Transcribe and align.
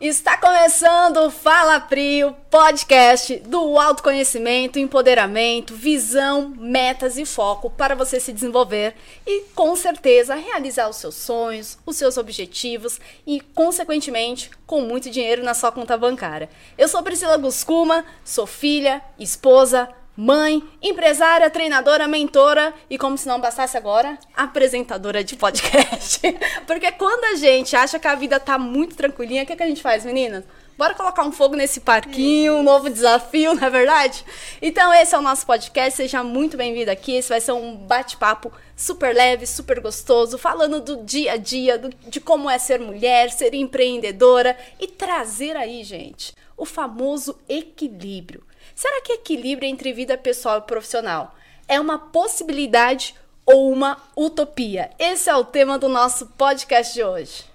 Está 0.00 0.36
começando 0.36 1.18
o 1.18 1.30
Fala 1.30 1.78
Pri, 1.78 2.24
o 2.24 2.32
podcast 2.50 3.36
do 3.38 3.78
autoconhecimento, 3.78 4.76
empoderamento, 4.76 5.72
visão, 5.72 6.52
metas 6.58 7.16
e 7.16 7.24
foco 7.24 7.70
para 7.70 7.94
você 7.94 8.18
se 8.18 8.32
desenvolver 8.32 8.96
e, 9.24 9.42
com 9.54 9.76
certeza, 9.76 10.34
realizar 10.34 10.88
os 10.88 10.96
seus 10.96 11.14
sonhos, 11.14 11.78
os 11.86 11.96
seus 11.96 12.16
objetivos 12.16 13.00
e, 13.24 13.40
consequentemente, 13.40 14.50
com 14.66 14.80
muito 14.80 15.08
dinheiro 15.08 15.44
na 15.44 15.54
sua 15.54 15.70
conta 15.70 15.96
bancária. 15.96 16.50
Eu 16.76 16.88
sou 16.88 17.02
Priscila 17.02 17.36
Guscuma, 17.36 18.04
sou 18.24 18.48
filha, 18.48 19.00
esposa, 19.16 19.88
mãe, 20.16 20.62
empresária, 20.80 21.50
treinadora, 21.50 22.06
mentora 22.06 22.72
e, 22.88 22.96
como 22.96 23.18
se 23.18 23.26
não 23.26 23.40
bastasse 23.40 23.76
agora, 23.76 24.18
apresentadora 24.36 25.24
de 25.24 25.36
podcast. 25.36 26.20
Porque 26.66 26.92
quando 26.92 27.24
a 27.24 27.36
gente 27.36 27.74
acha 27.74 27.98
que 27.98 28.06
a 28.06 28.14
vida 28.14 28.38
tá 28.38 28.58
muito 28.58 28.94
tranquilinha, 28.94 29.42
o 29.42 29.46
que, 29.46 29.56
que 29.56 29.62
a 29.62 29.66
gente 29.66 29.82
faz, 29.82 30.04
meninas? 30.04 30.44
Bora 30.76 30.94
colocar 30.94 31.22
um 31.22 31.30
fogo 31.30 31.54
nesse 31.54 31.80
parquinho, 31.80 32.56
um 32.56 32.62
novo 32.62 32.90
desafio, 32.90 33.54
não 33.54 33.64
é 33.64 33.70
verdade? 33.70 34.24
Então, 34.60 34.92
esse 34.92 35.14
é 35.14 35.18
o 35.18 35.22
nosso 35.22 35.46
podcast. 35.46 35.96
Seja 35.96 36.24
muito 36.24 36.56
bem-vindo 36.56 36.90
aqui. 36.90 37.14
Esse 37.14 37.28
vai 37.28 37.40
ser 37.40 37.52
um 37.52 37.76
bate-papo 37.76 38.52
super 38.76 39.14
leve, 39.14 39.46
super 39.46 39.78
gostoso, 39.78 40.36
falando 40.36 40.80
do 40.80 41.04
dia 41.04 41.34
a 41.34 41.36
dia, 41.36 41.78
do, 41.78 41.90
de 42.08 42.20
como 42.20 42.50
é 42.50 42.58
ser 42.58 42.80
mulher, 42.80 43.30
ser 43.30 43.54
empreendedora 43.54 44.56
e 44.80 44.88
trazer 44.88 45.56
aí, 45.56 45.84
gente, 45.84 46.34
o 46.56 46.64
famoso 46.64 47.38
equilíbrio. 47.48 48.42
Será 48.74 49.00
que 49.02 49.12
equilíbrio 49.12 49.68
entre 49.68 49.92
vida 49.92 50.18
pessoal 50.18 50.58
e 50.58 50.62
profissional 50.62 51.34
é 51.68 51.78
uma 51.80 51.98
possibilidade 51.98 53.14
ou 53.46 53.72
uma 53.72 54.02
utopia? 54.16 54.90
Esse 54.98 55.30
é 55.30 55.36
o 55.36 55.44
tema 55.44 55.78
do 55.78 55.88
nosso 55.88 56.26
podcast 56.28 56.92
de 56.92 57.04
hoje. 57.04 57.53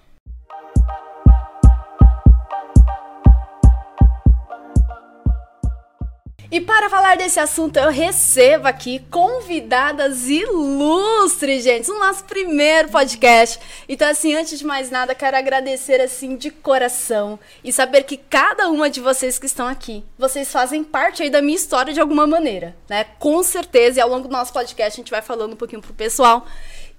E 6.52 6.60
para 6.60 6.90
falar 6.90 7.16
desse 7.16 7.40
assunto, 7.40 7.78
eu 7.78 7.92
recebo 7.92 8.68
aqui 8.68 9.06
convidadas 9.12 10.28
ilustres, 10.28 11.64
gente, 11.64 11.88
no 11.88 12.00
nosso 12.00 12.24
primeiro 12.24 12.90
podcast. 12.90 13.60
Então, 13.88 14.10
assim, 14.10 14.34
antes 14.34 14.58
de 14.58 14.66
mais 14.66 14.90
nada, 14.90 15.14
quero 15.14 15.38
agradecer, 15.38 16.02
assim, 16.02 16.36
de 16.36 16.50
coração 16.50 17.40
e 17.64 17.72
saber 17.72 18.02
que 18.02 18.18
cada 18.18 18.68
uma 18.68 18.90
de 18.90 19.00
vocês 19.00 19.38
que 19.38 19.46
estão 19.46 19.68
aqui, 19.68 20.04
vocês 20.18 20.52
fazem 20.52 20.84
parte 20.84 21.22
aí 21.22 21.30
da 21.30 21.40
minha 21.40 21.56
história 21.56 21.94
de 21.94 22.02
alguma 22.02 22.26
maneira, 22.26 22.76
né? 22.90 23.04
Com 23.20 23.44
certeza, 23.44 24.00
e 24.00 24.02
ao 24.02 24.10
longo 24.10 24.28
do 24.28 24.32
nosso 24.32 24.52
podcast 24.52 25.00
a 25.00 25.04
gente 25.04 25.12
vai 25.12 25.22
falando 25.22 25.54
um 25.54 25.58
pouquinho 25.58 25.84
pro 25.84 25.94
pessoal 25.94 26.48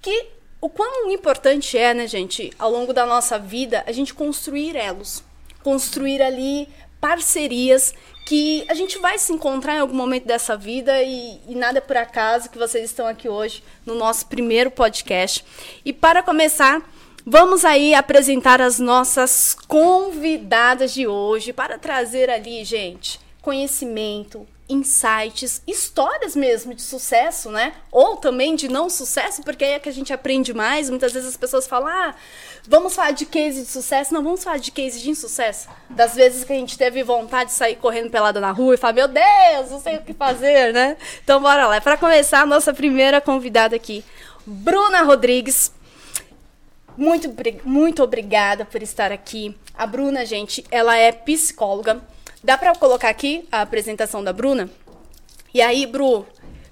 que 0.01 0.27
o 0.61 0.69
quão 0.69 1.11
importante 1.11 1.77
é, 1.77 1.93
né, 1.93 2.07
gente, 2.07 2.53
ao 2.57 2.71
longo 2.71 2.93
da 2.93 3.05
nossa 3.05 3.37
vida, 3.37 3.83
a 3.85 3.91
gente 3.91 4.13
construir 4.13 4.77
elos, 4.77 5.21
construir 5.61 6.21
ali 6.21 6.69
parcerias 7.01 7.93
que 8.25 8.65
a 8.69 8.73
gente 8.73 8.97
vai 8.99 9.17
se 9.17 9.33
encontrar 9.33 9.75
em 9.75 9.79
algum 9.79 9.95
momento 9.95 10.25
dessa 10.25 10.55
vida 10.55 11.01
e, 11.01 11.39
e, 11.47 11.55
nada 11.55 11.79
é 11.79 11.81
por 11.81 11.97
acaso 11.97 12.49
que 12.49 12.57
vocês 12.57 12.85
estão 12.85 13.07
aqui 13.07 13.27
hoje 13.27 13.63
no 13.85 13.95
nosso 13.95 14.25
primeiro 14.27 14.71
podcast. 14.71 15.43
E 15.83 15.91
para 15.91 16.23
começar, 16.23 16.81
vamos 17.25 17.65
aí 17.65 17.93
apresentar 17.93 18.61
as 18.61 18.79
nossas 18.79 19.55
convidadas 19.67 20.93
de 20.93 21.07
hoje 21.07 21.51
para 21.51 21.77
trazer 21.77 22.29
ali, 22.29 22.63
gente, 22.63 23.19
conhecimento, 23.41 24.47
insights, 24.71 25.61
histórias 25.67 26.35
mesmo 26.35 26.73
de 26.73 26.81
sucesso, 26.81 27.51
né? 27.51 27.73
Ou 27.91 28.15
também 28.17 28.55
de 28.55 28.69
não 28.69 28.89
sucesso, 28.89 29.43
porque 29.43 29.63
aí 29.63 29.71
é 29.73 29.79
que 29.79 29.89
a 29.89 29.93
gente 29.93 30.13
aprende 30.13 30.53
mais. 30.53 30.89
Muitas 30.89 31.11
vezes 31.11 31.29
as 31.29 31.37
pessoas 31.37 31.67
falam, 31.67 31.89
ah, 31.89 32.15
vamos 32.67 32.95
falar 32.95 33.11
de 33.11 33.25
case 33.25 33.61
de 33.61 33.67
sucesso. 33.67 34.13
Não, 34.13 34.23
vamos 34.23 34.43
falar 34.43 34.57
de 34.57 34.71
case 34.71 34.99
de 34.99 35.09
insucesso. 35.09 35.67
Das 35.89 36.15
vezes 36.15 36.43
que 36.43 36.53
a 36.53 36.55
gente 36.55 36.77
teve 36.77 37.03
vontade 37.03 37.49
de 37.49 37.55
sair 37.55 37.75
correndo 37.75 38.09
pelada 38.09 38.39
na 38.39 38.51
rua 38.51 38.75
e 38.75 38.77
falar, 38.77 38.93
meu 38.93 39.07
Deus, 39.07 39.69
não 39.69 39.81
sei 39.81 39.97
o 39.97 40.01
que 40.01 40.13
fazer, 40.13 40.73
né? 40.73 40.95
Então 41.23 41.41
bora 41.41 41.67
lá. 41.67 41.81
Para 41.81 41.97
começar, 41.97 42.41
a 42.41 42.45
nossa 42.45 42.73
primeira 42.73 43.19
convidada 43.19 43.75
aqui, 43.75 44.03
Bruna 44.45 45.03
Rodrigues. 45.03 45.71
Muito, 46.97 47.33
muito 47.63 48.03
obrigada 48.03 48.65
por 48.65 48.81
estar 48.81 49.11
aqui. 49.11 49.57
A 49.77 49.85
Bruna, 49.85 50.25
gente, 50.25 50.63
ela 50.69 50.95
é 50.95 51.11
psicóloga 51.11 52.01
Dá 52.43 52.57
para 52.57 52.73
colocar 52.73 53.09
aqui 53.09 53.47
a 53.51 53.61
apresentação 53.61 54.23
da 54.23 54.33
Bruna? 54.33 54.67
E 55.53 55.61
aí, 55.61 55.85
Bru, 55.85 56.25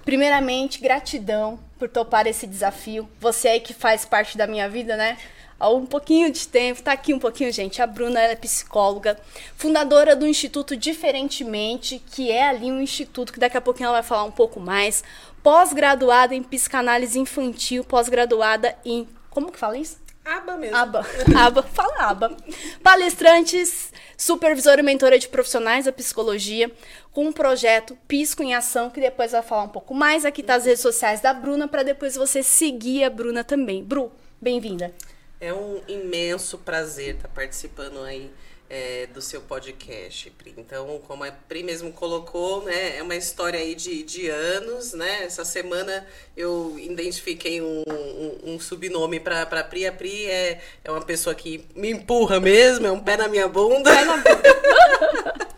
primeiramente, 0.04 0.80
gratidão 0.80 1.60
por 1.78 1.88
topar 1.88 2.26
esse 2.26 2.44
desafio. 2.44 3.08
Você 3.20 3.46
aí 3.46 3.60
que 3.60 3.72
faz 3.72 4.04
parte 4.04 4.36
da 4.36 4.48
minha 4.48 4.68
vida, 4.68 4.96
né? 4.96 5.16
Há 5.60 5.70
um 5.70 5.86
pouquinho 5.86 6.32
de 6.32 6.48
tempo, 6.48 6.82
tá 6.82 6.90
aqui 6.90 7.14
um 7.14 7.20
pouquinho, 7.20 7.52
gente. 7.52 7.80
A 7.80 7.86
Bruna 7.86 8.18
é 8.18 8.34
psicóloga, 8.34 9.16
fundadora 9.56 10.16
do 10.16 10.26
Instituto 10.26 10.76
Diferentemente, 10.76 12.02
que 12.10 12.32
é 12.32 12.48
ali 12.48 12.72
um 12.72 12.80
instituto 12.80 13.32
que 13.32 13.38
daqui 13.38 13.56
a 13.56 13.60
pouquinho 13.60 13.86
ela 13.86 14.00
vai 14.00 14.02
falar 14.02 14.24
um 14.24 14.32
pouco 14.32 14.58
mais. 14.58 15.04
Pós-graduada 15.40 16.34
em 16.34 16.42
psicanálise 16.42 17.16
infantil, 17.16 17.84
pós-graduada 17.84 18.76
em. 18.84 19.06
Como 19.30 19.52
que 19.52 19.58
fala 19.58 19.78
isso? 19.78 19.98
Aba 20.30 20.56
mesmo. 20.56 20.76
Aba. 20.76 21.04
Aba. 21.36 21.62
Fala 21.64 22.08
aba. 22.08 22.36
Palestrantes, 22.84 23.92
supervisora 24.16 24.80
e 24.80 24.84
mentora 24.84 25.18
de 25.18 25.26
profissionais 25.26 25.86
da 25.86 25.92
psicologia, 25.92 26.70
com 27.10 27.26
um 27.26 27.32
projeto 27.32 27.98
Pisco 28.06 28.40
em 28.40 28.54
Ação, 28.54 28.90
que 28.90 29.00
depois 29.00 29.32
vai 29.32 29.42
falar 29.42 29.64
um 29.64 29.68
pouco 29.68 29.92
mais. 29.92 30.24
Aqui 30.24 30.40
tá 30.40 30.54
as 30.54 30.66
redes 30.66 30.82
sociais 30.82 31.20
da 31.20 31.34
Bruna, 31.34 31.66
para 31.66 31.82
depois 31.82 32.14
você 32.14 32.44
seguir 32.44 33.02
a 33.02 33.10
Bruna 33.10 33.42
também. 33.42 33.82
Bru, 33.82 34.12
bem-vinda. 34.40 34.94
É 35.40 35.52
um 35.52 35.80
imenso 35.88 36.58
prazer 36.58 37.16
estar 37.16 37.26
tá 37.26 37.34
participando 37.34 38.00
aí 38.04 38.30
é, 38.70 39.08
do 39.08 39.20
seu 39.20 39.40
podcast, 39.40 40.30
Pri. 40.30 40.54
Então, 40.56 41.00
como 41.06 41.24
a 41.24 41.32
Pri 41.32 41.64
mesmo 41.64 41.92
colocou, 41.92 42.64
né, 42.64 42.96
é 42.96 43.02
uma 43.02 43.16
história 43.16 43.58
aí 43.58 43.74
de, 43.74 44.04
de 44.04 44.28
anos, 44.28 44.92
né? 44.92 45.24
Essa 45.24 45.44
semana 45.44 46.06
eu 46.36 46.78
identifiquei 46.78 47.60
um, 47.60 47.82
um, 47.88 48.54
um 48.54 48.60
subnome 48.60 49.18
para 49.18 49.42
a 49.42 49.64
Pri. 49.64 49.86
A 49.86 49.92
Pri 49.92 50.26
é, 50.26 50.60
é 50.84 50.90
uma 50.90 51.04
pessoa 51.04 51.34
que 51.34 51.66
me 51.74 51.90
empurra 51.90 52.38
mesmo, 52.38 52.86
é 52.86 52.92
um 52.92 53.00
pé 53.00 53.16
na 53.16 53.26
minha 53.26 53.48
bunda. 53.48 53.92
Pé 53.92 54.04
na 54.04 54.16
bunda. 54.18 55.46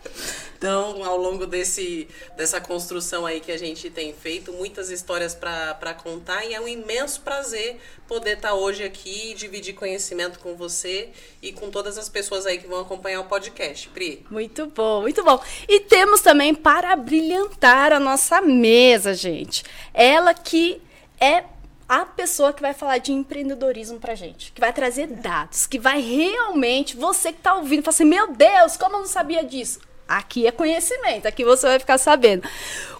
Então, 0.63 1.03
ao 1.03 1.17
longo 1.17 1.45
desse, 1.45 2.07
dessa 2.37 2.61
construção 2.61 3.25
aí 3.25 3.41
que 3.41 3.51
a 3.51 3.59
gente 3.59 3.89
tem 3.89 4.13
feito, 4.13 4.53
muitas 4.53 4.89
histórias 4.89 5.35
para 5.35 5.93
contar 5.93 6.45
e 6.45 6.53
é 6.53 6.61
um 6.61 6.69
imenso 6.69 7.19
prazer 7.19 7.81
poder 8.07 8.37
estar 8.37 8.51
tá 8.51 8.53
hoje 8.53 8.81
aqui 8.81 9.31
e 9.31 9.33
dividir 9.33 9.75
conhecimento 9.75 10.39
com 10.39 10.55
você 10.55 11.09
e 11.41 11.51
com 11.51 11.69
todas 11.69 11.97
as 11.97 12.07
pessoas 12.07 12.45
aí 12.45 12.59
que 12.59 12.65
vão 12.65 12.79
acompanhar 12.79 13.19
o 13.19 13.25
podcast. 13.25 13.89
Pri. 13.89 14.25
Muito 14.31 14.67
bom, 14.67 15.01
muito 15.01 15.21
bom. 15.21 15.37
E 15.67 15.81
temos 15.81 16.21
também 16.21 16.55
para 16.55 16.95
brilhantar 16.95 17.91
a 17.91 17.99
nossa 17.99 18.39
mesa, 18.39 19.13
gente. 19.13 19.65
Ela 19.93 20.33
que 20.33 20.81
é 21.19 21.43
a 21.89 22.05
pessoa 22.05 22.53
que 22.53 22.61
vai 22.61 22.73
falar 22.73 22.99
de 22.99 23.11
empreendedorismo 23.11 23.99
pra 23.99 24.15
gente, 24.15 24.53
que 24.53 24.61
vai 24.61 24.71
trazer 24.71 25.07
dados, 25.07 25.67
que 25.67 25.77
vai 25.77 25.99
realmente, 25.99 26.95
você 26.95 27.33
que 27.33 27.41
tá 27.41 27.53
ouvindo, 27.53 27.83
fala 27.83 27.93
assim, 27.93 28.05
meu 28.05 28.31
Deus, 28.31 28.77
como 28.77 28.95
eu 28.95 28.99
não 28.99 29.07
sabia 29.07 29.43
disso? 29.43 29.81
Aqui 30.17 30.45
é 30.45 30.51
conhecimento, 30.51 31.25
aqui 31.25 31.43
você 31.43 31.65
vai 31.65 31.79
ficar 31.79 31.97
sabendo. 31.97 32.43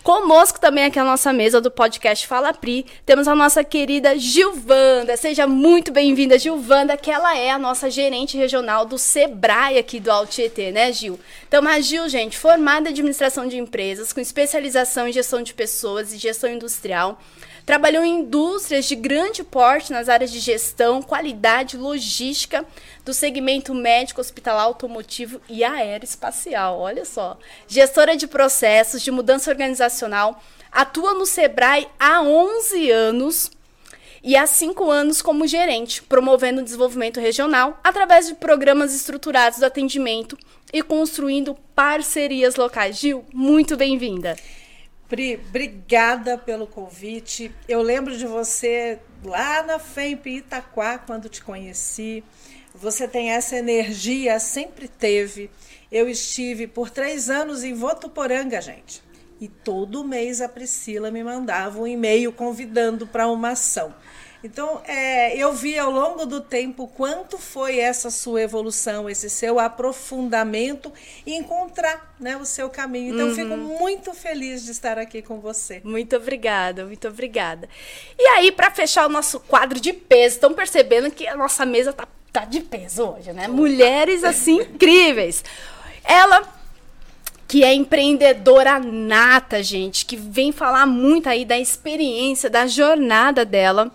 Conosco 0.02 0.60
também 0.60 0.86
aqui 0.86 0.98
a 0.98 1.04
nossa 1.04 1.32
mesa 1.32 1.62
do 1.62 1.70
podcast 1.70 2.26
Fala 2.26 2.52
Pri, 2.54 2.88
temos 3.06 3.28
a 3.28 3.36
nossa 3.36 3.64
querida 3.64 4.18
Gilvanda. 4.18 5.16
Seja 5.16 5.46
muito 5.46 5.92
bem-vinda, 5.92 6.40
Gilvanda, 6.40 6.98
que 6.98 7.12
ela 7.12 7.38
é 7.38 7.52
a 7.52 7.60
nossa 7.60 7.90
gerente 7.90 8.36
regional 8.36 8.84
do 8.84 8.98
Sebrae 8.98 9.78
aqui 9.78 10.00
do 10.00 10.12
Altietê, 10.12 10.72
né, 10.72 10.92
Gil? 10.92 11.20
Então, 11.48 11.66
a 11.68 11.80
Gil, 11.80 12.10
gente, 12.10 12.36
formada 12.36 12.90
em 12.90 12.92
administração 12.92 13.48
de 13.48 13.58
empresas, 13.58 14.12
com 14.12 14.20
especialização 14.20 15.08
em 15.08 15.14
gestão 15.14 15.44
de 15.44 15.54
pessoas 15.54 16.12
e 16.12 16.18
gestão 16.18 16.50
industrial. 16.50 17.22
Trabalhou 17.66 18.04
em 18.04 18.20
indústrias 18.20 18.86
de 18.86 18.96
grande 18.96 19.42
porte 19.42 19.94
nas 19.94 20.10
áreas 20.10 20.32
de 20.32 20.40
gestão, 20.40 21.02
qualidade, 21.02 21.78
logística 21.78 22.66
do 23.06 23.14
segmento 23.14 23.74
médico, 23.74 24.20
hospitalar, 24.20 24.64
automotivo 24.64 25.40
e 25.48 25.64
aeroespacial. 25.64 26.78
Olha 26.78 27.06
só. 27.06 27.38
Gestora 27.66 28.18
de 28.18 28.28
processos 28.28 29.02
de 29.02 29.12
mudança 29.12 29.50
organizacional, 29.50 30.42
atua 30.70 31.14
no 31.14 31.26
Sebrae 31.26 31.88
há 31.98 32.22
11 32.22 32.92
anos 32.92 33.52
e 34.22 34.36
há 34.36 34.46
cinco 34.46 34.90
anos 34.92 35.22
como 35.22 35.48
gerente, 35.48 36.04
promovendo 36.04 36.62
o 36.62 36.64
desenvolvimento 36.64 37.20
regional 37.20 37.80
através 37.82 38.28
de 38.28 38.36
programas 38.36 38.94
estruturados 38.94 39.60
do 39.60 39.66
atendimento 39.66 40.38
e 40.72 40.82
construindo 40.82 41.56
parcerias 41.76 42.56
locais. 42.56 42.98
Gil, 42.98 43.26
muito 43.34 43.78
bem-vinda. 43.78 44.36
Pri, 45.14 45.40
obrigada 45.48 46.40
pelo 46.40 46.66
convite. 46.66 47.52
Eu 47.70 47.84
lembro 47.84 48.18
de 48.18 48.26
você 48.26 48.98
lá 49.24 49.62
na 49.62 49.78
FEMP 49.78 50.26
Itaquá, 50.38 50.98
quando 50.98 51.30
te 51.30 51.44
conheci. 51.44 52.24
Você 52.74 53.08
tem 53.08 53.30
essa 53.30 53.56
energia, 53.56 54.40
sempre 54.40 54.88
teve. 54.88 55.52
Eu 55.92 56.10
estive 56.10 56.66
por 56.66 56.90
três 56.90 57.30
anos 57.30 57.64
em 57.64 57.76
Votuporanga, 57.76 58.60
gente. 58.60 59.04
E 59.40 59.48
todo 59.48 60.04
mês 60.04 60.42
a 60.42 60.50
Priscila 60.50 61.12
me 61.12 61.24
mandava 61.24 61.80
um 61.80 61.86
e-mail 61.86 62.34
convidando 62.34 63.06
para 63.06 63.28
uma 63.28 63.50
ação. 63.50 63.94
Então, 64.44 64.82
é, 64.86 65.38
eu 65.38 65.54
vi 65.54 65.80
ao 65.80 65.90
longo 65.90 66.26
do 66.26 66.42
tempo 66.42 66.86
quanto 66.88 67.38
foi 67.38 67.80
essa 67.80 68.12
sua 68.12 68.42
evolução, 68.42 69.10
esse 69.10 69.30
seu 69.30 69.58
aprofundamento 69.58 70.92
e 71.26 71.34
encontrar 71.34 72.14
né, 72.20 72.36
o 72.36 72.46
seu 72.46 72.70
caminho. 72.70 73.14
Então, 73.14 73.28
uhum. 73.30 73.36
fico 73.36 73.56
muito 73.56 74.14
feliz 74.14 74.66
de 74.66 74.72
estar 74.72 74.98
aqui 74.98 75.22
com 75.22 75.40
você. 75.40 75.82
Muito 75.86 76.18
obrigada, 76.18 76.86
muito 76.86 77.08
obrigada. 77.08 77.70
E 78.20 78.28
aí, 78.36 78.52
para 78.52 78.70
fechar 78.70 79.06
o 79.06 79.10
nosso 79.10 79.40
quadro 79.40 79.80
de 79.80 79.94
peso, 79.94 80.36
estão 80.36 80.54
percebendo 80.54 81.10
que 81.10 81.26
a 81.26 81.38
nossa 81.38 81.66
mesa 81.66 81.94
tá, 81.94 82.06
tá 82.32 82.44
de 82.44 82.60
peso 82.60 83.12
hoje, 83.12 83.32
né? 83.32 83.48
Mulheres 83.48 84.26
assim 84.26 84.60
incríveis. 84.62 85.42
Ela 86.04 86.54
que 87.48 87.64
é 87.64 87.72
empreendedora 87.72 88.80
nata, 88.80 89.62
gente, 89.62 90.08
que 90.08 90.16
vem 90.16 90.52
falar 90.52 90.88
muito 90.88 91.30
aí 91.30 91.46
da 91.46 91.60
experiência, 91.60 92.50
da 92.50 92.66
jornada 92.66 93.46
dela. 93.46 93.92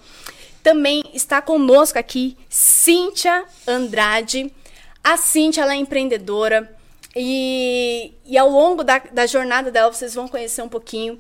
Também 0.69 1.03
está 1.15 1.41
conosco 1.41 1.99
aqui 1.99 2.37
Cíntia 2.47 3.47
Andrade. 3.67 4.55
A 5.03 5.17
Cíntia 5.17 5.63
ela 5.63 5.73
é 5.73 5.77
empreendedora 5.77 6.71
e, 7.17 8.13
e 8.23 8.37
ao 8.37 8.51
longo 8.51 8.85
da, 8.85 8.99
da 8.99 9.25
jornada 9.25 9.71
dela 9.71 9.91
vocês 9.91 10.15
vão 10.15 10.29
conhecer 10.29 10.61
um 10.61 10.69
pouquinho 10.69 11.19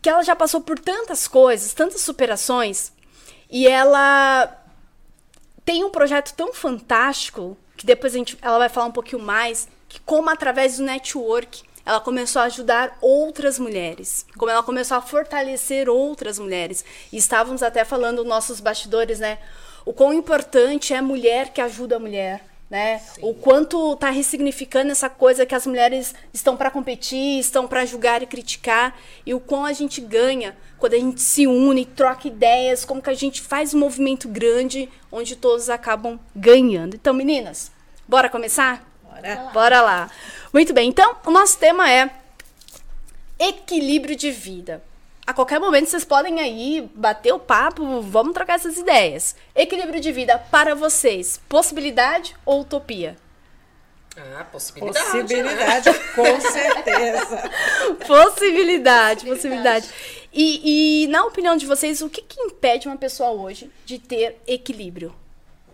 que 0.00 0.08
ela 0.08 0.22
já 0.22 0.36
passou 0.36 0.60
por 0.60 0.78
tantas 0.78 1.26
coisas, 1.26 1.74
tantas 1.74 2.02
superações 2.02 2.92
e 3.50 3.66
ela 3.66 4.56
tem 5.64 5.82
um 5.82 5.90
projeto 5.90 6.32
tão 6.34 6.52
fantástico 6.52 7.58
que 7.76 7.84
depois 7.84 8.14
a 8.14 8.18
gente, 8.18 8.38
ela 8.40 8.58
vai 8.58 8.68
falar 8.68 8.86
um 8.86 8.92
pouquinho 8.92 9.20
mais 9.20 9.66
que 9.88 9.98
como 10.02 10.30
através 10.30 10.76
do 10.76 10.84
network 10.84 11.64
ela 11.90 12.00
começou 12.00 12.40
a 12.40 12.44
ajudar 12.44 12.96
outras 13.00 13.58
mulheres, 13.58 14.24
como 14.38 14.50
ela 14.50 14.62
começou 14.62 14.96
a 14.96 15.02
fortalecer 15.02 15.88
outras 15.88 16.38
mulheres. 16.38 16.84
E 17.12 17.16
estávamos 17.16 17.64
até 17.64 17.84
falando 17.84 18.22
nossos 18.22 18.60
bastidores, 18.60 19.18
né? 19.18 19.38
O 19.84 19.92
quão 19.92 20.12
importante 20.12 20.94
é 20.94 20.98
a 20.98 21.02
mulher 21.02 21.52
que 21.52 21.60
ajuda 21.60 21.96
a 21.96 21.98
mulher, 21.98 22.44
né? 22.70 23.02
O 23.20 23.34
quanto 23.34 23.94
está 23.94 24.08
ressignificando 24.08 24.92
essa 24.92 25.10
coisa 25.10 25.44
que 25.44 25.54
as 25.54 25.66
mulheres 25.66 26.14
estão 26.32 26.56
para 26.56 26.70
competir, 26.70 27.40
estão 27.40 27.66
para 27.66 27.84
julgar 27.84 28.22
e 28.22 28.26
criticar, 28.26 28.96
e 29.26 29.34
o 29.34 29.40
quão 29.40 29.64
a 29.64 29.72
gente 29.72 30.00
ganha 30.00 30.56
quando 30.78 30.94
a 30.94 30.98
gente 30.98 31.20
se 31.20 31.48
une, 31.48 31.84
troca 31.84 32.28
ideias, 32.28 32.84
como 32.84 33.02
que 33.02 33.10
a 33.10 33.14
gente 33.14 33.42
faz 33.42 33.74
um 33.74 33.78
movimento 33.80 34.28
grande 34.28 34.88
onde 35.10 35.34
todos 35.34 35.68
acabam 35.68 36.20
ganhando. 36.36 36.94
Então, 36.94 37.12
meninas, 37.12 37.72
bora 38.06 38.28
começar? 38.28 38.89
Bora. 39.20 39.50
Bora 39.52 39.80
lá. 39.80 40.10
Muito 40.52 40.72
bem, 40.72 40.88
então 40.88 41.16
o 41.24 41.30
nosso 41.30 41.58
tema 41.58 41.90
é 41.90 42.10
equilíbrio 43.38 44.16
de 44.16 44.30
vida. 44.30 44.82
A 45.26 45.32
qualquer 45.32 45.60
momento 45.60 45.88
vocês 45.88 46.04
podem 46.04 46.40
aí 46.40 46.90
bater 46.94 47.32
o 47.32 47.38
papo, 47.38 48.00
vamos 48.02 48.34
trocar 48.34 48.54
essas 48.54 48.76
ideias. 48.76 49.36
Equilíbrio 49.54 50.00
de 50.00 50.10
vida 50.10 50.38
para 50.50 50.74
vocês, 50.74 51.40
possibilidade 51.48 52.36
ou 52.44 52.62
utopia? 52.62 53.16
Ah, 54.16 54.44
possibilidade. 54.44 55.06
Possibilidade, 55.06 55.90
né? 55.90 55.98
com 56.16 56.40
certeza. 56.42 57.50
possibilidade, 58.06 59.24
possibilidade. 59.24 59.88
E, 60.32 61.04
e, 61.04 61.06
na 61.06 61.24
opinião 61.24 61.56
de 61.56 61.64
vocês, 61.64 62.02
o 62.02 62.10
que, 62.10 62.22
que 62.22 62.40
impede 62.40 62.88
uma 62.88 62.96
pessoa 62.96 63.30
hoje 63.30 63.70
de 63.84 63.98
ter 63.98 64.40
equilíbrio? 64.46 65.14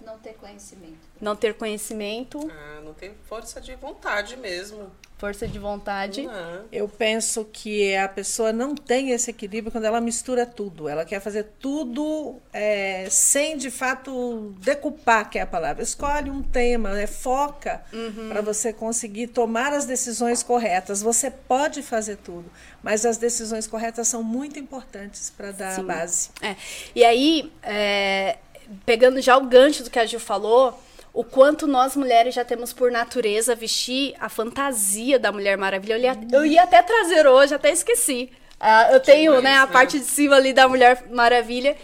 Não 0.04 0.18
ter 0.18 0.34
conhecimento. 0.34 1.05
Não 1.20 1.34
ter 1.34 1.54
conhecimento. 1.54 2.50
Ah, 2.50 2.80
não 2.84 2.92
tem 2.94 3.12
força 3.26 3.60
de 3.60 3.74
vontade 3.74 4.36
mesmo. 4.36 4.90
Força 5.18 5.48
de 5.48 5.58
vontade. 5.58 6.22
Não. 6.22 6.64
Eu 6.70 6.86
penso 6.86 7.46
que 7.50 7.96
a 7.96 8.06
pessoa 8.06 8.52
não 8.52 8.74
tem 8.74 9.12
esse 9.12 9.30
equilíbrio 9.30 9.72
quando 9.72 9.86
ela 9.86 9.98
mistura 9.98 10.44
tudo. 10.44 10.90
Ela 10.90 11.06
quer 11.06 11.20
fazer 11.20 11.44
tudo 11.58 12.36
é, 12.52 13.08
sem, 13.10 13.56
de 13.56 13.70
fato, 13.70 14.54
decupar, 14.58 15.30
que 15.30 15.38
é 15.38 15.42
a 15.42 15.46
palavra. 15.46 15.82
Escolhe 15.82 16.28
um 16.28 16.42
tema, 16.42 16.92
né? 16.92 17.06
foca 17.06 17.82
uhum. 17.94 18.28
para 18.28 18.42
você 18.42 18.74
conseguir 18.74 19.28
tomar 19.28 19.72
as 19.72 19.86
decisões 19.86 20.42
corretas. 20.42 21.00
Você 21.00 21.30
pode 21.30 21.82
fazer 21.82 22.16
tudo, 22.18 22.50
mas 22.82 23.06
as 23.06 23.16
decisões 23.16 23.66
corretas 23.66 24.08
são 24.08 24.22
muito 24.22 24.58
importantes 24.58 25.30
para 25.30 25.50
dar 25.50 25.76
Sim. 25.76 25.80
a 25.80 25.84
base. 25.84 26.28
É. 26.42 26.56
E 26.94 27.02
aí, 27.02 27.50
é, 27.62 28.36
pegando 28.84 29.18
já 29.22 29.38
o 29.38 29.46
gancho 29.46 29.82
do 29.82 29.88
que 29.88 29.98
a 29.98 30.04
Gil 30.04 30.20
falou, 30.20 30.78
o 31.16 31.24
quanto 31.24 31.66
nós 31.66 31.96
mulheres 31.96 32.34
já 32.34 32.44
temos 32.44 32.74
por 32.74 32.90
natureza 32.90 33.54
vestir 33.54 34.14
a 34.20 34.28
fantasia 34.28 35.18
da 35.18 35.32
Mulher 35.32 35.56
Maravilha. 35.56 35.94
Eu 35.94 35.98
ia, 35.98 36.18
eu 36.30 36.44
ia 36.44 36.62
até 36.62 36.82
trazer 36.82 37.26
hoje, 37.26 37.54
até 37.54 37.72
esqueci. 37.72 38.30
Uh, 38.60 38.92
eu 38.92 39.00
tenho 39.00 39.36
Demais, 39.36 39.44
né, 39.44 39.56
a 39.56 39.66
né? 39.66 39.72
parte 39.72 39.98
de 39.98 40.04
cima 40.04 40.36
ali 40.36 40.52
da 40.52 40.68
Mulher 40.68 41.06
Maravilha 41.10 41.74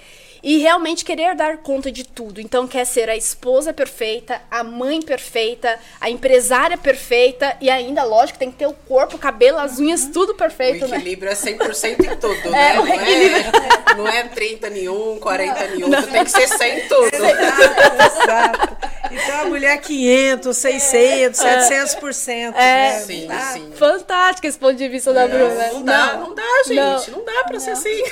e 0.43 0.59
realmente 0.59 1.05
querer 1.05 1.35
dar 1.35 1.59
conta 1.59 1.91
de 1.91 2.05
tudo. 2.05 2.41
Então, 2.41 2.67
quer 2.67 2.85
ser 2.85 3.09
a 3.09 3.17
esposa 3.17 3.73
perfeita, 3.73 4.41
a 4.51 4.65
mãe 4.65 5.01
perfeita, 5.01 5.79
a 6.01 6.11
empresária 6.11 6.77
perfeita 6.77 7.57
e 7.61 7.71
ainda, 7.71 8.03
lógico, 8.03 8.39
tem 8.39 8.51
que 8.51 8.57
ter 8.57 8.67
o 8.67 8.73
corpo, 8.73 9.17
o 9.17 9.19
cabelo, 9.19 9.59
as 9.59 9.79
unhas, 9.79 10.03
uhum. 10.03 10.13
tudo 10.13 10.35
perfeito, 10.35 10.85
o 10.85 10.89
né? 10.89 10.97
equilíbrio 10.97 11.31
é 11.31 11.35
100% 11.35 12.01
em 12.01 12.17
tudo, 12.17 12.49
é, 12.49 12.51
né? 12.51 12.75
Não 12.75 12.87
é, 12.87 13.95
não 13.97 14.09
é 14.09 14.23
30 14.25 14.69
em 14.69 14.89
um, 14.89 15.19
40 15.21 15.65
em 15.77 15.85
outro, 15.85 16.07
tem 16.09 16.25
que 16.25 16.31
ser 16.31 16.49
100 16.49 16.79
em 16.79 16.89
tudo. 16.89 17.11
Exato. 17.15 18.83
Então, 19.13 19.41
a 19.43 19.45
mulher 19.45 19.79
500, 19.79 20.57
600, 20.57 21.41
é. 21.41 21.69
700%. 21.69 22.33
É. 22.33 22.51
Né? 22.55 22.99
Sim, 23.01 23.29
ah, 23.31 23.53
sim. 23.53 23.73
Fantástico 23.77 24.47
esse 24.47 24.59
ponto 24.59 24.75
de 24.75 24.89
vista 24.89 25.13
da 25.13 25.29
Bruna. 25.29 25.73
Não 25.73 25.83
dá, 25.83 26.13
não, 26.15 26.29
não 26.29 26.35
dá, 26.35 26.63
gente. 26.67 27.11
Não, 27.11 27.19
não 27.19 27.25
dá 27.25 27.45
pra 27.45 27.53
não. 27.53 27.61
ser 27.61 27.73
assim. 27.73 28.03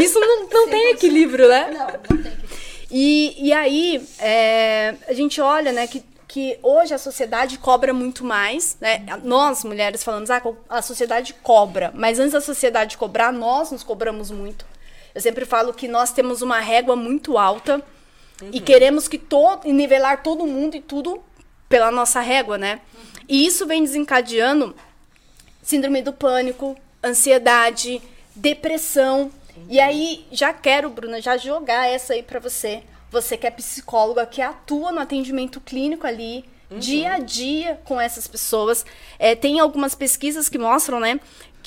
Isso 0.00 0.18
não, 0.20 0.48
não 0.48 0.68
tem 0.68 0.90
equilíbrio, 0.90 1.48
né? 1.48 1.70
Não, 1.72 1.86
não 1.86 1.98
tem 1.98 2.32
equilíbrio. 2.32 2.42
E, 2.94 3.34
e 3.38 3.52
aí, 3.54 4.06
é, 4.18 4.94
a 5.08 5.14
gente 5.14 5.40
olha, 5.40 5.72
né, 5.72 5.86
que, 5.86 6.04
que 6.28 6.58
hoje 6.62 6.92
a 6.92 6.98
sociedade 6.98 7.56
cobra 7.56 7.94
muito 7.94 8.22
mais, 8.22 8.76
né? 8.78 9.02
Nós, 9.24 9.64
mulheres, 9.64 10.04
falamos, 10.04 10.30
ah, 10.30 10.42
a 10.68 10.82
sociedade 10.82 11.32
cobra. 11.42 11.90
Mas 11.94 12.18
antes 12.18 12.32
da 12.32 12.40
sociedade 12.40 12.98
cobrar, 12.98 13.32
nós 13.32 13.70
nos 13.70 13.82
cobramos 13.82 14.30
muito. 14.30 14.66
Eu 15.14 15.22
sempre 15.22 15.46
falo 15.46 15.72
que 15.72 15.88
nós 15.88 16.12
temos 16.12 16.42
uma 16.42 16.60
régua 16.60 16.94
muito 16.94 17.38
alta 17.38 17.82
uhum. 18.42 18.50
e 18.52 18.60
queremos 18.60 19.08
que 19.08 19.16
todo, 19.16 19.66
nivelar 19.66 20.22
todo 20.22 20.46
mundo 20.46 20.76
e 20.76 20.80
tudo 20.82 21.22
pela 21.70 21.90
nossa 21.90 22.20
régua, 22.20 22.58
né? 22.58 22.80
Uhum. 22.94 23.00
E 23.26 23.46
isso 23.46 23.66
vem 23.66 23.82
desencadeando 23.82 24.74
síndrome 25.62 26.02
do 26.02 26.12
pânico, 26.12 26.76
ansiedade, 27.02 28.02
depressão, 28.34 29.30
e 29.68 29.80
aí, 29.80 30.26
já 30.30 30.52
quero, 30.52 30.88
Bruna, 30.90 31.20
já 31.20 31.36
jogar 31.36 31.88
essa 31.88 32.14
aí 32.14 32.22
para 32.22 32.40
você. 32.40 32.82
Você 33.10 33.36
que 33.36 33.46
é 33.46 33.50
psicóloga, 33.50 34.24
que 34.26 34.40
atua 34.40 34.90
no 34.90 35.00
atendimento 35.00 35.60
clínico 35.60 36.06
ali, 36.06 36.44
uhum. 36.70 36.78
dia 36.78 37.12
a 37.12 37.18
dia 37.18 37.80
com 37.84 38.00
essas 38.00 38.26
pessoas. 38.26 38.86
É, 39.18 39.34
tem 39.34 39.60
algumas 39.60 39.94
pesquisas 39.94 40.48
que 40.48 40.58
mostram, 40.58 40.98
né? 40.98 41.20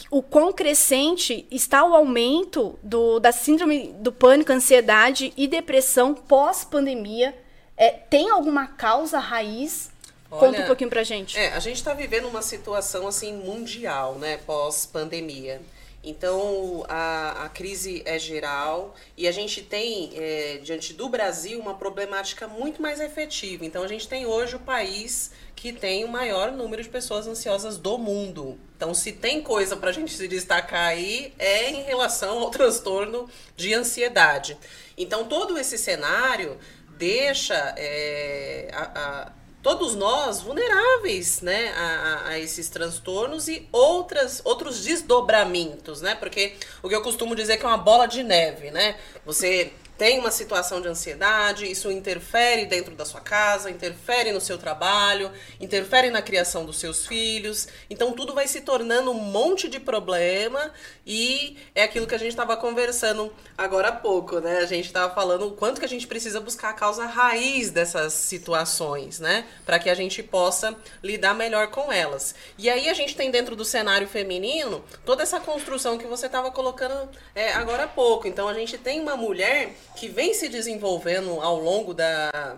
O 0.10 0.22
quão 0.22 0.52
crescente 0.52 1.48
está 1.50 1.84
o 1.86 1.96
aumento 1.96 2.78
do, 2.84 3.20
da 3.20 3.32
síndrome 3.32 3.94
do 4.00 4.12
pânico, 4.12 4.52
ansiedade 4.52 5.32
e 5.38 5.48
depressão 5.48 6.14
pós-pandemia. 6.14 7.36
É, 7.78 7.92
tem 7.92 8.30
alguma 8.30 8.68
causa 8.68 9.20
raiz 9.20 9.94
Olha, 10.36 10.40
Conta 10.40 10.62
um 10.62 10.66
pouquinho 10.66 10.90
pra 10.90 11.04
gente. 11.04 11.38
É, 11.38 11.54
a 11.54 11.60
gente 11.60 11.78
está 11.78 11.94
vivendo 11.94 12.28
uma 12.28 12.42
situação 12.42 13.08
assim 13.08 13.34
mundial, 13.34 14.16
né, 14.16 14.38
pós 14.46 14.86
pandemia. 14.86 15.62
Então, 16.06 16.86
a, 16.88 17.46
a 17.46 17.50
crise 17.50 18.04
é 18.06 18.20
geral 18.20 18.94
e 19.18 19.28
a 19.28 19.32
gente 19.32 19.64
tem, 19.64 20.12
é, 20.16 20.60
diante 20.62 20.94
do 20.94 21.10
Brasil, 21.10 21.60
uma 21.60 21.74
problemática 21.74 22.48
muito 22.48 22.80
mais 22.80 23.00
efetiva. 23.00 23.66
Então, 23.66 23.82
a 23.82 23.88
gente 23.88 24.08
tem 24.08 24.28
hoje 24.28 24.56
o 24.56 24.60
país 24.60 25.32
que 25.56 25.74
tem 25.74 26.06
o 26.06 26.08
maior 26.08 26.52
número 26.52 26.84
de 26.84 26.90
pessoas 26.90 27.26
ansiosas 27.26 27.80
do 27.80 27.98
mundo. 27.98 28.60
Então, 28.78 28.94
se 28.94 29.14
tem 29.14 29.42
coisa 29.42 29.76
para 29.76 29.90
a 29.90 29.94
gente 29.94 30.14
se 30.14 30.28
destacar 30.28 30.90
aí, 30.90 31.34
é 31.40 31.72
em 31.72 31.82
relação 31.82 32.38
ao 32.38 32.52
transtorno 32.52 33.28
de 33.58 33.74
ansiedade. 33.74 34.56
Então, 34.96 35.26
todo 35.26 35.58
esse 35.58 35.76
cenário 35.76 36.60
deixa 36.98 37.74
é, 37.78 38.70
a, 38.72 38.84
a 38.84 39.32
todos 39.66 39.96
nós 39.96 40.42
vulneráveis 40.42 41.42
né, 41.42 41.74
a, 41.76 42.28
a, 42.28 42.40
esses 42.40 42.70
transtornos 42.70 43.48
e 43.48 43.68
outras, 43.72 44.40
outros 44.46 44.84
desdobramentos, 44.84 46.04
né? 46.04 46.14
Porque 46.14 46.54
o 46.84 46.88
que 46.88 46.94
eu 46.94 47.02
costumo 47.02 47.36
dizer 47.36 47.54
é 47.54 47.58
que 47.58 47.66
é 47.66 47.68
uma 47.68 47.80
bola 47.80 48.06
de 48.06 48.22
neve, 48.22 48.70
né? 48.70 48.96
Você 49.26 49.74
tem 49.98 50.20
uma 50.20 50.32
situação 50.32 50.82
de 50.82 50.88
ansiedade, 50.88 51.70
isso 51.70 51.90
interfere 51.92 52.66
dentro 52.66 52.94
da 52.96 53.06
sua 53.06 53.22
casa, 53.22 53.72
interfere 53.72 54.32
no 54.32 54.42
seu 54.42 54.58
trabalho, 54.58 55.32
interfere 55.60 56.10
na 56.10 56.22
criação 56.22 56.66
dos 56.66 56.80
seus 56.80 57.08
filhos. 57.08 57.68
Então 57.90 58.12
tudo 58.12 58.34
vai 58.34 58.48
se 58.48 58.62
tornando 58.62 59.12
um 59.12 59.20
monte 59.20 59.70
de 59.70 59.80
problema 59.80 60.72
e 61.06 61.58
é 61.74 61.84
aquilo 61.84 62.06
que 62.08 62.16
a 62.16 62.18
gente 62.18 62.32
estava 62.32 62.58
conversando 62.58 63.34
agora 63.58 63.90
há 63.90 63.92
pouco, 63.92 64.40
né? 64.40 64.58
A 64.58 64.66
gente 64.66 64.86
estava 64.86 65.14
falando 65.14 65.48
o 65.48 65.52
quanto 65.52 65.80
que 65.80 65.86
a 65.86 65.90
gente 65.90 66.08
precisa 66.08 66.42
buscar 66.42 66.70
a 66.70 66.74
causa 66.74 67.06
raiz 67.06 67.72
dessas 67.72 68.14
situações, 68.14 69.20
né? 69.20 69.46
Para 69.66 69.80
que 69.80 69.90
a 69.90 69.96
gente 69.96 70.22
possa 70.22 70.76
lidar 71.02 71.34
melhor 71.34 71.68
com 71.68 71.92
elas. 71.92 72.36
E 72.58 72.70
aí 72.70 72.90
a 72.90 72.94
gente 72.94 73.16
tem 73.16 73.32
dentro 73.32 73.56
do 73.56 73.64
cenário 73.64 74.08
feminino 74.08 74.84
toda 75.06 75.24
essa 75.24 75.40
construção 75.40 75.98
que 75.98 76.06
você 76.06 76.26
estava 76.26 76.52
colocando 76.52 77.10
é, 77.34 77.54
agora 77.54 77.84
há 77.84 77.88
pouco. 77.88 78.28
Então 78.28 78.48
a 78.48 78.54
gente 78.54 78.78
tem 78.78 79.00
uma 79.00 79.16
mulher 79.16 79.74
que 79.96 80.08
vem 80.08 80.34
se 80.34 80.50
desenvolvendo 80.50 81.40
ao 81.42 81.60
longo 81.60 81.94
da 81.94 82.58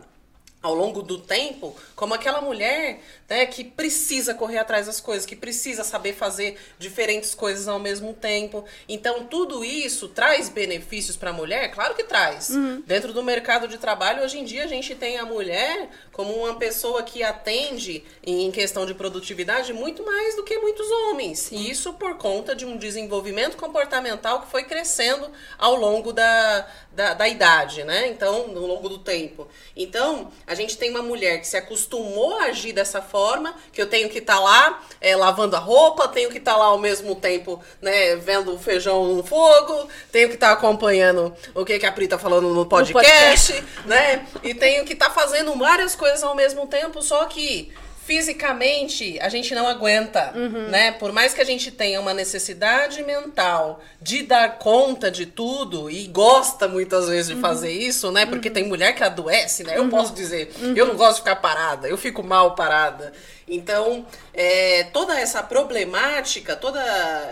ao 0.61 0.73
longo 0.73 1.01
do 1.01 1.19
tempo, 1.19 1.75
como 1.95 2.13
aquela 2.13 2.41
mulher 2.41 2.99
né, 3.29 3.45
que 3.45 3.63
precisa 3.63 4.33
correr 4.33 4.57
atrás 4.57 4.87
das 4.87 4.99
coisas, 4.99 5.25
que 5.25 5.35
precisa 5.35 5.83
saber 5.83 6.13
fazer 6.13 6.57
diferentes 6.79 7.35
coisas 7.35 7.67
ao 7.67 7.79
mesmo 7.79 8.13
tempo. 8.13 8.65
Então, 8.87 9.25
tudo 9.25 9.63
isso 9.63 10.07
traz 10.09 10.49
benefícios 10.49 11.15
para 11.15 11.29
a 11.29 11.33
mulher? 11.33 11.71
Claro 11.71 11.93
que 11.93 12.03
traz. 12.03 12.49
Uhum. 12.49 12.81
Dentro 12.85 13.13
do 13.13 13.23
mercado 13.23 13.67
de 13.67 13.77
trabalho, 13.77 14.23
hoje 14.23 14.39
em 14.39 14.45
dia, 14.45 14.63
a 14.63 14.67
gente 14.67 14.95
tem 14.95 15.17
a 15.17 15.25
mulher 15.25 15.89
como 16.11 16.33
uma 16.33 16.55
pessoa 16.55 17.03
que 17.03 17.21
atende 17.21 18.03
em 18.23 18.49
questão 18.51 18.85
de 18.85 18.93
produtividade 18.93 19.71
muito 19.73 20.03
mais 20.03 20.35
do 20.35 20.43
que 20.43 20.57
muitos 20.57 20.89
homens. 20.89 21.51
E 21.51 21.69
isso 21.69 21.93
por 21.93 22.17
conta 22.17 22.55
de 22.55 22.65
um 22.65 22.77
desenvolvimento 22.77 23.57
comportamental 23.57 24.41
que 24.41 24.51
foi 24.51 24.63
crescendo 24.63 25.29
ao 25.57 25.75
longo 25.75 26.11
da, 26.11 26.67
da, 26.97 27.13
da 27.13 27.27
idade, 27.27 27.83
né? 27.83 28.07
Então, 28.07 28.47
ao 28.55 28.65
longo 28.65 28.89
do 28.89 28.97
tempo. 28.97 29.47
Então, 29.75 30.31
a 30.47 30.55
gente 30.55 30.75
tem 30.79 30.89
uma 30.89 31.03
mulher 31.03 31.39
que 31.39 31.45
se 31.45 31.55
acostumou 31.55 32.39
a 32.39 32.45
agir 32.45 32.73
dessa 32.73 33.03
forma, 33.03 33.53
que 33.71 33.79
eu 33.79 33.85
tenho 33.85 34.09
que 34.09 34.17
estar 34.17 34.37
tá 34.37 34.39
lá 34.39 34.83
é, 34.99 35.15
lavando 35.15 35.55
a 35.55 35.59
roupa, 35.59 36.07
tenho 36.07 36.31
que 36.31 36.39
estar 36.39 36.53
tá 36.53 36.57
lá 36.57 36.65
ao 36.65 36.79
mesmo 36.79 37.13
tempo, 37.13 37.63
né, 37.79 38.15
vendo 38.15 38.51
o 38.51 38.57
feijão 38.57 39.13
no 39.13 39.23
fogo, 39.23 39.87
tenho 40.11 40.27
que 40.27 40.33
estar 40.33 40.47
tá 40.47 40.53
acompanhando 40.53 41.35
o 41.53 41.63
que, 41.63 41.77
que 41.77 41.85
a 41.85 41.91
Pri 41.91 42.07
tá 42.07 42.17
falando 42.17 42.49
no 42.49 42.65
podcast, 42.65 43.53
no 43.53 43.61
podcast. 43.61 43.85
né? 43.85 44.27
E 44.41 44.55
tenho 44.55 44.83
que 44.83 44.93
estar 44.93 45.09
tá 45.09 45.13
fazendo 45.13 45.53
várias 45.53 45.93
coisas 45.93 46.23
ao 46.23 46.33
mesmo 46.33 46.65
tempo, 46.65 46.99
só 47.03 47.25
que 47.25 47.71
fisicamente 48.07 49.19
a 49.19 49.27
gente 49.27 49.53
não 49.53 49.67
aguenta, 49.67 50.31
uhum. 50.33 50.69
né? 50.69 50.93
Por 50.93 51.11
mais 51.11 51.33
que 51.33 51.41
a 51.41 51.43
gente 51.43 51.69
tenha 51.69 51.99
uma 51.99 52.13
necessidade 52.13 53.03
mental 53.03 53.81
de 54.01 54.23
dar 54.23 54.57
conta 54.57 55.11
de 55.11 55.25
tudo 55.25 55.91
e 55.91 56.07
gosta 56.07 56.69
muitas 56.69 57.09
vezes 57.09 57.27
de 57.27 57.33
uhum. 57.35 57.41
fazer 57.41 57.69
isso, 57.69 58.09
né? 58.09 58.25
Porque 58.25 58.47
uhum. 58.47 58.53
tem 58.53 58.63
mulher 58.63 58.95
que 58.95 59.03
adoece, 59.03 59.65
né? 59.65 59.77
Eu 59.77 59.83
uhum. 59.83 59.89
posso 59.89 60.13
dizer, 60.13 60.53
eu 60.73 60.85
não 60.85 60.95
gosto 60.95 61.15
de 61.15 61.19
ficar 61.23 61.35
parada, 61.35 61.89
eu 61.89 61.97
fico 61.97 62.23
mal 62.23 62.55
parada. 62.55 63.11
Então, 63.45 64.05
é, 64.33 64.83
toda 64.93 65.17
essa 65.17 65.43
problemática, 65.43 66.55
todas 66.55 66.83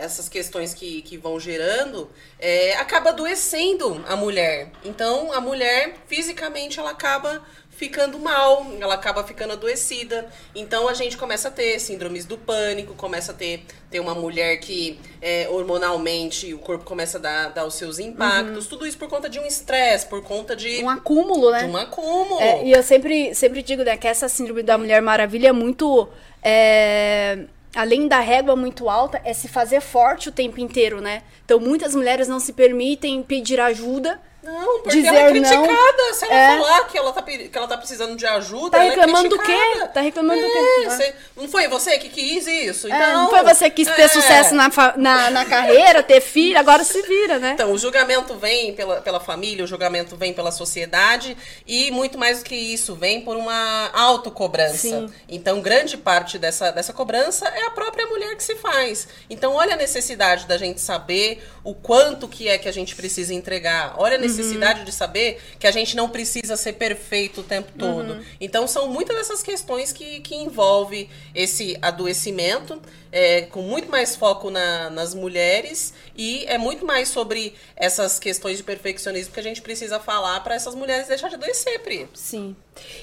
essas 0.01 0.29
questões 0.29 0.74
que, 0.74 1.01
que 1.01 1.17
vão 1.17 1.38
gerando, 1.39 2.10
é, 2.39 2.75
acaba 2.77 3.10
adoecendo 3.10 4.03
a 4.08 4.15
mulher. 4.15 4.72
Então, 4.84 5.34
a 5.34 5.41
mulher, 5.41 5.96
fisicamente, 6.08 6.79
ela 6.79 6.91
acaba 6.91 7.41
ficando 7.75 8.17
mal, 8.17 8.65
ela 8.79 8.94
acaba 8.94 9.24
ficando 9.24 9.53
adoecida. 9.53 10.27
Então 10.55 10.88
a 10.88 10.94
gente 10.94 11.17
começa 11.17 11.50
a 11.50 11.51
ter 11.51 11.79
síndromes 11.79 12.25
do 12.25 12.38
pânico, 12.38 12.94
começa 12.94 13.32
a 13.32 13.36
ter, 13.36 13.65
ter 13.91 14.00
uma 14.00 14.15
mulher 14.15 14.58
que 14.58 15.00
é, 15.22 15.48
hormonalmente 15.50 16.53
o 16.53 16.60
corpo 16.60 16.86
começa 16.86 17.17
a 17.17 17.22
dar, 17.22 17.50
dar 17.50 17.65
os 17.65 17.75
seus 17.75 18.00
impactos. 18.00 18.63
Uhum. 18.63 18.70
Tudo 18.70 18.88
isso 18.88 18.98
por 18.98 19.10
conta 19.10 19.29
de 19.29 19.39
um 19.39 19.46
estresse, 19.46 20.05
por 20.05 20.24
conta 20.24 20.55
de. 20.55 20.84
Um 20.84 20.89
acúmulo, 20.89 21.51
né? 21.51 21.63
De 21.63 21.70
um 21.70 21.77
acúmulo. 21.77 22.41
É, 22.41 22.63
e 22.65 22.72
eu 22.72 22.82
sempre, 22.82 23.36
sempre 23.36 23.62
digo 23.62 23.84
né, 23.84 23.98
que 23.98 24.08
essa 24.08 24.29
síndrome 24.29 24.63
da 24.63 24.77
Mulher 24.77 25.01
Maravilha 25.01 25.50
é 25.50 25.53
muito. 25.53 26.08
É, 26.41 27.39
além 27.75 28.08
da 28.08 28.22
régua 28.22 28.55
muito 28.55 28.89
alta, 28.89 29.22
é 29.25 29.34
se 29.34 29.50
fazer 29.50 29.82
forte 29.82 30.29
o 30.29 30.32
tempo 30.32 30.62
inteiro, 30.62 31.01
né? 31.01 31.24
Então 31.44 31.60
muitas 31.60 31.94
mulheres 31.94 32.27
não 32.27 32.39
se 32.39 32.53
permitem 32.53 33.22
pedir 33.22 33.60
ajuda 33.60 34.22
não, 34.46 34.80
porque 34.84 34.98
dizer 34.98 35.08
ela 35.08 35.20
é 35.22 35.30
criticada. 35.32 35.68
Não, 35.98 36.14
Se 36.14 36.25
ela 36.25 36.36
é... 36.36 36.58
falar 36.58 36.84
que 36.84 36.98
ela, 36.98 37.12
tá, 37.12 37.22
que 37.24 37.50
ela 37.52 37.68
tá 37.68 37.78
precisando 37.78 38.16
de 38.16 38.28
ajuda, 38.28 38.78
tá 38.78 38.86
é 38.86 38.90
reclamando 38.90 39.25
é 39.25 39.30
do 39.30 39.40
quê? 39.40 39.88
Tá 39.92 40.02
reclamando 40.02 40.40
é, 40.40 40.44
do 40.44 40.52
quê? 40.54 40.90
Você, 40.90 41.16
não 41.36 41.48
foi 41.48 41.68
você 41.68 41.98
que 41.98 42.10
quis 42.10 42.46
isso? 42.46 42.88
É, 42.88 42.96
então, 42.96 43.24
não 43.24 43.30
foi 43.32 43.44
você 43.44 43.72
que 43.72 43.84
quis 43.84 43.96
ter 43.96 44.04
é. 44.04 44.08
sucesso 44.08 44.54
na, 44.54 44.70
na, 44.98 45.32
na, 45.32 45.46
carreira, 45.46 46.04
ter 46.04 46.22
filho, 46.22 46.60
agora 46.60 46.84
se 46.84 47.02
vira, 47.02 47.40
né? 47.40 47.54
Então, 47.56 47.72
o 47.72 47.78
julgamento 47.78 48.36
vem 48.36 48.75
pela, 48.75 49.02
pela 49.02 49.20
família, 49.20 49.64
o 49.64 49.68
julgamento 49.68 50.16
vem 50.16 50.32
pela 50.32 50.52
sociedade 50.52 51.36
e 51.66 51.90
muito 51.90 52.16
mais 52.16 52.40
do 52.40 52.46
que 52.46 52.56
isso, 52.56 52.94
vem 52.94 53.22
por 53.22 53.36
uma 53.36 53.90
autocobrança. 53.94 54.78
Sim. 54.78 55.10
Então, 55.28 55.60
grande 55.60 55.98
parte 55.98 56.38
dessa, 56.38 56.70
dessa 56.70 56.94
cobrança 56.94 57.48
é 57.48 57.66
a 57.66 57.72
própria 57.72 58.06
mulher 58.06 58.36
que 58.36 58.44
se 58.44 58.56
faz. 58.58 59.08
Então, 59.28 59.54
olha 59.54 59.74
a 59.74 59.78
necessidade 59.78 60.46
da 60.46 60.56
gente 60.56 60.80
saber 60.80 61.44
o 61.64 61.74
quanto 61.74 62.28
que 62.28 62.48
é 62.48 62.60
que 62.60 62.70
a 62.70 62.72
gente 62.72 62.96
precisa 62.96 63.34
entregar. 63.34 63.96
Olha 63.98 64.18
a 64.18 64.20
necessidade 64.20 64.35
necessidade 64.36 64.80
uhum. 64.80 64.86
de 64.86 64.92
saber 64.92 65.42
que 65.60 65.68
a 65.68 65.72
gente 65.72 65.96
não 65.96 66.10
precisa 66.10 66.56
ser 66.58 66.74
perfeito 66.74 67.42
o 67.42 67.44
tempo 67.44 67.72
todo. 67.77 68.13
Uhum. 68.13 68.24
Então, 68.39 68.68
são 68.68 68.89
muitas 68.89 69.15
dessas 69.15 69.44
questões 69.44 69.92
que, 69.92 70.20
que 70.20 70.36
envolve 70.36 71.10
esse 71.34 71.77
adoecimento, 71.82 72.82
é, 73.12 73.44
com 73.44 73.62
muito 73.62 73.89
mais 73.89 74.15
foco 74.15 74.50
na, 74.50 74.89
nas 74.89 75.13
mulheres, 75.13 75.94
e 76.18 76.46
é 76.48 76.58
muito 76.58 76.86
mais 76.86 77.10
sobre 77.10 77.56
essas 77.75 78.20
questões 78.20 78.58
de 78.58 78.63
perfeccionismo 78.63 79.34
que 79.34 79.39
a 79.39 79.44
gente 79.44 79.62
precisa 79.62 80.00
falar 80.00 80.42
para 80.42 80.56
essas 80.56 80.75
mulheres 80.75 81.08
deixar 81.08 81.30
de 81.30 81.36
adoecer, 81.36 81.80
Pri. 81.80 82.08
Sim. 82.13 82.56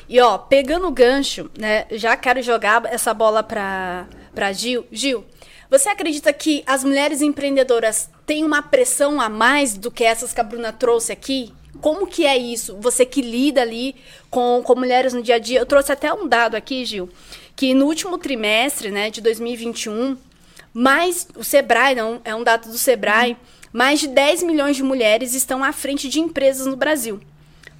E 0.09 0.21
ó, 0.21 0.37
pegando 0.37 0.87
o 0.87 0.91
gancho, 0.91 1.51
né, 1.59 1.87
já 1.91 2.17
quero 2.17 2.43
jogar 2.43 2.85
essa 2.87 3.15
bola 3.15 3.43
para 3.43 4.07
para 4.35 4.53
Gil. 4.53 4.87
Gil, 4.91 5.25
você 5.73 5.89
acredita 5.89 6.31
que 6.35 6.63
as 6.67 6.85
mulheres 6.85 7.23
empreendedoras 7.23 8.11
têm 8.27 8.45
uma 8.45 8.61
pressão 8.61 9.19
a 9.19 9.31
mais 9.31 9.75
do 9.75 9.91
que 9.91 10.05
essas 10.05 10.31
que 10.31 10.41
a 10.43 10.45
Bruna 10.45 10.71
trouxe 10.71 11.11
aqui? 11.11 11.51
Como 11.81 12.07
que 12.07 12.27
é 12.27 12.37
isso? 12.37 12.77
Você 12.79 13.07
que 13.07 13.23
lida 13.23 13.63
ali 13.63 13.97
com, 14.29 14.63
com 14.63 14.75
mulheres 14.75 15.15
no 15.15 15.23
dia 15.23 15.37
a 15.37 15.39
dia. 15.39 15.59
Eu 15.59 15.65
trouxe 15.65 15.91
até 15.91 16.13
um 16.13 16.29
dado 16.29 16.57
aqui, 16.57 16.85
Gil, 16.85 17.09
que 17.57 17.73
no 17.73 17.87
último 17.87 18.19
trimestre 18.19 18.91
né, 18.91 19.09
de 19.09 19.23
2021, 19.23 20.19
mais 20.75 21.27
o 21.35 21.43
Sebrae, 21.43 21.95
não, 21.95 22.21
é 22.23 22.35
um 22.35 22.45
dado 22.45 22.71
do 22.71 22.77
Sebrae, 22.77 23.35
mais 23.73 23.99
de 23.99 24.09
10 24.09 24.43
milhões 24.43 24.77
de 24.77 24.83
mulheres 24.83 25.33
estão 25.33 25.65
à 25.65 25.73
frente 25.73 26.07
de 26.07 26.21
empresas 26.21 26.67
no 26.67 26.77
Brasil. 26.77 27.19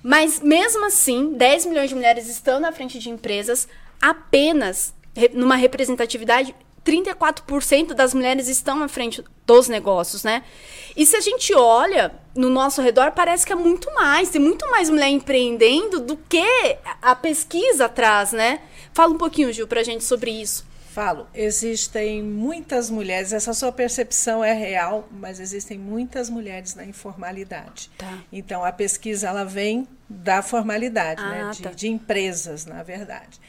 Mas 0.03 0.41
mesmo 0.41 0.87
assim, 0.87 1.35
10 1.35 1.67
milhões 1.67 1.91
de 1.91 1.95
mulheres 1.95 2.27
estão 2.27 2.59
na 2.59 2.73
frente 2.73 2.99
de 2.99 3.11
empresas, 3.11 3.69
apenas 4.01 4.95
numa 5.35 5.57
representatividade 5.57 6.55
34% 6.85 7.95
das 7.95 8.13
mulheres 8.13 8.49
estão 8.49 8.83
à 8.83 8.89
frente 8.89 9.25
dos 9.47 9.69
negócios, 9.69 10.25
né? 10.25 10.43
E 10.97 11.07
se 11.07 11.17
a 11.17 11.21
gente 11.21 11.55
olha 11.55 12.13
no 12.35 12.51
nosso 12.51 12.83
redor, 12.83 13.13
parece 13.13 13.47
que 13.47 13.53
é 13.53 13.57
muito 13.57 13.93
mais. 13.95 14.31
Tem 14.31 14.41
muito 14.41 14.69
mais 14.71 14.91
mulher 14.91 15.09
empreendendo 15.09 16.01
do 16.01 16.17
que 16.17 16.79
a 17.01 17.15
pesquisa 17.15 17.89
traz, 17.89 18.33
né? 18.33 18.61
Fala 18.93 19.13
um 19.13 19.19
pouquinho, 19.19 19.53
Gil, 19.53 19.67
pra 19.67 19.83
gente 19.83 20.05
sobre 20.05 20.31
isso. 20.31 20.71
Falo, 20.93 21.27
existem 21.35 22.23
muitas 22.23 22.91
mulheres, 22.91 23.33
essa 23.33 23.55
sua 23.55 23.73
percepção 23.73 24.45
é 24.45 24.53
real, 24.53 25.09
mas 25.11 25.41
existem 25.41 25.79
muitas 25.79 26.29
mulheres 26.29 26.75
na 26.75 26.85
informalidade. 26.85 27.91
Tá. 27.97 28.19
Então 28.31 28.63
a 28.63 28.71
pesquisa 28.71 29.29
ela 29.29 29.43
vem 29.43 29.89
da 30.07 30.43
formalidade, 30.43 31.23
né? 31.23 31.41
ah, 31.41 31.45
né? 31.47 31.51
de, 31.53 31.63
tá. 31.63 31.71
de 31.71 31.89
empresas, 31.89 32.67
na 32.67 32.83
verdade. 32.83 33.41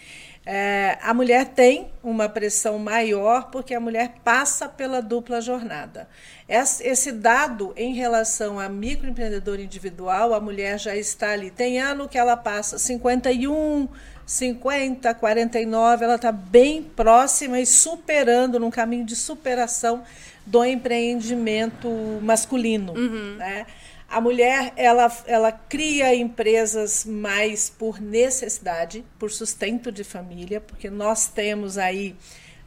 É, 0.45 0.97
a 1.01 1.13
mulher 1.13 1.45
tem 1.45 1.89
uma 2.03 2.27
pressão 2.27 2.77
maior 2.77 3.49
porque 3.49 3.73
a 3.73 3.79
mulher 3.79 4.15
passa 4.23 4.67
pela 4.67 5.01
dupla 5.01 5.39
jornada. 5.39 6.07
Esse 6.47 7.13
dado 7.13 7.73
em 7.77 7.93
relação 7.93 8.59
a 8.59 8.67
microempreendedor 8.67 9.59
individual, 9.59 10.33
a 10.33 10.41
mulher 10.41 10.77
já 10.77 10.95
está 10.95 11.31
ali. 11.31 11.49
Tem 11.49 11.79
ano 11.79 12.09
que 12.09 12.17
ela 12.17 12.35
passa 12.35 12.77
51, 12.77 13.87
50, 14.25 15.13
49, 15.13 16.03
ela 16.03 16.15
está 16.15 16.31
bem 16.31 16.83
próxima 16.83 17.59
e 17.61 17.65
superando, 17.65 18.59
num 18.59 18.69
caminho 18.69 19.05
de 19.05 19.15
superação 19.15 20.03
do 20.45 20.65
empreendimento 20.65 21.89
masculino. 22.21 22.93
Uhum. 22.93 23.35
Né? 23.37 23.65
A 24.13 24.21
mulher 24.21 24.73
ela, 24.75 25.11
ela 25.25 25.51
cria 25.51 26.13
empresas 26.13 27.03
mais 27.03 27.67
por 27.67 27.99
necessidade, 27.99 29.03
por 29.17 29.31
sustento 29.31 29.91
de 29.91 30.03
família, 30.03 30.61
porque 30.61 30.87
nós 30.87 31.25
temos 31.25 31.79
aí 31.79 32.15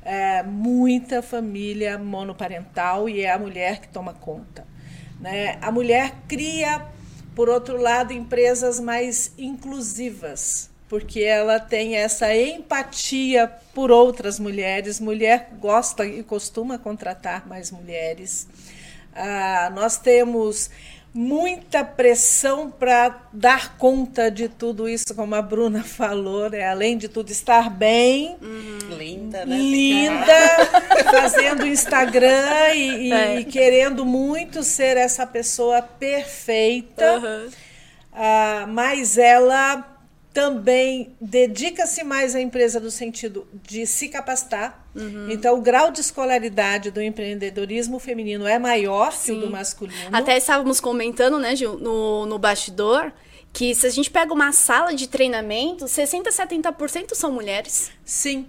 é, 0.03 0.43
muita 0.43 1.23
família 1.23 1.97
monoparental 1.99 3.09
e 3.09 3.21
é 3.23 3.31
a 3.31 3.39
mulher 3.39 3.81
que 3.81 3.87
toma 3.87 4.13
conta. 4.13 4.67
Né? 5.21 5.57
A 5.63 5.71
mulher 5.71 6.15
cria, 6.27 6.85
por 7.33 7.49
outro 7.49 7.81
lado, 7.81 8.13
empresas 8.13 8.81
mais 8.81 9.33
inclusivas, 9.39 10.69
porque 10.89 11.21
ela 11.21 11.61
tem 11.61 11.95
essa 11.95 12.35
empatia 12.35 13.47
por 13.73 13.93
outras 13.93 14.41
mulheres. 14.41 14.99
Mulher 14.99 15.51
gosta 15.61 16.05
e 16.05 16.25
costuma 16.25 16.77
contratar 16.77 17.47
mais 17.47 17.71
mulheres. 17.71 18.49
Ah, 19.15 19.71
nós 19.75 19.97
temos 19.97 20.71
muita 21.17 21.83
pressão 21.83 22.71
para 22.71 23.29
dar 23.33 23.77
conta 23.79 24.31
de 24.31 24.49
tudo 24.49 24.89
isso, 24.89 25.15
como 25.15 25.35
a 25.35 25.41
Bruna 25.41 25.83
falou, 25.85 26.51
né? 26.51 26.69
além 26.69 26.99
de 26.99 27.09
tudo 27.09 27.31
estar 27.31 27.71
bem, 27.71 28.37
uhum. 28.43 28.97
linda, 28.97 29.47
né? 29.47 29.57
linda, 29.57 30.39
fazendo 31.11 31.67
Instagram 31.67 32.75
e, 32.75 33.13
é. 33.13 33.41
e, 33.41 33.45
querendo 33.45 34.05
muito 34.05 34.63
ser 34.63 34.97
essa 34.97 35.27
pessoa 35.27 35.81
perfeita, 35.81 37.19
uhum. 37.19 37.49
uh, 37.49 38.67
mas 38.69 39.17
ela 39.17 39.97
também 40.35 41.17
dedica-se 41.19 42.05
mais 42.05 42.37
à 42.37 42.41
empresa 42.41 42.79
no 42.79 42.91
sentido 42.91 43.49
de 43.63 43.87
se 43.87 44.09
capacitar. 44.09 44.86
Uhum. 44.97 45.31
Então, 45.31 45.59
o 45.59 45.61
grau 45.61 45.91
de 45.91 46.01
escolaridade 46.01 46.91
do 46.91 47.03
empreendedorismo 47.03 47.99
feminino 47.99 48.47
é 48.47 48.59
maior 48.59 49.13
Sim. 49.13 49.35
que 49.35 49.39
o 49.39 49.41
do 49.43 49.51
masculino. 49.51 50.11
Até 50.11 50.37
estávamos 50.37 50.81
comentando, 50.81 51.39
né, 51.39 51.55
Gil, 51.55 51.79
no, 51.79 52.25
no 52.27 52.39
bastidor, 52.39 53.13
que 53.53 53.75
se 53.75 53.87
a 53.87 53.91
gente 53.91 54.11
pega 54.11 54.33
uma 54.33 54.53
sala 54.53 54.95
de 54.95 55.07
treinamento, 55.07 55.85
60%, 55.85 56.29
70% 56.29 57.15
são 57.15 57.31
mulheres. 57.31 57.91
Sim. 58.05 58.47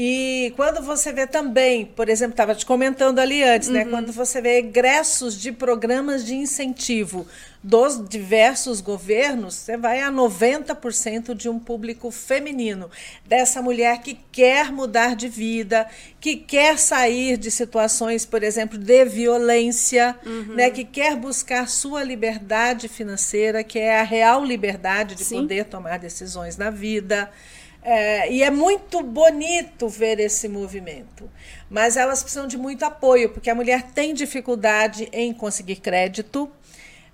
E 0.00 0.52
quando 0.54 0.80
você 0.80 1.12
vê 1.12 1.26
também, 1.26 1.84
por 1.84 2.08
exemplo, 2.08 2.34
estava 2.34 2.54
te 2.54 2.64
comentando 2.64 3.18
ali 3.18 3.42
antes, 3.42 3.68
né, 3.68 3.80
uhum. 3.80 3.84
né? 3.86 3.90
Quando 3.90 4.12
você 4.12 4.40
vê 4.40 4.58
egressos 4.58 5.36
de 5.36 5.50
programas 5.50 6.24
de 6.24 6.36
incentivo 6.36 7.26
dos 7.60 8.08
diversos 8.08 8.80
governos, 8.80 9.54
você 9.54 9.76
vai 9.76 10.00
a 10.00 10.12
90% 10.12 11.34
de 11.34 11.48
um 11.48 11.58
público 11.58 12.12
feminino, 12.12 12.88
dessa 13.26 13.60
mulher 13.60 14.00
que 14.00 14.16
quer 14.30 14.70
mudar 14.70 15.16
de 15.16 15.26
vida, 15.26 15.88
que 16.20 16.36
quer 16.36 16.78
sair 16.78 17.36
de 17.36 17.50
situações, 17.50 18.24
por 18.24 18.44
exemplo, 18.44 18.78
de 18.78 19.04
violência, 19.04 20.16
uhum. 20.24 20.54
né, 20.54 20.70
que 20.70 20.84
quer 20.84 21.16
buscar 21.16 21.68
sua 21.68 22.04
liberdade 22.04 22.86
financeira, 22.86 23.64
que 23.64 23.80
é 23.80 23.98
a 23.98 24.04
real 24.04 24.44
liberdade 24.44 25.16
de 25.16 25.24
Sim. 25.24 25.40
poder 25.40 25.64
tomar 25.64 25.98
decisões 25.98 26.56
na 26.56 26.70
vida. 26.70 27.28
É, 27.82 28.30
e 28.30 28.42
é 28.42 28.50
muito 28.50 29.02
bonito 29.02 29.88
ver 29.88 30.18
esse 30.20 30.48
movimento. 30.48 31.30
Mas 31.70 31.96
elas 31.96 32.22
precisam 32.22 32.46
de 32.46 32.56
muito 32.58 32.84
apoio, 32.84 33.30
porque 33.30 33.50
a 33.50 33.54
mulher 33.54 33.82
tem 33.92 34.14
dificuldade 34.14 35.08
em 35.12 35.32
conseguir 35.32 35.76
crédito, 35.76 36.50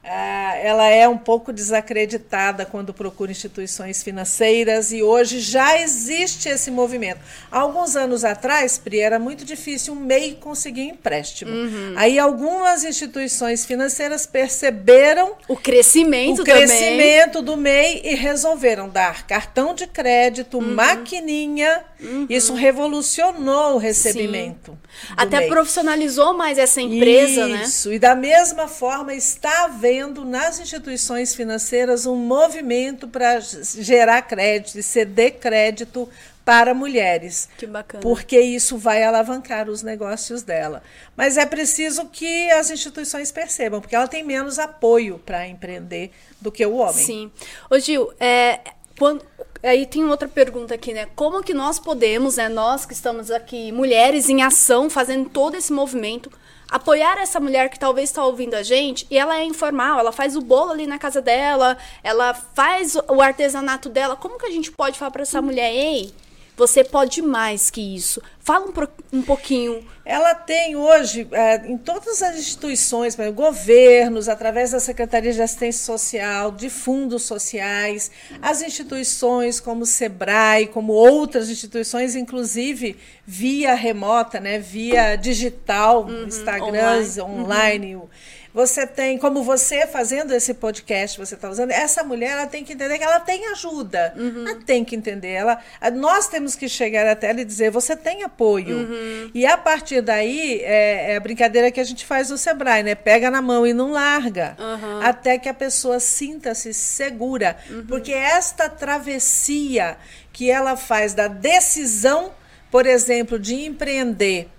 ela 0.04 0.88
é 0.88 1.08
um 1.08 1.16
pouco 1.16 1.52
desacreditada 1.52 2.66
quando 2.66 2.92
procura 2.92 3.30
instituições 3.30 4.02
financeiras 4.02 4.92
e 4.92 5.02
hoje 5.02 5.40
já 5.40 5.80
existe 5.80 6.48
esse 6.48 6.70
movimento. 6.70 7.20
Alguns 7.50 7.96
anos 7.96 8.22
atrás, 8.24 8.76
Pri, 8.76 9.00
era 9.00 9.18
muito 9.18 9.44
difícil 9.44 9.94
um 9.94 9.96
MEI 9.96 10.34
conseguir 10.34 10.82
empréstimo. 10.82 11.50
Uhum. 11.50 11.94
Aí 11.96 12.18
algumas 12.18 12.84
instituições 12.84 13.64
financeiras 13.64 14.26
perceberam 14.26 15.32
o 15.48 15.56
crescimento, 15.56 16.42
o 16.42 16.44
crescimento 16.44 17.40
do 17.40 17.56
MEI 17.56 18.02
e 18.04 18.14
resolveram 18.14 18.88
dar 18.88 19.26
cartão 19.26 19.74
de 19.74 19.86
crédito, 19.86 20.58
uhum. 20.58 20.74
maquininha. 20.74 21.82
Uhum. 22.00 22.26
Isso 22.28 22.52
revolucionou 22.52 23.76
o 23.76 23.78
recebimento. 23.78 24.78
Até 25.16 25.38
MEI. 25.40 25.48
profissionalizou 25.48 26.34
mais 26.34 26.58
essa 26.58 26.80
empresa, 26.80 27.40
Isso. 27.40 27.48
né? 27.48 27.62
Isso. 27.62 27.92
E 27.92 27.98
da 27.98 28.14
mesma 28.14 28.68
forma 28.68 29.14
está 29.14 29.66
havendo 29.94 30.24
nas 30.24 30.58
instituições 30.58 31.34
financeiras 31.34 32.04
um 32.04 32.16
movimento 32.16 33.06
para 33.06 33.38
gerar 33.40 34.22
crédito 34.22 34.78
e 34.78 34.82
ceder 34.82 35.38
crédito 35.38 36.08
para 36.44 36.74
mulheres. 36.74 37.48
Que 37.56 37.66
bacana. 37.66 38.02
Porque 38.02 38.38
isso 38.38 38.76
vai 38.76 39.02
alavancar 39.02 39.68
os 39.68 39.82
negócios 39.82 40.42
dela. 40.42 40.82
Mas 41.16 41.36
é 41.36 41.46
preciso 41.46 42.06
que 42.06 42.50
as 42.50 42.70
instituições 42.70 43.30
percebam, 43.30 43.80
porque 43.80 43.94
ela 43.94 44.08
tem 44.08 44.24
menos 44.24 44.58
apoio 44.58 45.18
para 45.24 45.46
empreender 45.46 46.10
do 46.40 46.50
que 46.50 46.66
o 46.66 46.76
homem. 46.76 47.04
Sim. 47.04 47.32
Ô 47.70 47.78
Gil, 47.78 48.12
é, 48.18 48.60
quando, 48.98 49.24
aí 49.62 49.86
tem 49.86 50.04
outra 50.04 50.28
pergunta 50.28 50.74
aqui, 50.74 50.92
né? 50.92 51.06
Como 51.14 51.42
que 51.42 51.54
nós 51.54 51.78
podemos, 51.78 52.36
né, 52.36 52.48
nós 52.48 52.84
que 52.84 52.92
estamos 52.92 53.30
aqui, 53.30 53.72
mulheres 53.72 54.28
em 54.28 54.42
ação, 54.42 54.90
fazendo 54.90 55.30
todo 55.30 55.56
esse 55.56 55.72
movimento, 55.72 56.30
apoiar 56.74 57.18
essa 57.18 57.38
mulher 57.38 57.70
que 57.70 57.78
talvez 57.78 58.10
está 58.10 58.24
ouvindo 58.24 58.54
a 58.54 58.62
gente 58.64 59.06
e 59.08 59.16
ela 59.16 59.38
é 59.38 59.44
informal, 59.44 60.00
ela 60.00 60.10
faz 60.10 60.34
o 60.34 60.40
bolo 60.40 60.72
ali 60.72 60.88
na 60.88 60.98
casa 60.98 61.22
dela, 61.22 61.78
ela 62.02 62.34
faz 62.34 62.96
o 62.96 63.22
artesanato 63.22 63.88
dela. 63.88 64.16
Como 64.16 64.36
que 64.36 64.46
a 64.46 64.50
gente 64.50 64.72
pode 64.72 64.98
falar 64.98 65.12
para 65.12 65.22
essa 65.22 65.40
mulher, 65.40 65.72
ei, 65.72 66.12
você 66.56 66.84
pode 66.84 67.20
mais 67.20 67.70
que 67.70 67.80
isso. 67.80 68.22
Fala 68.38 68.66
um, 68.66 69.18
um 69.18 69.22
pouquinho. 69.22 69.84
Ela 70.04 70.34
tem 70.34 70.76
hoje, 70.76 71.26
é, 71.32 71.66
em 71.66 71.78
todas 71.78 72.22
as 72.22 72.36
instituições, 72.38 73.16
governos, 73.34 74.28
através 74.28 74.72
da 74.72 74.78
Secretaria 74.78 75.32
de 75.32 75.40
Assistência 75.40 75.84
Social, 75.84 76.52
de 76.52 76.68
fundos 76.68 77.22
sociais, 77.22 78.10
as 78.42 78.62
instituições 78.62 79.60
como 79.60 79.82
o 79.82 79.86
SEBRAE, 79.86 80.66
como 80.66 80.92
outras 80.92 81.48
instituições, 81.48 82.14
inclusive 82.14 82.96
via 83.26 83.74
remota, 83.74 84.38
né, 84.38 84.58
via 84.58 85.16
digital, 85.16 86.04
uhum, 86.04 86.26
Instagram, 86.26 87.00
online. 87.22 87.22
online 87.22 87.96
uhum. 87.96 88.08
Você 88.54 88.86
tem, 88.86 89.18
como 89.18 89.42
você 89.42 89.84
fazendo 89.84 90.32
esse 90.32 90.54
podcast, 90.54 91.18
você 91.18 91.34
está 91.34 91.50
usando, 91.50 91.72
essa 91.72 92.04
mulher 92.04 92.30
ela 92.30 92.46
tem 92.46 92.62
que 92.62 92.72
entender 92.72 92.98
que 92.98 93.02
ela 93.02 93.18
tem 93.18 93.48
ajuda. 93.48 94.14
Uhum. 94.16 94.46
Ela 94.46 94.60
tem 94.64 94.84
que 94.84 94.94
entender. 94.94 95.30
Ela, 95.30 95.58
nós 95.94 96.28
temos 96.28 96.54
que 96.54 96.68
chegar 96.68 97.04
até 97.04 97.30
ela 97.30 97.40
e 97.40 97.44
dizer: 97.44 97.72
você 97.72 97.96
tem 97.96 98.22
apoio. 98.22 98.76
Uhum. 98.76 99.30
E 99.34 99.44
a 99.44 99.58
partir 99.58 100.00
daí, 100.00 100.60
é, 100.62 101.10
é, 101.10 101.16
a 101.16 101.20
brincadeira 101.20 101.68
que 101.72 101.80
a 101.80 101.84
gente 101.84 102.06
faz 102.06 102.30
no 102.30 102.38
Sebrae, 102.38 102.84
né? 102.84 102.94
Pega 102.94 103.28
na 103.28 103.42
mão 103.42 103.66
e 103.66 103.74
não 103.74 103.90
larga. 103.90 104.56
Uhum. 104.56 105.00
Até 105.02 105.36
que 105.36 105.48
a 105.48 105.54
pessoa 105.54 105.98
sinta-se 105.98 106.72
segura. 106.72 107.56
Uhum. 107.68 107.86
Porque 107.88 108.12
esta 108.12 108.68
travessia 108.68 109.96
que 110.32 110.48
ela 110.48 110.76
faz 110.76 111.12
da 111.12 111.26
decisão, 111.26 112.32
por 112.70 112.86
exemplo, 112.86 113.36
de 113.36 113.64
empreender 113.64 114.53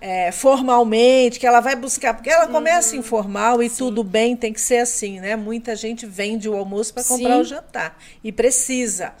é, 0.00 0.32
formalmente, 0.32 1.38
que 1.38 1.46
ela 1.46 1.60
vai 1.60 1.76
buscar, 1.76 2.14
porque 2.14 2.30
ela 2.30 2.46
começa 2.46 2.94
uhum. 2.94 3.00
informal 3.00 3.62
e 3.62 3.68
Sim. 3.68 3.76
tudo 3.76 4.02
bem, 4.02 4.34
tem 4.34 4.52
que 4.52 4.60
ser 4.60 4.78
assim, 4.78 5.20
né? 5.20 5.36
Muita 5.36 5.76
gente 5.76 6.06
vende 6.06 6.48
o 6.48 6.56
almoço 6.56 6.94
para 6.94 7.04
comprar 7.04 7.34
Sim. 7.34 7.40
o 7.40 7.44
jantar 7.44 7.98
e 8.24 8.32
precisa. 8.32 9.12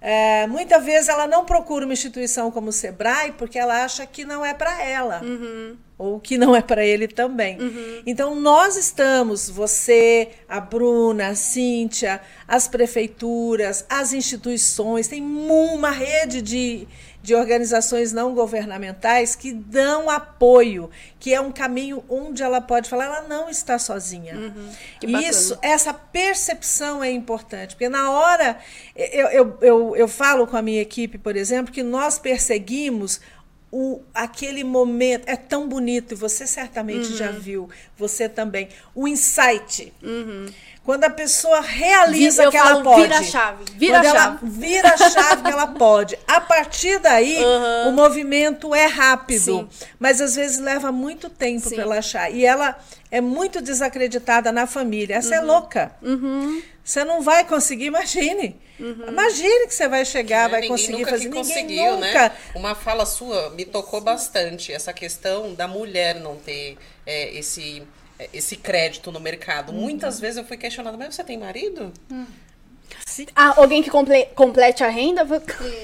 É, 0.00 0.46
muitas 0.46 0.84
vezes 0.84 1.08
ela 1.08 1.26
não 1.26 1.44
procura 1.44 1.84
uma 1.84 1.92
instituição 1.92 2.52
como 2.52 2.68
o 2.68 2.72
Sebrae 2.72 3.32
porque 3.32 3.58
ela 3.58 3.82
acha 3.84 4.06
que 4.06 4.24
não 4.24 4.44
é 4.44 4.54
para 4.54 4.84
ela. 4.84 5.20
Uhum. 5.24 5.76
Ou 5.96 6.20
que 6.20 6.38
não 6.38 6.54
é 6.54 6.62
para 6.62 6.86
ele 6.86 7.08
também. 7.08 7.60
Uhum. 7.60 8.02
Então, 8.06 8.36
nós 8.36 8.76
estamos, 8.76 9.50
você, 9.50 10.28
a 10.48 10.60
Bruna, 10.60 11.28
a 11.28 11.34
Cíntia, 11.34 12.20
as 12.46 12.68
prefeituras, 12.68 13.84
as 13.88 14.12
instituições, 14.12 15.08
tem 15.08 15.20
uma 15.20 15.90
rede 15.90 16.40
de, 16.40 16.86
de 17.28 17.34
organizações 17.34 18.10
não 18.10 18.34
governamentais 18.34 19.36
que 19.36 19.52
dão 19.52 20.08
apoio, 20.08 20.88
que 21.20 21.34
é 21.34 21.38
um 21.38 21.52
caminho 21.52 22.02
onde 22.08 22.42
ela 22.42 22.58
pode 22.58 22.88
falar, 22.88 23.04
ela 23.04 23.28
não 23.28 23.50
está 23.50 23.78
sozinha. 23.78 24.34
Uhum, 24.34 25.20
Isso, 25.20 25.58
essa 25.60 25.92
percepção 25.92 27.04
é 27.04 27.10
importante, 27.10 27.74
porque 27.74 27.86
na 27.90 28.10
hora 28.10 28.58
eu, 28.96 29.26
eu, 29.26 29.58
eu, 29.60 29.96
eu 29.96 30.08
falo 30.08 30.46
com 30.46 30.56
a 30.56 30.62
minha 30.62 30.80
equipe, 30.80 31.18
por 31.18 31.36
exemplo, 31.36 31.70
que 31.70 31.82
nós 31.82 32.18
perseguimos 32.18 33.20
o, 33.70 34.00
aquele 34.14 34.64
momento 34.64 35.28
é 35.28 35.36
tão 35.36 35.68
bonito, 35.68 36.14
e 36.14 36.16
você 36.16 36.46
certamente 36.46 37.10
uhum. 37.10 37.16
já 37.18 37.30
viu, 37.30 37.68
você 37.94 38.26
também, 38.26 38.70
o 38.94 39.06
insight. 39.06 39.92
Uhum. 40.02 40.46
Quando 40.88 41.04
a 41.04 41.10
pessoa 41.10 41.60
realiza 41.60 42.44
eu 42.44 42.50
que 42.50 42.56
ela 42.56 42.82
pode. 42.82 43.02
Vira 43.02 43.18
a 43.18 43.22
chave. 43.22 43.64
Vira 43.76 44.00
a 44.00 44.04
chave. 44.04 44.38
Vira 44.42 44.88
a 44.88 44.96
chave 44.96 45.42
que 45.42 45.50
ela 45.50 45.66
pode. 45.76 46.18
A 46.26 46.40
partir 46.40 46.98
daí, 46.98 47.44
uhum. 47.44 47.90
o 47.90 47.92
movimento 47.92 48.74
é 48.74 48.86
rápido. 48.86 49.68
Sim. 49.68 49.68
Mas 49.98 50.18
às 50.22 50.34
vezes 50.34 50.58
leva 50.58 50.90
muito 50.90 51.28
tempo 51.28 51.68
para 51.68 51.82
ela 51.82 51.98
achar. 51.98 52.32
E 52.32 52.42
ela 52.42 52.74
é 53.10 53.20
muito 53.20 53.60
desacreditada 53.60 54.50
na 54.50 54.66
família. 54.66 55.16
Essa 55.16 55.34
é 55.34 55.40
uhum. 55.40 55.46
louca. 55.46 55.92
Uhum. 56.00 56.62
Você 56.82 57.04
não 57.04 57.20
vai 57.20 57.44
conseguir, 57.44 57.84
imagine. 57.84 58.58
Uhum. 58.80 59.08
Imagine 59.08 59.66
que 59.66 59.74
você 59.74 59.88
vai 59.88 60.06
chegar, 60.06 60.48
é, 60.48 60.52
vai 60.52 60.66
conseguir 60.68 61.04
fazer. 61.04 61.24
ninguém 61.24 61.42
conseguiu, 61.42 61.96
né? 61.98 62.06
nunca. 62.06 62.28
né? 62.30 62.32
Uma 62.54 62.74
fala 62.74 63.04
sua 63.04 63.50
me 63.50 63.66
tocou 63.66 64.00
bastante. 64.00 64.72
Essa 64.72 64.94
questão 64.94 65.52
da 65.52 65.68
mulher 65.68 66.14
não 66.14 66.36
ter 66.36 66.78
é, 67.04 67.36
esse 67.36 67.82
esse 68.32 68.56
crédito 68.56 69.10
no 69.12 69.20
mercado. 69.20 69.72
Uhum. 69.72 69.80
Muitas 69.80 70.18
vezes 70.18 70.38
eu 70.38 70.44
fui 70.44 70.56
questionada, 70.56 70.96
mas 70.96 71.14
você 71.14 71.24
tem 71.24 71.38
marido? 71.38 71.92
Hum. 72.10 72.26
Ah, 73.34 73.54
alguém 73.56 73.82
que 73.82 73.90
comple 73.90 74.26
complete 74.34 74.84
a 74.84 74.88
renda? 74.88 75.22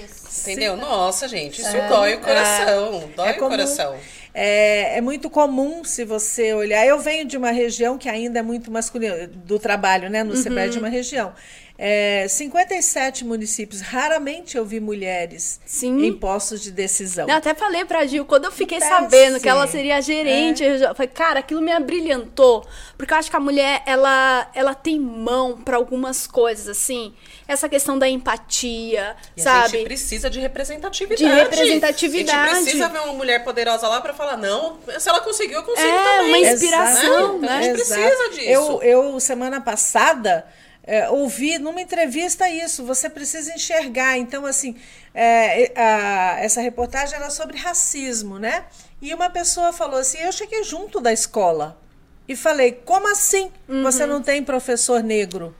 Isso. 0.05 0.51
Entendeu? 0.51 0.75
Sim. 0.75 0.81
Nossa, 0.81 1.29
gente, 1.29 1.61
isso 1.61 1.77
é, 1.77 1.88
dói 1.88 2.14
o 2.14 2.20
coração. 2.20 3.03
É, 3.03 3.16
dói 3.16 3.29
é 3.29 3.33
o 3.33 3.38
coração. 3.38 3.97
É, 4.33 4.99
é, 4.99 5.01
muito 5.01 5.31
comum 5.31 5.85
se 5.85 6.05
você 6.05 6.53
olhar. 6.55 6.85
Eu 6.87 6.99
venho 6.99 7.25
de 7.25 7.37
uma 7.37 7.51
região 7.51 7.97
que 7.97 8.09
ainda 8.09 8.40
é 8.40 8.42
muito 8.42 8.70
masculina, 8.70 9.29
do 9.29 9.59
trabalho, 9.59 10.11
né? 10.11 10.25
No 10.25 10.35
uhum. 10.35 10.42
CEBRE 10.42 10.70
de 10.70 10.79
uma 10.79 10.88
região. 10.88 11.33
É, 11.77 12.29
57 12.29 13.25
municípios, 13.25 13.81
raramente 13.81 14.57
eu 14.57 14.65
vi 14.65 14.79
mulheres 14.79 15.61
Sim. 15.67 16.05
em 16.05 16.13
postos 16.13 16.63
de 16.63 16.71
decisão. 16.71 17.29
Eu 17.29 17.35
até 17.35 17.53
falei 17.53 17.85
pra 17.85 18.07
Gil, 18.07 18.25
quando 18.25 18.45
eu 18.45 18.53
fiquei 18.53 18.81
sabendo 18.81 19.41
que 19.41 19.49
ela 19.49 19.67
seria 19.67 20.01
gerente, 20.01 20.63
é. 20.63 20.89
eu 20.89 20.95
falei, 20.95 21.09
cara, 21.09 21.41
aquilo 21.41 21.61
me 21.61 21.73
abrilhantou. 21.73 22.65
Porque 22.97 23.13
eu 23.13 23.19
acho 23.19 23.29
que 23.29 23.37
a 23.37 23.41
mulher, 23.41 23.83
ela, 23.87 24.49
ela 24.55 24.73
tem 24.73 25.01
mão 25.01 25.57
para 25.57 25.77
algumas 25.77 26.29
coisas, 26.29 26.69
assim. 26.69 27.13
Essa 27.49 27.69
questão 27.69 27.99
da 27.99 28.09
empatia, 28.09 29.17
e 29.37 29.43
sabe? 29.43 29.65
A 29.65 29.69
gente 29.69 29.85
precisa 29.85 30.31
de 30.31 30.39
representatividade. 30.39 31.25
De 31.25 31.29
representatividade. 31.29 32.39
A 32.39 32.55
gente 32.55 32.63
precisa 32.63 32.89
ver 32.89 33.01
uma 33.01 33.15
mulher 33.15 33.43
poderosa 33.43 33.89
lá 33.89 34.01
para 34.01 34.15
falar, 34.15 34.37
não, 34.37 34.79
se 34.97 35.09
ela 35.09 35.21
conseguiu, 35.21 35.59
eu 35.59 35.65
consigo 35.65 35.89
é, 35.89 36.19
também. 36.19 36.29
uma 36.29 36.39
inspiração, 36.39 37.39
né? 37.41 37.49
né? 37.49 37.57
A 37.59 37.63
gente 37.63 37.75
precisa 37.75 38.31
disso. 38.31 38.49
Eu, 38.49 38.83
eu 38.83 39.19
semana 39.19 39.61
passada 39.61 40.47
é, 40.87 41.09
ouvir 41.09 41.59
numa 41.59 41.81
entrevista 41.81 42.49
isso, 42.49 42.85
você 42.85 43.09
precisa 43.09 43.53
enxergar. 43.55 44.18
Então, 44.18 44.44
assim, 44.44 44.77
é, 45.14 45.73
a, 45.75 46.37
essa 46.40 46.61
reportagem 46.61 47.16
era 47.16 47.31
sobre 47.31 47.57
racismo, 47.57 48.38
né? 48.38 48.64
E 49.01 49.12
uma 49.14 49.31
pessoa 49.31 49.73
falou 49.73 49.99
assim: 49.99 50.18
eu 50.18 50.33
cheguei 50.33 50.62
junto 50.62 51.01
da 51.01 51.12
escola 51.12 51.81
e 52.29 52.37
falei, 52.37 52.73
como 52.73 53.11
assim 53.11 53.51
você 53.83 54.07
não 54.07 54.23
tem 54.23 54.42
professor 54.42 55.03
negro? 55.03 55.55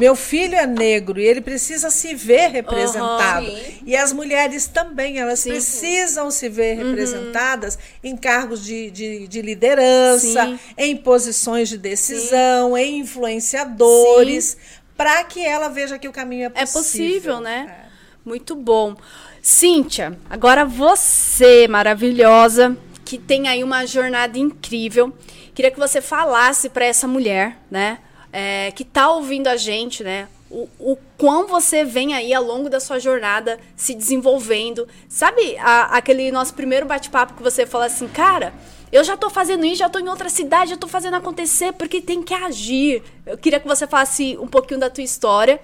Meu 0.00 0.16
filho 0.16 0.54
é 0.54 0.66
negro 0.66 1.20
e 1.20 1.24
ele 1.26 1.42
precisa 1.42 1.90
se 1.90 2.14
ver 2.14 2.48
representado. 2.50 3.46
sim. 3.46 3.82
e 3.84 3.94
as 3.94 4.12
mulheres 4.14 4.66
também, 4.66 5.18
elas 5.18 5.40
Sim. 5.40 5.50
precisam 5.50 6.30
se 6.30 6.48
ver 6.48 6.74
representadas 6.78 7.78
em 8.02 8.16
cargos 8.16 8.64
de, 8.64 8.90
de, 8.90 9.28
de 9.28 9.42
liderança, 9.42 10.46
Sim. 10.46 10.58
em 10.78 10.96
posições 10.96 11.68
de 11.68 11.76
decisão, 11.76 12.76
em 12.78 13.00
influenciadores, 13.00 14.56
para 14.96 15.22
que 15.24 15.44
ela 15.44 15.68
veja 15.68 15.98
que 15.98 16.08
o 16.08 16.12
caminho 16.12 16.44
é 16.44 16.46
É 16.46 16.66
possível. 16.66 16.72
possível, 16.82 17.40
né? 17.40 17.84
Muito 18.24 18.54
bom. 18.54 18.96
Cíntia, 19.42 20.18
agora 20.28 20.64
você, 20.64 21.66
maravilhosa, 21.68 22.76
que 23.04 23.18
tem 23.18 23.48
aí 23.48 23.62
uma 23.64 23.86
jornada 23.86 24.38
incrível. 24.38 25.12
Queria 25.54 25.70
que 25.70 25.78
você 25.78 26.00
falasse 26.00 26.68
para 26.68 26.84
essa 26.84 27.06
mulher, 27.08 27.58
né? 27.70 27.98
É, 28.32 28.70
que 28.72 28.84
tá 28.84 29.10
ouvindo 29.10 29.48
a 29.48 29.56
gente, 29.56 30.02
né? 30.04 30.28
O, 30.50 30.68
o 30.80 30.96
quão 31.16 31.46
você 31.46 31.84
vem 31.84 32.12
aí 32.14 32.34
ao 32.34 32.42
longo 32.42 32.68
da 32.68 32.80
sua 32.80 32.98
jornada 32.98 33.58
se 33.76 33.94
desenvolvendo. 33.94 34.86
Sabe 35.08 35.56
a- 35.58 35.96
aquele 35.96 36.30
nosso 36.32 36.54
primeiro 36.54 36.86
bate-papo 36.86 37.34
que 37.34 37.42
você 37.42 37.64
fala 37.64 37.86
assim, 37.86 38.08
cara, 38.08 38.52
eu 38.90 39.04
já 39.04 39.16
tô 39.16 39.30
fazendo 39.30 39.64
isso, 39.64 39.76
já 39.76 39.88
tô 39.88 40.00
em 40.00 40.08
outra 40.08 40.28
cidade, 40.28 40.70
já 40.70 40.76
tô 40.76 40.88
fazendo 40.88 41.14
acontecer, 41.14 41.72
porque 41.74 42.00
tem 42.00 42.20
que 42.22 42.34
agir. 42.34 43.00
Eu 43.24 43.38
queria 43.38 43.60
que 43.60 43.68
você 43.68 43.86
falasse 43.86 44.36
um 44.40 44.48
pouquinho 44.48 44.80
da 44.80 44.90
tua 44.90 45.04
história 45.04 45.60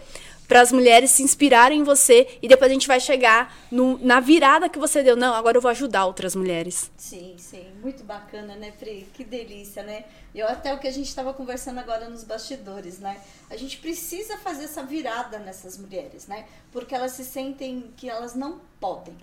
para 0.47 0.61
as 0.61 0.71
mulheres 0.73 1.11
se 1.11 1.23
inspirarem 1.23 1.81
em 1.81 1.85
você 1.85 2.39
e 2.41 2.49
depois 2.49 2.71
a 2.71 2.75
gente 2.75 2.87
vai 2.87 3.01
chegar 3.01 3.55
no- 3.71 3.99
na 3.99 4.21
virada 4.21 4.69
que 4.69 4.79
você 4.79 5.03
deu. 5.03 5.17
Não, 5.17 5.35
agora 5.35 5.57
eu 5.57 5.61
vou 5.63 5.71
ajudar 5.71 6.07
outras 6.07 6.35
mulheres. 6.35 6.91
Sim, 6.97 7.35
sim, 7.39 7.67
muito 7.83 8.05
bacana, 8.05 8.55
né, 8.57 8.71
Pri? 8.79 9.09
Que 9.15 9.25
delícia, 9.25 9.83
né? 9.83 10.05
E 10.35 10.43
até 10.43 10.73
o 10.75 10.79
que 10.79 10.87
a 10.87 10.93
gente 10.93 11.09
estava 11.09 11.33
conversando 11.33 11.79
agora 11.81 12.09
nos 12.09 12.23
bastidores, 12.25 12.99
né? 12.99 13.21
A 13.51 13.57
gente 13.57 13.79
precisa 13.79 14.37
fazer 14.39 14.65
essa 14.65 14.83
virada 14.83 15.39
nessas 15.39 15.79
mulheres, 15.79 16.27
né? 16.27 16.47
Porque 16.73 16.95
elas 16.95 17.13
se 17.13 17.25
sentem 17.25 17.93
que 17.97 18.09
elas 18.09 18.35
não 18.35 18.61
podem, 18.81 19.17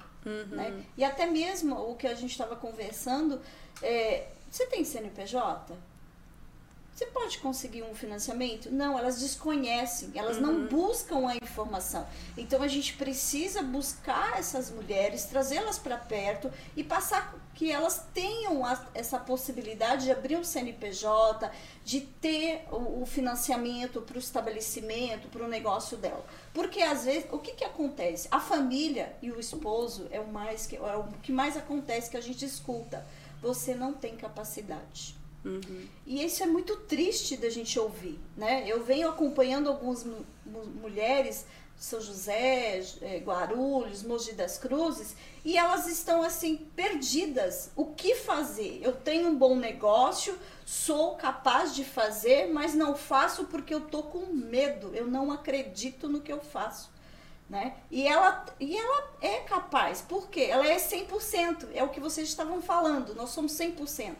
né? 0.52 0.84
E 0.98 1.04
até 1.04 1.26
mesmo 1.26 1.76
o 1.76 1.96
que 1.96 2.08
a 2.08 2.16
gente 2.16 2.32
estava 2.32 2.56
conversando, 2.56 3.40
é, 3.82 4.28
você 4.50 4.66
tem 4.66 4.84
CNPJ? 4.84 5.74
Você 6.94 7.08
pode 7.08 7.40
conseguir 7.40 7.82
um 7.82 7.96
financiamento? 7.96 8.70
Não, 8.72 8.98
elas 9.00 9.20
desconhecem, 9.20 10.12
elas 10.14 10.38
não 10.38 10.68
buscam 10.68 11.28
a 11.28 11.36
informação. 11.36 12.06
Então 12.38 12.62
a 12.62 12.68
gente 12.68 12.94
precisa 12.94 13.64
buscar 13.64 14.38
essas 14.38 14.70
mulheres, 14.70 15.26
trazê-las 15.26 15.80
para 15.80 15.98
perto 15.98 16.52
e 16.76 16.84
passar 16.84 17.34
que 17.56 17.72
elas 17.72 18.06
tenham 18.14 18.64
a- 18.64 18.80
essa 18.94 19.18
possibilidade 19.18 20.06
de 20.06 20.12
abrir 20.12 20.38
um 20.38 20.44
CNPJ, 20.44 21.52
de 21.84 22.02
ter 22.02 22.66
o, 22.72 23.02
o 23.02 23.06
financiamento 23.08 24.00
para 24.02 24.16
o 24.16 24.20
estabelecimento, 24.20 25.28
para 25.30 25.44
o 25.44 25.48
negócio 25.48 25.98
dela. 25.98 26.24
Porque 26.54 26.82
às 26.84 27.06
vezes, 27.06 27.26
o 27.32 27.40
que, 27.40 27.54
que 27.54 27.66
acontece? 27.66 28.28
A 28.30 28.40
família 28.40 29.16
e 29.20 29.32
o 29.32 29.40
esposo 29.40 30.08
é 30.12 30.20
o, 30.20 30.28
mais 30.28 30.68
que, 30.68 30.76
é 30.76 30.96
o 30.96 31.06
que 31.24 31.32
mais 31.32 31.58
acontece 31.58 32.12
que 32.12 32.18
a 32.18 32.22
gente 32.22 32.46
escuta. 32.46 33.04
Você 33.42 33.74
não 33.74 33.94
tem 33.94 34.16
capacidade. 34.16 35.16
E 36.06 36.24
isso 36.24 36.42
é 36.44 36.46
muito 36.46 36.76
triste 36.78 37.38
da 37.38 37.50
gente 37.50 37.78
ouvir, 37.80 38.20
né? 38.38 38.64
Eu 38.68 38.84
venho 38.84 39.10
acompanhando 39.10 39.70
algumas 39.70 40.04
mu- 40.04 40.26
mu- 40.46 40.66
mulheres, 40.66 41.46
São 41.78 42.00
José, 42.00 42.82
eh, 43.02 43.18
Guarulhos, 43.26 44.04
Mogi 44.04 44.32
das 44.34 44.58
Cruzes, 44.58 45.16
e 45.44 45.58
elas 45.58 45.88
estão 45.88 46.22
assim 46.24 46.56
perdidas. 46.76 47.72
O 47.76 47.88
que 47.88 48.16
fazer? 48.16 48.80
Eu 48.82 48.94
tenho 48.94 49.30
um 49.30 49.36
bom 49.38 49.56
negócio, 49.56 50.38
sou 50.66 51.16
capaz 51.16 51.76
de 51.76 51.84
fazer, 51.84 52.48
mas 52.54 52.74
não 52.74 52.96
faço 52.96 53.46
porque 53.46 53.74
eu 53.74 53.82
tô 53.82 54.04
com 54.04 54.28
medo. 54.28 54.92
Eu 54.94 55.08
não 55.08 55.32
acredito 55.32 56.08
no 56.08 56.22
que 56.22 56.32
eu 56.32 56.40
faço. 56.40 56.92
Né? 57.50 57.76
E, 57.92 58.08
ela, 58.08 58.46
e 58.60 58.76
ela 58.78 59.12
é 59.22 59.40
capaz, 59.42 60.02
por 60.02 60.30
quê? 60.30 60.48
Ela 60.50 60.66
é 60.66 60.78
100%, 60.80 61.68
é 61.74 61.84
o 61.84 61.90
que 61.90 62.00
vocês 62.00 62.28
estavam 62.30 62.62
falando, 62.62 63.14
nós 63.14 63.30
somos 63.32 63.52
100%. 63.52 64.16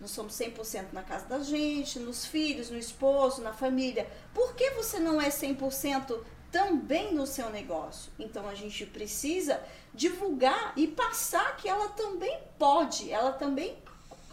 Nós 0.00 0.10
somos 0.10 0.34
100% 0.34 0.86
na 0.92 1.02
casa 1.02 1.26
da 1.26 1.38
gente, 1.40 1.98
nos 1.98 2.26
filhos, 2.26 2.68
no 2.70 2.78
esposo, 2.78 3.40
na 3.42 3.52
família. 3.52 4.06
Por 4.34 4.54
que 4.54 4.70
você 4.72 4.98
não 4.98 5.20
é 5.20 5.28
100% 5.28 6.18
também 6.52 7.14
no 7.14 7.26
seu 7.26 7.48
negócio? 7.50 8.12
Então 8.18 8.46
a 8.48 8.54
gente 8.54 8.84
precisa 8.86 9.60
divulgar 9.94 10.72
e 10.76 10.86
passar 10.86 11.56
que 11.56 11.68
ela 11.68 11.88
também 11.88 12.38
pode, 12.58 13.10
ela 13.10 13.32
também 13.32 13.76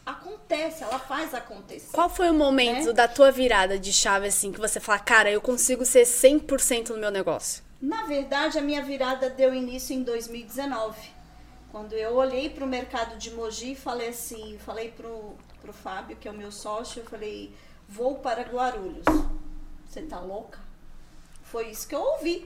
acontece, 0.05 0.83
ela 0.83 0.99
faz 0.99 1.33
acontecer. 1.33 1.91
Qual 1.93 2.09
foi 2.09 2.29
o 2.29 2.33
momento 2.33 2.87
Né? 2.87 2.93
da 2.93 3.07
tua 3.07 3.31
virada 3.31 3.79
de 3.79 3.93
chave 3.93 4.27
assim 4.27 4.51
que 4.51 4.59
você 4.59 4.79
fala, 4.79 4.99
cara, 4.99 5.31
eu 5.31 5.39
consigo 5.41 5.85
ser 5.85 6.03
100% 6.05 6.89
no 6.89 6.97
meu 6.97 7.09
negócio? 7.11 7.63
Na 7.81 8.03
verdade, 8.03 8.57
a 8.57 8.61
minha 8.61 8.81
virada 8.81 9.29
deu 9.29 9.53
início 9.53 9.93
em 9.95 10.03
2019. 10.03 10.97
Quando 11.71 11.93
eu 11.93 12.15
olhei 12.15 12.49
para 12.49 12.63
o 12.65 12.67
mercado 12.67 13.17
de 13.17 13.31
Mogi 13.31 13.71
e 13.71 13.75
falei 13.75 14.09
assim, 14.09 14.57
falei 14.63 14.91
pro, 14.91 15.35
pro 15.63 15.71
Fábio, 15.71 16.17
que 16.17 16.27
é 16.27 16.31
o 16.31 16.33
meu 16.33 16.51
sócio, 16.51 16.99
eu 16.99 17.05
falei, 17.05 17.55
vou 17.87 18.15
para 18.15 18.43
Guarulhos. 18.43 19.05
Você 19.87 20.01
tá 20.01 20.19
louca? 20.19 20.59
Foi 21.43 21.69
isso 21.69 21.87
que 21.87 21.95
eu 21.95 22.01
ouvi. 22.01 22.45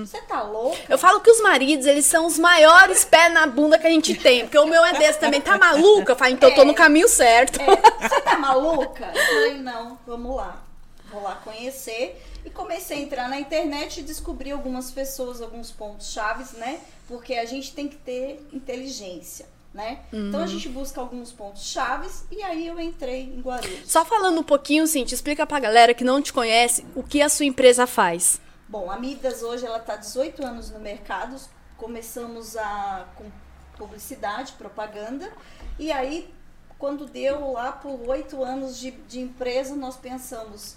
Você 0.00 0.22
tá 0.22 0.42
louca? 0.42 0.78
Eu 0.88 0.96
falo 0.96 1.20
que 1.20 1.30
os 1.30 1.40
maridos, 1.42 1.86
eles 1.86 2.06
são 2.06 2.24
os 2.24 2.38
maiores 2.38 3.04
pés 3.04 3.32
na 3.32 3.46
bunda 3.46 3.78
que 3.78 3.86
a 3.86 3.90
gente 3.90 4.14
tem. 4.14 4.42
Porque 4.44 4.58
o 4.58 4.66
meu 4.66 4.82
é 4.84 4.92
desse 4.92 5.18
também. 5.18 5.40
Tá 5.40 5.58
maluca? 5.58 6.12
Eu 6.12 6.16
falo, 6.16 6.32
então 6.32 6.48
eu 6.48 6.54
tô 6.54 6.64
no 6.64 6.72
caminho 6.72 7.08
certo. 7.08 7.60
É, 7.60 8.08
você 8.08 8.20
tá 8.20 8.38
maluca? 8.38 9.12
Eu 9.12 9.26
falei, 9.26 9.54
não, 9.58 9.98
vamos 10.06 10.36
lá. 10.36 10.62
Vou 11.10 11.20
lá 11.20 11.34
conhecer. 11.34 12.22
E 12.44 12.50
comecei 12.50 12.98
a 12.98 13.00
entrar 13.00 13.28
na 13.28 13.40
internet 13.40 14.00
e 14.00 14.02
descobri 14.04 14.52
algumas 14.52 14.90
pessoas, 14.90 15.42
alguns 15.42 15.72
pontos 15.72 16.12
chaves, 16.12 16.52
né? 16.52 16.80
Porque 17.08 17.34
a 17.34 17.44
gente 17.44 17.74
tem 17.74 17.88
que 17.88 17.96
ter 17.96 18.46
inteligência, 18.52 19.46
né? 19.72 20.00
Então 20.12 20.40
a 20.40 20.46
gente 20.46 20.68
busca 20.68 21.00
alguns 21.00 21.32
pontos 21.32 21.64
chaves 21.64 22.24
e 22.30 22.42
aí 22.42 22.66
eu 22.66 22.78
entrei 22.78 23.22
em 23.22 23.40
Guarulhos. 23.40 23.90
Só 23.90 24.04
falando 24.04 24.40
um 24.40 24.44
pouquinho, 24.44 24.86
Cintia, 24.86 25.14
explica 25.14 25.46
pra 25.46 25.58
galera 25.58 25.94
que 25.94 26.04
não 26.04 26.20
te 26.20 26.32
conhece 26.32 26.84
o 26.94 27.02
que 27.02 27.22
a 27.22 27.28
sua 27.28 27.46
empresa 27.46 27.86
faz. 27.86 28.40
Bom, 28.68 28.90
a 28.90 28.98
Midas 28.98 29.42
hoje 29.42 29.66
ela 29.66 29.78
está 29.78 29.96
18 29.96 30.44
anos 30.44 30.70
no 30.70 30.78
mercado. 30.78 31.36
Começamos 31.76 32.56
a 32.56 33.06
com 33.16 33.30
publicidade, 33.76 34.52
propaganda. 34.52 35.32
E 35.78 35.90
aí, 35.90 36.32
quando 36.78 37.06
deu 37.06 37.52
lá 37.52 37.72
por 37.72 37.98
oito 38.08 38.42
anos 38.42 38.78
de, 38.78 38.90
de 38.90 39.20
empresa, 39.20 39.74
nós 39.74 39.96
pensamos, 39.96 40.76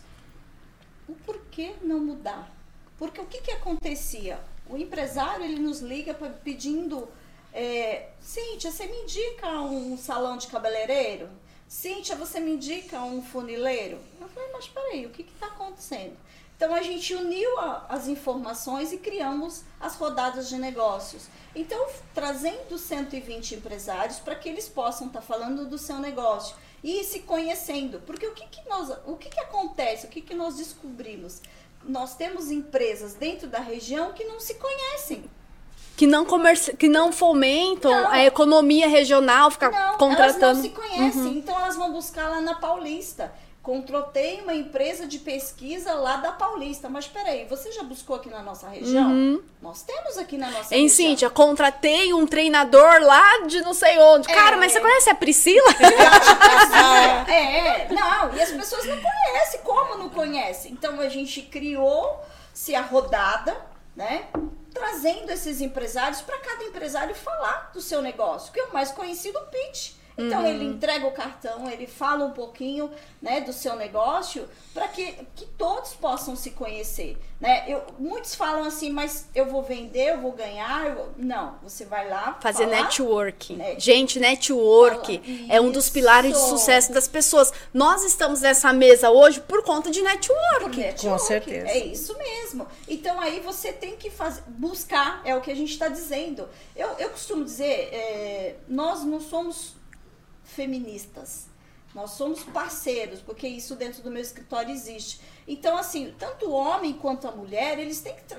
o 1.08 1.14
porquê 1.14 1.76
não 1.82 2.00
mudar? 2.00 2.52
Porque 2.98 3.20
o 3.20 3.26
que, 3.26 3.42
que 3.42 3.52
acontecia? 3.52 4.40
O 4.68 4.78
empresário 4.78 5.46
ele 5.46 5.60
nos 5.60 5.80
liga 5.80 6.14
pedindo, 6.44 7.08
é, 7.56 8.10
Cíntia, 8.22 8.70
você 8.72 8.86
me 8.86 8.98
indica 9.04 9.48
um 9.62 9.98
salão 9.98 10.38
de 10.38 10.48
cabeleireiro? 10.48 11.30
Cíntia, 11.68 12.16
você 12.16 12.40
me 12.40 12.52
indica 12.52 13.02
um 13.02 13.22
funileiro? 13.22 13.98
Eu 14.22 14.28
falei, 14.30 14.50
mas 14.52 14.68
peraí, 14.68 15.06
o 15.06 15.10
que 15.10 15.24
está 15.24 15.48
acontecendo? 15.48 16.16
Então 16.58 16.74
a 16.74 16.82
gente 16.82 17.14
uniu 17.14 17.60
a- 17.60 17.86
as 17.90 18.08
informações 18.08 18.92
e 18.94 18.98
criamos 18.98 19.64
as 19.80 19.96
rodadas 19.96 20.48
de 20.48 20.58
negócios. 20.58 21.28
Então, 21.54 21.88
trazendo 22.14 22.78
120 22.78 23.56
empresários 23.56 24.20
para 24.20 24.36
que 24.36 24.48
eles 24.48 24.68
possam 24.70 25.08
estar 25.08 25.22
falando 25.22 25.66
do 25.68 25.78
seu 25.78 25.98
negócio 25.98 26.56
e 26.84 27.04
se 27.04 27.22
conhecendo. 27.22 28.00
Porque 28.06 28.28
o 28.28 28.34
que, 28.34 28.46
que 28.48 28.70
nós, 28.70 28.90
o 29.06 29.16
que, 29.18 29.30
que 29.30 29.40
acontece? 29.40 30.06
O 30.06 30.10
que, 30.10 30.22
que 30.22 30.34
nós 30.34 30.56
descobrimos? 30.58 31.42
Nós 31.84 32.16
temos 32.16 32.50
empresas 32.52 33.14
dentro 33.16 33.48
da 33.48 33.60
região 33.60 34.14
que 34.14 34.24
não 34.24 34.40
se 34.40 34.56
conhecem. 34.56 35.30
Que 35.98 36.06
não, 36.06 36.26
comerci... 36.26 36.76
que 36.76 36.90
não 36.90 37.12
fomentam 37.12 37.92
Não. 37.92 38.10
a 38.12 38.24
economia 38.26 38.88
regional, 38.88 39.50
ficar 39.50 39.72
Não, 39.72 39.98
contratando. 39.98 40.44
elas 40.46 40.58
não 40.58 40.64
se 40.64 40.70
conhecem, 40.70 41.38
então 41.38 41.56
elas 41.58 41.76
vão 41.78 41.92
buscar 41.92 42.28
lá 42.30 42.42
na 42.42 42.56
Paulista. 42.56 43.32
Contratei 43.64 44.42
uma 44.42 44.54
empresa 44.54 45.08
de 45.08 45.18
pesquisa 45.18 45.96
lá 45.96 46.18
da 46.18 46.32
Paulista. 46.32 46.88
Mas 46.88 47.08
peraí, 47.08 47.46
você 47.50 47.72
já 47.72 47.82
buscou 47.82 48.16
aqui 48.18 48.30
na 48.30 48.44
nossa 48.44 48.68
região? 48.70 49.42
Nós 49.60 49.82
temos 49.82 50.20
aqui 50.20 50.38
na 50.38 50.52
nossa 50.52 50.76
Hein, 50.76 50.84
região. 50.84 51.10
Cíntia, 51.10 51.30
contratei 51.32 52.14
um 52.14 52.28
treinador 52.28 53.02
lá 53.02 53.40
de 53.48 53.62
não 53.62 53.74
sei 53.74 53.98
onde. 53.98 54.28
Cara, 54.28 54.56
É. 54.56 54.60
mas 54.60 54.72
você 54.72 54.80
conhece 54.80 55.10
a 55.10 55.16
Priscila? 55.16 55.66
É, 57.28 57.88
não, 57.92 58.34
e 58.36 58.42
as 58.42 58.52
pessoas 58.52 58.86
não 58.86 58.98
conhecem, 59.02 59.60
como 59.64 59.98
não 59.98 60.10
conhecem? 60.10 60.72
Então 60.72 61.00
a 61.00 61.10
gente 61.10 61.42
criou-se 61.42 62.76
a 62.76 62.82
rodada, 62.82 63.56
né? 63.96 64.26
Trazendo 64.76 65.32
esses 65.32 65.62
empresários 65.62 66.22
para 66.22 66.38
cada 66.38 66.66
empresário 66.66 67.16
falar 67.16 67.72
do 67.74 67.82
seu 67.82 68.02
negócio, 68.02 68.52
que 68.52 68.60
é 68.60 68.66
o 68.66 68.74
mais 68.74 68.92
conhecido 68.92 69.40
pitch. 69.50 69.94
Então 70.18 70.42
Uhum. 70.42 70.48
ele 70.48 70.64
entrega 70.66 71.06
o 71.06 71.12
cartão, 71.12 71.70
ele 71.70 71.86
fala 71.88 72.24
um 72.26 72.32
pouquinho, 72.32 72.90
né, 73.22 73.42
do 73.42 73.52
seu 73.52 73.76
negócio, 73.76 74.48
para 74.74 74.88
que, 74.88 75.12
que 75.36 75.46
todos 75.58 75.92
possam 75.94 76.36
se 76.38 76.52
conhecer, 76.52 77.18
né? 77.40 77.66
Eu, 77.68 77.84
muitos 78.00 78.34
falam 78.34 78.64
assim, 78.64 78.90
mas 78.92 79.28
eu 79.36 79.46
vou 79.48 79.62
vender, 79.62 80.12
eu 80.14 80.22
vou 80.22 80.32
ganhar, 80.32 80.86
eu 80.88 80.96
vou... 80.96 81.10
não, 81.18 81.56
você 81.62 81.84
vai 81.84 82.08
lá 82.10 82.38
Fazer 82.42 82.64
falar, 82.64 82.84
network. 82.84 83.54
Net- 83.56 83.84
Gente, 83.84 84.20
network 84.20 85.18
Fala- 85.20 85.54
é 85.54 85.60
um 85.60 85.70
dos 85.72 85.90
pilares 85.90 86.32
de 86.34 86.40
sucesso 86.40 86.94
das 86.94 87.08
pessoas. 87.08 87.52
Nós 87.74 88.04
estamos 88.06 88.42
nessa 88.42 88.72
mesa 88.72 89.10
hoje 89.12 89.42
por 89.42 89.64
conta 89.64 89.92
de 89.92 90.02
network. 90.02 90.96
Com 91.02 91.18
certeza. 91.20 91.68
É 91.68 91.78
isso 91.78 92.18
mesmo. 92.18 92.66
Então 92.88 93.20
aí 93.20 93.40
você 93.42 93.74
tem 93.74 93.96
que 93.98 94.10
fazer, 94.10 94.44
buscar, 94.48 95.22
é 95.26 95.36
o 95.36 95.42
que 95.42 95.52
a 95.52 95.56
gente 95.56 95.72
está 95.72 95.88
dizendo. 95.90 96.48
Eu, 96.76 96.88
eu 97.00 97.10
costumo 97.10 97.44
dizer, 97.44 97.90
é, 97.94 98.56
nós 98.68 99.04
não 99.04 99.20
somos 99.20 99.76
feministas. 100.46 101.48
Nós 101.94 102.12
somos 102.12 102.44
parceiros, 102.44 103.22
porque 103.22 103.48
isso 103.48 103.76
dentro 103.76 104.04
do 104.04 104.12
meu 104.12 104.22
escritório 104.22 104.72
existe. 104.72 105.22
Então, 105.48 105.78
assim, 105.78 106.14
tanto 106.18 106.48
o 106.48 106.52
homem 106.52 106.94
quanto 106.94 107.28
a 107.28 107.32
mulher, 107.32 107.80
eles 107.80 108.02
têm 108.02 108.16
que 108.16 108.36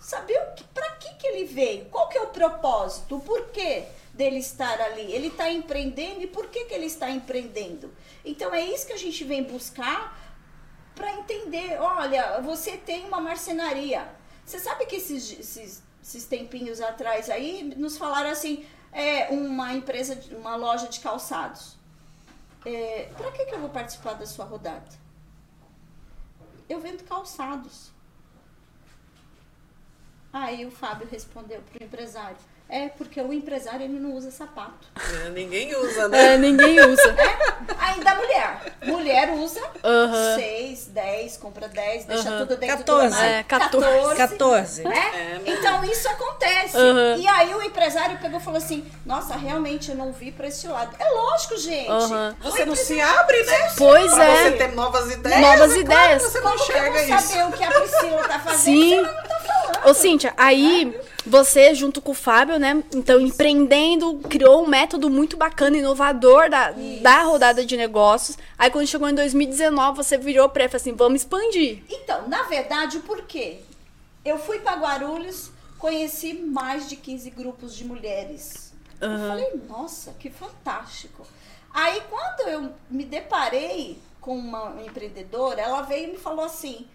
saber 0.00 0.38
para 0.74 0.90
que, 0.96 1.14
que 1.14 1.26
ele 1.26 1.44
veio, 1.44 1.86
qual 1.86 2.08
que 2.08 2.18
é 2.18 2.22
o 2.22 2.28
propósito, 2.28 3.16
o 3.16 3.20
porquê 3.20 3.84
dele 4.12 4.38
estar 4.38 4.78
ali. 4.80 5.10
Ele 5.12 5.28
está 5.28 5.50
empreendendo 5.50 6.22
e 6.22 6.26
por 6.26 6.48
que, 6.48 6.66
que 6.66 6.74
ele 6.74 6.86
está 6.86 7.10
empreendendo? 7.10 7.92
Então, 8.24 8.52
é 8.54 8.62
isso 8.62 8.86
que 8.86 8.92
a 8.92 8.98
gente 8.98 9.24
vem 9.24 9.42
buscar 9.42 10.18
para 10.94 11.12
entender. 11.14 11.80
Olha, 11.80 12.40
você 12.40 12.76
tem 12.76 13.06
uma 13.06 13.20
marcenaria. 13.20 14.06
Você 14.44 14.58
sabe 14.58 14.84
que 14.86 14.96
esses, 14.96 15.32
esses, 15.38 15.82
esses 16.02 16.26
tempinhos 16.26 16.80
atrás 16.80 17.30
aí 17.30 17.62
nos 17.76 17.96
falaram 17.96 18.30
assim, 18.30 18.66
é 18.92 19.28
uma 19.28 19.72
empresa, 19.72 20.20
uma 20.32 20.56
loja 20.56 20.88
de 20.88 21.00
calçados. 21.00 21.76
É, 22.64 23.10
para 23.16 23.30
que, 23.32 23.46
que 23.46 23.54
eu 23.54 23.60
vou 23.60 23.70
participar 23.70 24.14
da 24.14 24.26
sua 24.26 24.44
rodada? 24.44 24.86
Eu 26.68 26.80
vendo 26.80 27.04
calçados. 27.04 27.90
Aí 30.32 30.64
o 30.64 30.70
Fábio 30.70 31.06
respondeu 31.08 31.60
pro 31.62 31.84
empresário. 31.84 32.36
É 32.74 32.88
porque 32.88 33.20
o 33.20 33.30
empresário 33.34 33.82
ele 33.82 33.98
não 33.98 34.14
usa 34.14 34.30
sapato. 34.30 34.86
É, 35.26 35.28
Ninguém 35.28 35.76
usa, 35.76 36.08
né? 36.08 36.32
É, 36.34 36.38
ninguém 36.38 36.80
usa. 36.80 37.14
Ainda 37.78 38.12
a 38.12 38.14
mulher. 38.14 38.60
Mulher 38.86 39.30
usa 39.34 39.60
Aham. 39.84 40.36
6, 40.36 40.86
10, 40.86 41.36
compra 41.36 41.68
10, 41.68 42.06
deixa 42.06 42.30
Aham. 42.30 42.38
tudo 42.38 42.56
dentro 42.56 42.78
14. 42.78 43.08
do 43.10 43.14
armário. 43.14 43.34
É, 43.36 43.42
14. 43.42 44.16
14. 44.16 44.84
Né? 44.84 44.96
É, 45.14 45.50
então 45.50 45.84
isso 45.84 46.08
acontece. 46.08 46.74
Aham. 46.78 47.16
E 47.18 47.28
aí 47.28 47.54
o 47.54 47.62
empresário 47.62 48.16
pegou 48.18 48.40
e 48.40 48.42
falou 48.42 48.56
assim: 48.56 48.90
Nossa, 49.04 49.36
realmente 49.36 49.90
eu 49.90 49.94
não 49.96 50.10
vi 50.10 50.32
pra 50.32 50.48
esse 50.48 50.66
lado. 50.66 50.96
É 50.98 51.10
lógico, 51.10 51.58
gente. 51.58 51.90
Você 52.40 52.64
não 52.64 52.74
se 52.74 52.98
abre, 52.98 53.42
né? 53.44 53.70
Pois 53.76 54.14
pra 54.14 54.24
é. 54.24 54.44
você 54.44 54.52
ter 54.56 54.72
novas 54.72 55.12
ideias. 55.12 55.40
Novas 55.42 55.72
é 55.74 55.78
ideias. 55.78 56.22
Claro 56.22 56.32
você 56.32 56.40
não 56.40 56.50
Como 56.52 56.64
que 56.64 56.72
eu 56.72 56.76
enxerga 56.78 57.06
vou 57.06 57.18
isso. 57.18 57.28
saber 57.28 57.46
o 57.48 57.52
que 57.52 57.64
a 57.64 57.70
Priscila 57.70 58.28
tá 58.28 58.38
fazendo 58.38 58.58
Sim. 58.62 58.94
ela 58.94 59.12
não 59.12 59.22
tá? 59.24 59.31
Ô, 59.84 59.92
Cíntia, 59.94 60.32
aí 60.36 60.96
você, 61.26 61.74
junto 61.74 62.00
com 62.00 62.12
o 62.12 62.14
Fábio, 62.14 62.58
né? 62.58 62.82
Então, 62.94 63.20
empreendendo, 63.20 64.18
criou 64.28 64.62
um 64.62 64.68
método 64.68 65.10
muito 65.10 65.36
bacana, 65.36 65.76
inovador 65.76 66.48
da, 66.48 66.72
da 67.00 67.22
rodada 67.22 67.64
de 67.64 67.76
negócios. 67.76 68.38
Aí, 68.56 68.70
quando 68.70 68.86
chegou 68.86 69.08
em 69.08 69.14
2019, 69.14 69.96
você 69.96 70.16
virou 70.16 70.46
e 70.46 70.50
falou 70.50 70.76
assim: 70.76 70.94
vamos 70.94 71.22
expandir. 71.22 71.82
Então, 71.88 72.28
na 72.28 72.44
verdade, 72.44 72.98
o 72.98 73.02
porquê? 73.02 73.60
Eu 74.24 74.38
fui 74.38 74.60
para 74.60 74.76
Guarulhos, 74.76 75.50
conheci 75.78 76.32
mais 76.34 76.88
de 76.88 76.96
15 76.96 77.30
grupos 77.30 77.74
de 77.74 77.84
mulheres. 77.84 78.72
Eu 79.00 79.18
falei, 79.18 79.60
nossa, 79.68 80.12
que 80.12 80.30
fantástico. 80.30 81.26
Aí, 81.74 82.00
quando 82.08 82.48
eu 82.48 82.72
me 82.88 83.04
deparei 83.04 83.98
com 84.20 84.36
uma 84.36 84.80
empreendedora, 84.86 85.60
ela 85.60 85.82
veio 85.82 86.08
e 86.08 86.12
me 86.12 86.18
falou 86.18 86.44
assim: 86.44 86.86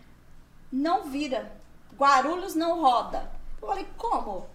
não 0.71 1.09
vira, 1.09 1.51
Guarulhos 1.97 2.55
não 2.55 2.81
roda. 2.81 3.29
Eu 3.61 3.67
falei, 3.67 3.87
como? 3.97 4.47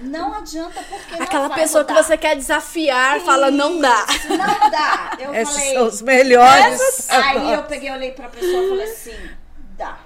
Não 0.00 0.34
adianta 0.34 0.82
porque 0.82 1.16
não 1.16 1.22
Aquela 1.22 1.50
pessoa 1.50 1.84
que 1.84 1.92
rodar. 1.92 2.04
você 2.04 2.18
quer 2.18 2.36
desafiar 2.36 3.20
fala: 3.20 3.50
não 3.50 3.80
dá. 3.80 4.06
Não 4.28 4.70
dá. 4.70 5.16
Eu 5.18 5.34
Esses 5.34 5.54
falei, 5.54 5.74
são 5.74 5.86
os 5.86 6.02
melhores. 6.02 7.10
Aí 7.10 7.52
eu 7.52 7.62
peguei, 7.64 7.90
olhei 7.90 8.12
pra 8.12 8.28
pessoa 8.28 8.64
e 8.64 8.68
falei 8.68 8.92
assim: 8.92 9.30
dá. 9.76 9.98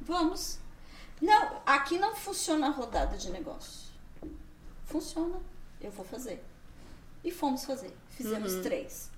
Vamos. 0.00 0.58
Não, 1.20 1.60
aqui 1.66 1.98
não 1.98 2.14
funciona 2.14 2.68
a 2.68 2.70
rodada 2.70 3.16
de 3.16 3.30
negócio. 3.30 3.88
Funciona. 4.86 5.36
Eu 5.80 5.90
vou 5.90 6.04
fazer. 6.04 6.44
E 7.24 7.30
fomos 7.32 7.64
fazer. 7.64 7.94
Fizemos 8.16 8.54
três. 8.62 9.10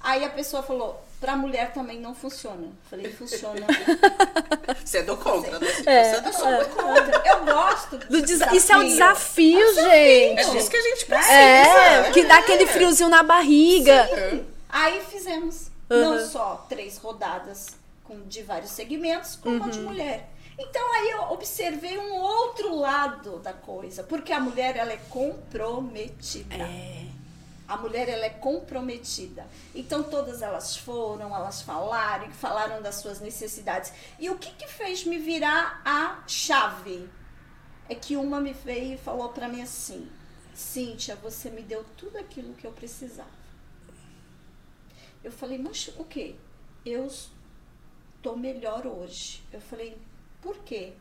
Aí 0.00 0.24
a 0.24 0.30
pessoa 0.30 0.62
falou: 0.62 1.02
pra 1.20 1.36
mulher 1.36 1.72
também 1.72 1.98
não 2.00 2.14
funciona. 2.14 2.68
Falei: 2.90 3.12
funciona. 3.12 3.66
Você 4.84 4.98
é 4.98 5.02
do 5.02 5.16
contra, 5.16 5.58
né? 5.58 5.66
É. 5.86 6.04
Você 6.04 6.16
é 6.16 6.20
do 6.20 6.32
contra. 6.32 6.64
do 6.64 6.70
contra. 6.70 7.22
Eu 7.28 7.44
gosto 7.44 7.98
Do 7.98 8.06
do 8.08 8.22
desa- 8.22 8.54
Isso 8.54 8.72
é 8.72 8.76
um 8.76 8.84
desafio, 8.84 9.74
gente. 9.74 10.40
É 10.40 10.44
disso 10.50 10.70
que 10.70 10.76
a 10.76 10.82
gente 10.82 11.06
precisa. 11.06 11.32
É, 11.32 12.10
que 12.12 12.24
dá 12.24 12.38
aquele 12.38 12.66
friozinho 12.66 13.08
na 13.08 13.22
barriga. 13.22 14.08
Aí 14.68 15.02
fizemos 15.10 15.68
não 15.88 16.24
só 16.26 16.66
três 16.68 16.98
rodadas 16.98 17.68
com, 18.04 18.20
de 18.26 18.42
vários 18.42 18.70
segmentos, 18.70 19.36
como 19.36 19.64
a 19.64 19.68
de 19.68 19.80
mulher. 19.80 20.28
Então 20.58 20.94
aí 20.94 21.10
eu 21.10 21.22
observei 21.30 21.96
um 21.98 22.14
outro 22.14 22.74
lado 22.74 23.38
da 23.38 23.52
coisa, 23.52 24.02
porque 24.02 24.32
a 24.32 24.40
mulher 24.40 24.76
ela 24.76 24.92
é 24.92 24.98
comprometida. 25.08 26.68
A 27.68 27.76
mulher 27.76 28.08
ela 28.08 28.24
é 28.24 28.30
comprometida. 28.30 29.46
Então 29.74 30.02
todas 30.02 30.40
elas 30.40 30.76
foram, 30.76 31.36
elas 31.36 31.60
falaram, 31.60 32.30
falaram 32.32 32.80
das 32.80 32.96
suas 32.96 33.20
necessidades. 33.20 33.92
E 34.18 34.30
o 34.30 34.38
que 34.38 34.50
que 34.52 34.66
fez 34.66 35.04
me 35.04 35.18
virar 35.18 35.82
a 35.84 36.26
chave? 36.26 37.08
É 37.88 37.94
que 37.94 38.16
uma 38.16 38.40
me 38.40 38.54
veio 38.54 38.94
e 38.94 38.98
falou 38.98 39.28
para 39.28 39.48
mim 39.48 39.60
assim: 39.60 40.10
"Cíntia, 40.54 41.14
você 41.16 41.50
me 41.50 41.62
deu 41.62 41.84
tudo 41.96 42.16
aquilo 42.16 42.54
que 42.54 42.66
eu 42.66 42.72
precisava". 42.72 43.38
Eu 45.22 45.32
falei, 45.32 45.58
mas 45.58 45.88
o 45.98 46.04
quê? 46.04 46.36
Eu 46.86 47.06
estou 47.06 48.36
melhor 48.36 48.86
hoje. 48.86 49.42
Eu 49.52 49.60
falei, 49.60 49.98
por 50.40 50.56
quê? 50.58 50.92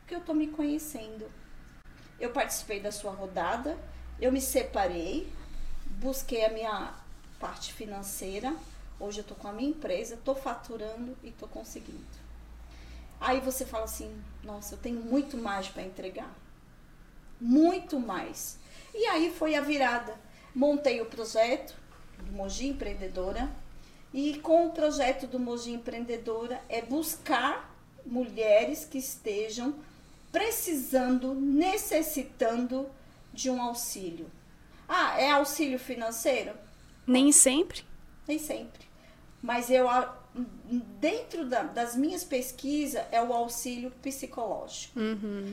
Porque 0.00 0.14
eu 0.14 0.18
estou 0.18 0.34
me 0.34 0.48
conhecendo. 0.48 1.30
Eu 2.20 2.30
participei 2.30 2.80
da 2.80 2.92
sua 2.92 3.12
rodada, 3.12 3.78
eu 4.20 4.30
me 4.30 4.40
separei, 4.40 5.32
busquei 5.98 6.44
a 6.44 6.50
minha 6.50 6.94
parte 7.38 7.72
financeira. 7.72 8.54
Hoje 8.98 9.18
eu 9.18 9.22
estou 9.22 9.36
com 9.36 9.48
a 9.48 9.52
minha 9.52 9.70
empresa, 9.70 10.14
estou 10.14 10.34
faturando 10.34 11.16
e 11.22 11.28
estou 11.28 11.48
conseguindo. 11.48 12.24
Aí 13.20 13.40
você 13.40 13.64
fala 13.64 13.84
assim, 13.84 14.14
nossa, 14.42 14.74
eu 14.74 14.78
tenho 14.78 15.00
muito 15.00 15.36
mais 15.36 15.68
para 15.68 15.82
entregar. 15.82 16.32
Muito 17.40 17.98
mais. 17.98 18.58
E 18.94 19.06
aí 19.06 19.32
foi 19.36 19.54
a 19.54 19.60
virada. 19.60 20.14
Montei 20.54 21.00
o 21.00 21.06
projeto 21.06 21.74
do 22.18 22.32
Mogi 22.32 22.68
Empreendedora. 22.68 23.50
E 24.12 24.38
com 24.38 24.66
o 24.66 24.70
projeto 24.70 25.26
do 25.26 25.40
Mogi 25.40 25.72
Empreendedora 25.72 26.62
é 26.68 26.80
buscar 26.80 27.74
mulheres 28.06 28.84
que 28.84 28.98
estejam 28.98 29.74
precisando, 30.30 31.34
necessitando 31.34 32.88
de 33.32 33.50
um 33.50 33.60
auxílio. 33.60 34.30
Ah, 34.88 35.20
é 35.20 35.30
auxílio 35.30 35.78
financeiro? 35.78 36.52
Nem 37.06 37.30
sempre. 37.32 37.82
Nem 38.26 38.38
sempre. 38.38 38.84
Mas 39.42 39.70
eu, 39.70 39.86
dentro 41.00 41.46
da- 41.46 41.62
das 41.62 41.94
minhas 41.96 42.24
pesquisas, 42.24 43.04
é 43.12 43.22
o 43.22 43.32
auxílio 43.32 43.90
psicológico, 44.02 44.98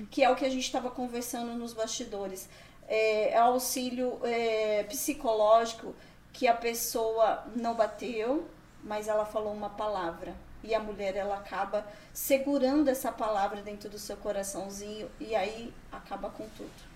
que 0.09 0.23
é 0.23 0.29
o 0.29 0.35
que 0.35 0.45
a 0.45 0.49
gente 0.49 0.63
estava 0.63 0.89
conversando 0.89 1.53
nos 1.53 1.73
bastidores. 1.73 2.47
É, 2.87 3.29
é 3.31 3.37
auxílio 3.37 4.19
é, 4.23 4.83
psicológico 4.83 5.93
que 6.33 6.47
a 6.47 6.53
pessoa 6.53 7.43
não 7.55 7.73
bateu, 7.75 8.47
mas 8.83 9.07
ela 9.07 9.25
falou 9.25 9.53
uma 9.53 9.69
palavra. 9.69 10.33
E 10.63 10.75
a 10.75 10.79
mulher, 10.79 11.15
ela 11.15 11.35
acaba 11.35 11.85
segurando 12.13 12.87
essa 12.87 13.11
palavra 13.11 13.61
dentro 13.61 13.89
do 13.89 13.97
seu 13.97 14.15
coraçãozinho 14.17 15.09
e 15.19 15.35
aí 15.35 15.73
acaba 15.91 16.29
com 16.29 16.45
tudo. 16.57 16.91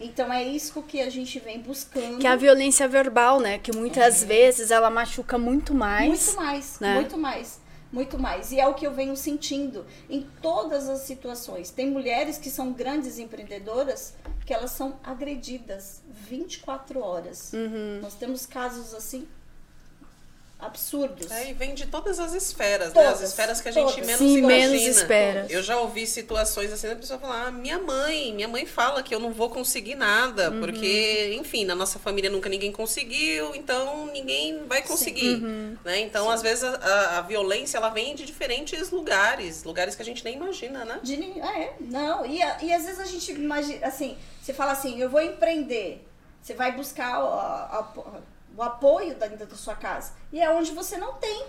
Então 0.00 0.32
é 0.32 0.42
isso 0.42 0.82
que 0.82 1.00
a 1.00 1.10
gente 1.10 1.38
vem 1.38 1.60
buscando. 1.60 2.18
Que 2.18 2.26
é 2.26 2.30
a 2.30 2.36
violência 2.36 2.88
verbal, 2.88 3.40
né? 3.40 3.58
Que 3.58 3.72
muitas 3.72 4.24
vezes 4.24 4.70
ela 4.70 4.88
machuca 4.88 5.36
muito 5.36 5.74
mais. 5.74 6.26
Muito 6.26 6.36
mais, 6.36 6.80
né? 6.80 6.94
muito 6.94 7.18
mais, 7.18 7.60
muito 7.92 8.18
mais. 8.18 8.52
E 8.52 8.58
é 8.58 8.66
o 8.66 8.72
que 8.72 8.86
eu 8.86 8.92
venho 8.92 9.14
sentindo 9.16 9.84
em 10.08 10.26
todas 10.40 10.88
as 10.88 11.00
situações. 11.00 11.70
Tem 11.70 11.90
mulheres 11.90 12.38
que 12.38 12.48
são 12.48 12.72
grandes 12.72 13.18
empreendedoras 13.18 14.14
que 14.46 14.52
elas 14.52 14.72
são 14.72 14.98
agredidas 15.02 16.02
24 16.08 17.00
horas. 17.00 17.52
Uhum. 17.52 18.00
Nós 18.02 18.14
temos 18.14 18.46
casos 18.46 18.94
assim 18.94 19.26
absurdos. 20.66 21.30
É, 21.30 21.50
e 21.50 21.52
vem 21.52 21.74
de 21.74 21.86
todas 21.86 22.18
as 22.18 22.32
esferas, 22.34 22.92
né? 22.92 23.00
As 23.06 23.14
Todas, 23.14 23.30
esferas 23.30 23.60
que 23.60 23.68
a 23.68 23.72
gente 23.72 23.86
todas. 23.92 24.06
menos 24.06 24.18
Sim, 24.18 24.38
imagina. 24.38 24.68
menos 24.70 24.82
espera. 24.96 25.46
Eu 25.50 25.62
já 25.62 25.78
ouvi 25.78 26.06
situações 26.06 26.72
assim 26.72 26.88
da 26.88 26.96
pessoa 26.96 27.18
falar: 27.18 27.46
ah, 27.46 27.50
minha 27.50 27.78
mãe, 27.78 28.32
minha 28.34 28.48
mãe 28.48 28.66
fala 28.66 29.02
que 29.02 29.14
eu 29.14 29.20
não 29.20 29.32
vou 29.32 29.50
conseguir 29.50 29.94
nada, 29.94 30.50
Uhum. 30.50 30.60
porque, 30.60 31.34
enfim, 31.38 31.64
na 31.64 31.74
nossa 31.74 31.98
família 31.98 32.30
nunca 32.30 32.48
ninguém 32.48 32.72
conseguiu, 32.72 33.54
então 33.54 34.06
ninguém 34.06 34.64
vai 34.66 34.82
conseguir. 34.82 35.36
Uhum. 35.42 35.76
Né? 35.84 36.00
Então, 36.00 36.30
às 36.30 36.42
vezes, 36.42 36.64
a, 36.64 37.18
a- 37.18 37.20
violência 37.22 37.78
ela 37.78 37.88
vem 37.90 38.14
de 38.14 38.24
diferentes 38.24 38.90
lugares, 38.90 39.64
lugares 39.64 39.94
que 39.94 40.02
a 40.02 40.04
gente 40.04 40.24
nem 40.24 40.34
imagina, 40.36 40.84
né? 40.84 41.00
De, 41.02 41.14
ah, 41.42 41.58
é, 41.60 41.72
não. 41.80 42.24
E, 42.26 42.38
e 42.38 42.72
às 42.72 42.84
vezes 42.84 43.00
a 43.00 43.04
gente 43.04 43.32
imagina, 43.32 43.86
assim, 43.86 44.16
você 44.42 44.52
fala 44.52 44.72
assim, 44.72 45.00
eu 45.00 45.08
vou 45.08 45.20
empreender. 45.20 46.06
Você 46.42 46.52
vai 46.54 46.72
buscar 46.72 47.16
a- 47.16 47.78
a- 47.78 48.18
o 48.56 48.62
apoio 48.62 49.14
da, 49.16 49.26
da 49.26 49.56
sua 49.56 49.74
casa. 49.74 50.12
E 50.32 50.40
é 50.40 50.50
onde 50.50 50.72
você 50.72 50.96
não 50.96 51.14
tem. 51.14 51.46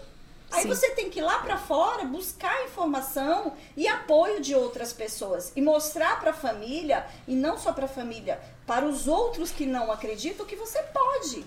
Aí 0.52 0.64
Sim. 0.64 0.68
você 0.68 0.92
tem 0.92 1.10
que 1.10 1.20
ir 1.20 1.24
lá 1.24 1.40
pra 1.40 1.58
fora 1.58 2.06
buscar 2.06 2.66
informação 2.66 3.54
e 3.76 3.88
apoio 3.88 4.42
de 4.42 4.54
outras 4.56 4.94
pessoas 4.94 5.52
e 5.56 5.62
mostrar 5.62 6.20
pra 6.20 6.34
família 6.34 7.06
e 7.28 7.36
não 7.36 7.58
só 7.58 7.74
pra 7.74 7.88
família, 7.88 8.40
para 8.66 8.86
os 8.86 9.08
outros 9.08 9.52
que 9.52 9.66
não 9.66 9.92
acreditam 9.92 10.46
que 10.46 10.56
você 10.56 10.82
pode. 10.84 11.46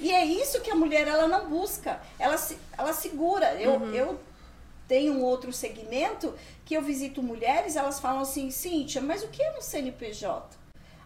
E 0.00 0.10
é 0.12 0.24
isso 0.24 0.60
que 0.60 0.70
a 0.70 0.74
mulher 0.74 1.06
ela 1.06 1.28
não 1.28 1.48
busca. 1.48 2.00
Ela 2.18 2.36
se, 2.36 2.58
ela 2.76 2.92
segura. 2.92 3.54
Eu, 3.54 3.94
eu 3.94 4.20
tenho 4.88 5.14
um 5.14 5.22
outro 5.22 5.52
segmento 5.52 6.34
que 6.64 6.74
eu 6.74 6.82
visito 6.82 7.22
mulheres, 7.22 7.76
elas 7.76 8.00
falam 8.00 8.22
assim, 8.22 8.50
Cíntia, 8.50 9.00
mas 9.00 9.22
o 9.22 9.28
que 9.28 9.42
é 9.42 9.56
um 9.56 9.60
CNPJ? 9.60 10.56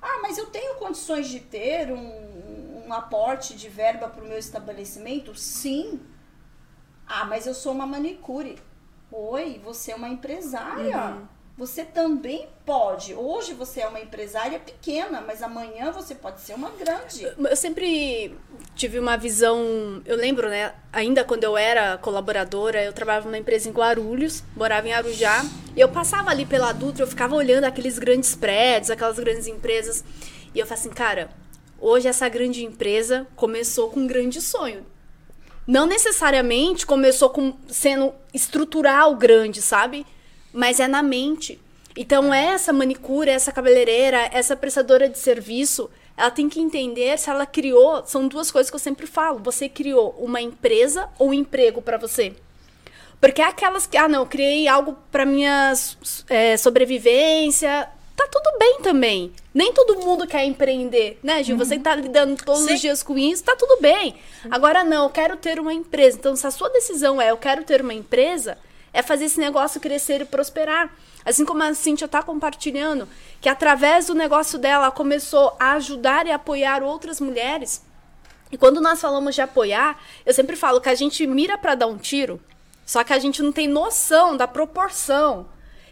Ah, 0.01 0.21
mas 0.23 0.39
eu 0.39 0.47
tenho 0.47 0.77
condições 0.77 1.29
de 1.29 1.41
ter 1.41 1.93
um, 1.93 2.78
um 2.89 2.93
aporte 2.93 3.55
de 3.55 3.69
verba 3.69 4.09
para 4.09 4.25
o 4.25 4.27
meu 4.27 4.39
estabelecimento? 4.39 5.35
Sim. 5.35 6.01
Ah, 7.07 7.25
mas 7.25 7.47
eu 7.47 7.55
sou 7.55 7.73
uma 7.73 7.87
manicure. 7.87 8.59
Oi, 9.13 9.61
você 9.63 9.93
é 9.93 9.95
uma 9.95 10.09
empresária. 10.09 11.19
Você 11.57 11.85
também 11.85 12.49
pode. 12.65 13.15
Hoje 13.15 13.53
você 13.53 13.81
é 13.81 13.89
uma 13.89 14.01
empresária 14.01 14.61
pequena, 14.61 15.21
mas 15.21 15.43
amanhã 15.43 15.91
você 15.91 16.15
pode 16.15 16.41
ser 16.41 16.55
uma 16.55 16.71
grande. 16.71 17.25
Eu 17.25 17.57
sempre 17.57 18.39
tive 18.77 18.99
uma 18.99 19.17
visão. 19.17 20.01
Eu 20.07 20.17
lembro, 20.17 20.49
né? 20.49 20.73
Ainda 20.93 21.25
quando 21.25 21.43
eu 21.43 21.57
era 21.57 21.99
colaboradora, 21.99 22.85
eu 22.85 22.93
trabalhava 22.93 23.27
numa 23.27 23.39
empresa 23.39 23.69
em 23.69 23.73
Guarulhos, 23.73 24.45
morava 24.55 24.87
em 24.87 24.93
Arujá. 24.93 25.45
E 25.75 25.81
eu 25.81 25.89
passava 25.89 26.31
ali 26.31 26.47
pela 26.47 26.71
Dutra, 26.73 27.03
eu 27.03 27.09
ficava 27.09 27.35
olhando 27.35 27.65
aqueles 27.65 27.99
grandes 27.99 28.37
prédios, 28.37 28.91
aquelas 28.91 29.19
grandes 29.19 29.47
empresas. 29.49 30.05
E 30.55 30.61
eu 30.61 30.67
falei 30.67 30.81
assim, 30.81 30.91
cara, 30.91 31.29
hoje 31.81 32.09
essa 32.09 32.29
grande 32.29 32.65
empresa 32.65 33.27
começou 33.37 33.91
com 33.91 34.01
um 34.01 34.07
grande 34.07 34.41
sonho. 34.41 34.85
Não 35.67 35.87
necessariamente 35.87 36.87
começou 36.87 37.31
com 37.31 37.55
sendo 37.69 38.15
estrutural 38.33 39.15
grande, 39.17 39.61
sabe? 39.61 40.07
Mas 40.53 40.81
é 40.81 40.89
na 40.89 41.03
mente. 41.03 41.61
Então, 41.95 42.33
essa 42.33 42.73
manicure, 42.73 43.29
essa 43.29 43.53
cabeleireira, 43.53 44.31
essa 44.33 44.57
prestadora 44.57 45.09
de 45.09 45.19
serviço, 45.19 45.91
ela 46.17 46.31
tem 46.31 46.49
que 46.49 46.61
entender 46.61 47.19
se 47.19 47.29
ela 47.29 47.45
criou. 47.45 48.05
São 48.07 48.29
duas 48.29 48.51
coisas 48.51 48.71
que 48.71 48.77
eu 48.77 48.81
sempre 48.81 49.07
falo. 49.07 49.41
Você 49.41 49.69
criou 49.69 50.15
uma 50.19 50.41
empresa 50.41 51.09
ou 51.19 51.31
um 51.31 51.35
emprego 51.35 51.83
para 51.83 51.99
você? 51.99 52.35
Porque 53.21 53.43
é 53.43 53.45
aquelas 53.45 53.87
que, 53.87 53.97
ah, 53.97 54.09
não, 54.09 54.21
eu 54.21 54.27
criei 54.27 54.69
algo 54.69 54.97
para 55.11 55.27
minha 55.27 55.73
é, 56.29 56.57
sobrevivência. 56.57 57.89
Tá 58.19 58.27
tudo 58.27 58.59
bem 58.59 58.79
também. 58.83 59.33
Nem 59.55 59.73
todo 59.73 59.95
mundo 60.01 60.27
quer 60.27 60.45
empreender, 60.45 61.21
né, 61.23 61.41
Gil? 61.41 61.57
Você 61.57 61.77
que 61.77 61.85
tá 61.85 61.95
lidando 61.95 62.35
todos 62.35 62.63
Sim. 62.63 62.75
os 62.75 62.81
dias 62.81 63.01
com 63.01 63.17
isso, 63.17 63.45
tá 63.45 63.55
tudo 63.55 63.81
bem. 63.81 64.17
Agora 64.51 64.83
não, 64.83 65.05
eu 65.05 65.11
quero 65.11 65.37
ter 65.37 65.61
uma 65.61 65.73
empresa. 65.73 66.19
Então, 66.19 66.35
se 66.35 66.45
a 66.45 66.51
sua 66.51 66.69
decisão 66.69 67.23
é 67.23 67.31
eu 67.31 67.37
quero 67.37 67.63
ter 67.63 67.81
uma 67.81 67.95
empresa, 67.95 68.59
é 68.93 69.03
fazer 69.03 69.27
esse 69.27 69.39
negócio 69.39 69.81
crescer 69.81 70.21
e 70.21 70.25
prosperar. 70.25 70.93
Assim 71.25 71.45
como 71.45 71.63
a 71.63 71.73
Cintia 71.75 72.09
tá 72.09 72.21
compartilhando, 72.21 73.09
que 73.41 73.49
através 73.49 74.07
do 74.09 74.17
negócio 74.17 74.59
dela 74.59 74.87
ela 74.87 74.91
começou 74.91 75.55
a 75.61 75.75
ajudar 75.75 76.27
e 76.27 76.33
apoiar 76.33 76.83
outras 76.83 77.21
mulheres. 77.21 77.85
E 78.51 78.59
quando 78.59 78.81
nós 78.81 79.01
falamos 79.01 79.37
de 79.37 79.43
apoiar, 79.43 79.97
eu 80.27 80.35
sempre 80.35 80.57
falo 80.57 80.81
que 80.81 80.89
a 80.89 80.95
gente 80.97 81.25
mira 81.25 81.57
para 81.57 81.77
dar 81.77 81.87
um 81.87 81.97
tiro, 81.97 82.41
só 82.85 83.05
que 83.05 83.13
a 83.13 83.19
gente 83.21 83.45
não 83.45 83.53
tem 83.53 83.69
noção 83.69 84.37
da 84.37 84.49
proporção 84.49 85.47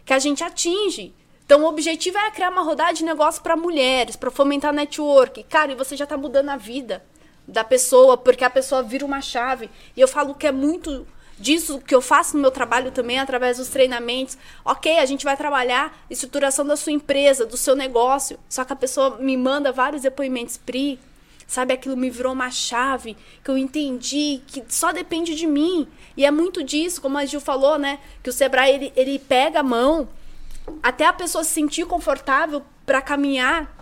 que 0.05 0.13
a 0.13 0.19
gente 0.19 0.43
atinge. 0.43 1.15
Então, 1.47 1.63
o 1.63 1.69
objetivo 1.69 2.19
é 2.19 2.31
criar 2.33 2.51
uma 2.51 2.63
rodada 2.63 2.93
de 2.93 3.05
negócio 3.05 3.41
para 3.41 3.57
mulheres, 3.57 4.17
para 4.17 4.33
fomentar 4.33 4.73
network. 4.73 5.45
Cara, 5.45 5.71
e 5.71 5.77
você 5.77 5.97
já 5.97 6.05
tá 6.05 6.17
mudando 6.17 6.49
a 6.49 6.57
vida 6.57 7.05
da 7.47 7.63
pessoa, 7.63 8.17
porque 8.17 8.45
a 8.45 8.51
pessoa 8.51 8.83
vira 8.83 9.07
uma 9.07 9.21
chave. 9.21 9.71
E 9.97 10.01
eu 10.01 10.09
falo 10.09 10.35
que 10.35 10.49
é 10.49 10.51
muito 10.51 11.07
disso 11.39 11.79
que 11.79 11.95
eu 11.95 12.03
faço 12.03 12.35
no 12.35 12.43
meu 12.43 12.51
trabalho 12.51 12.91
também, 12.91 13.21
através 13.21 13.59
dos 13.59 13.69
treinamentos. 13.69 14.37
Ok, 14.65 14.99
a 14.99 15.07
gente 15.07 15.25
vai 15.25 15.37
trabalhar 15.37 15.97
estruturação 16.11 16.67
da 16.67 16.75
sua 16.75 16.91
empresa, 16.91 17.47
do 17.47 17.57
seu 17.57 17.77
negócio. 17.77 18.41
Só 18.49 18.65
que 18.65 18.73
a 18.73 18.77
pessoa 18.77 19.17
me 19.19 19.37
manda 19.37 19.71
vários 19.71 20.03
depoimentos, 20.03 20.57
Pri, 20.57 20.99
Sabe, 21.47 21.73
aquilo 21.73 21.97
me 21.97 22.11
virou 22.11 22.33
uma 22.33 22.51
chave 22.51 23.17
que 23.45 23.49
eu 23.49 23.57
entendi 23.57 24.43
que 24.49 24.65
só 24.69 24.91
depende 24.91 25.37
de 25.37 25.47
mim. 25.47 25.87
E 26.17 26.25
é 26.25 26.31
muito 26.33 26.65
disso, 26.65 27.01
como 27.01 27.17
a 27.17 27.25
Gil 27.25 27.41
falou, 27.41 27.79
né? 27.79 28.01
Que 28.21 28.31
o 28.31 28.33
Sebrae 28.33 28.75
ele, 28.75 28.93
ele 28.97 29.19
pega 29.19 29.61
a 29.61 29.63
mão 29.63 30.09
até 30.83 31.07
a 31.07 31.13
pessoa 31.13 31.45
se 31.45 31.51
sentir 31.51 31.87
confortável 31.87 32.63
para 32.85 33.01
caminhar. 33.03 33.75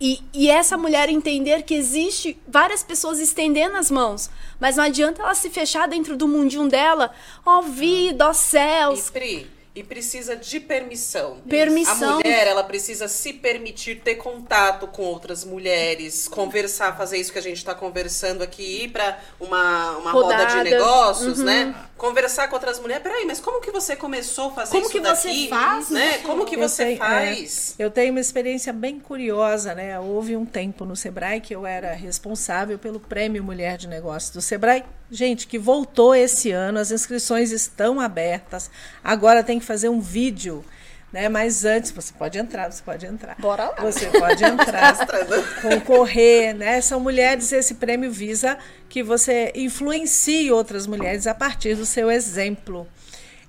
E, 0.00 0.20
e 0.34 0.50
essa 0.50 0.76
mulher 0.76 1.08
entender 1.08 1.62
que 1.62 1.74
existe 1.74 2.36
várias 2.48 2.82
pessoas 2.82 3.20
estendendo 3.20 3.76
as 3.76 3.88
mãos. 3.88 4.30
Mas 4.58 4.76
não 4.76 4.82
adianta 4.84 5.22
ela 5.22 5.34
se 5.34 5.48
fechar 5.48 5.86
dentro 5.86 6.16
do 6.16 6.26
mundinho 6.26 6.68
dela. 6.68 7.12
Ó 7.46 7.62
vida, 7.62 8.26
ó 8.26 8.32
E, 8.32 8.34
céus. 8.34 9.10
Pri, 9.10 9.48
e 9.74 9.82
precisa 9.84 10.34
de 10.36 10.58
permissão. 10.58 11.38
Permissão. 11.48 12.14
A 12.14 12.16
mulher, 12.16 12.48
ela 12.48 12.64
precisa 12.64 13.06
se 13.06 13.32
permitir 13.32 14.00
ter 14.00 14.16
contato 14.16 14.88
com 14.88 15.02
outras 15.02 15.44
mulheres, 15.44 16.26
conversar, 16.26 16.96
fazer 16.96 17.18
isso 17.18 17.32
que 17.32 17.38
a 17.38 17.42
gente 17.42 17.58
está 17.58 17.74
conversando 17.74 18.42
aqui, 18.42 18.82
ir 18.84 18.88
para 18.88 19.18
uma, 19.40 19.98
uma 19.98 20.10
roda 20.10 20.44
de 20.46 20.64
negócios, 20.64 21.38
Uhum. 21.38 21.44
né? 21.44 21.74
Conversar 22.02 22.48
com 22.48 22.56
outras 22.56 22.80
mulheres. 22.80 23.00
Peraí, 23.00 23.24
mas 23.24 23.38
como 23.38 23.60
que 23.60 23.70
você 23.70 23.94
começou 23.94 24.48
a 24.48 24.50
fazer 24.54 24.72
Como 24.72 24.82
isso 24.82 24.90
que 24.90 24.98
você 25.00 25.28
daqui? 25.28 25.48
faz, 25.48 25.88
né? 25.88 26.18
Como 26.18 26.44
que 26.44 26.56
Eu 26.56 26.68
você 26.68 26.84
tenho- 26.84 26.98
faz? 26.98 27.76
é, 27.78 27.84
eu 27.84 27.92
tenho 27.92 28.10
uma 28.10 28.18
experiência 28.18 28.72
bem 28.72 28.98
curiosa, 28.98 29.72
né? 29.72 30.00
Houve 30.00 30.36
um 30.36 30.44
tempo 30.44 30.84
no 30.84 30.96
Sebrae 30.96 31.40
que 31.40 31.54
eu 31.54 31.64
era 31.64 31.92
responsável 31.92 32.76
pelo 32.76 32.98
Prêmio 32.98 33.44
Mulher 33.44 33.78
de 33.78 33.86
Negócios 33.86 34.32
do 34.32 34.42
Sebrae. 34.42 34.82
Gente, 35.12 35.46
que 35.46 35.60
voltou 35.60 36.12
esse 36.12 36.50
ano, 36.50 36.80
as 36.80 36.90
inscrições 36.90 37.52
estão 37.52 38.00
abertas. 38.00 38.68
Agora 39.04 39.44
tem 39.44 39.60
que 39.60 39.64
fazer 39.64 39.88
um 39.88 40.00
vídeo, 40.00 40.64
né? 41.12 41.28
Mas 41.28 41.64
antes, 41.64 41.90
você 41.90 42.12
pode 42.12 42.38
entrar, 42.38 42.72
você 42.72 42.82
pode 42.82 43.04
entrar. 43.04 43.36
Bora 43.38 43.66
lá. 43.66 43.76
Você 43.82 44.06
pode 44.06 44.42
entrar 44.42 44.96
concorrer, 45.60 46.54
né? 46.54 46.80
São 46.80 46.98
mulheres, 46.98 47.52
esse 47.52 47.74
prêmio 47.74 48.10
visa 48.10 48.56
que 48.88 49.02
você 49.02 49.52
influencie 49.54 50.50
outras 50.50 50.86
mulheres 50.86 51.26
a 51.26 51.34
partir 51.34 51.74
do 51.74 51.84
seu 51.84 52.10
exemplo. 52.10 52.88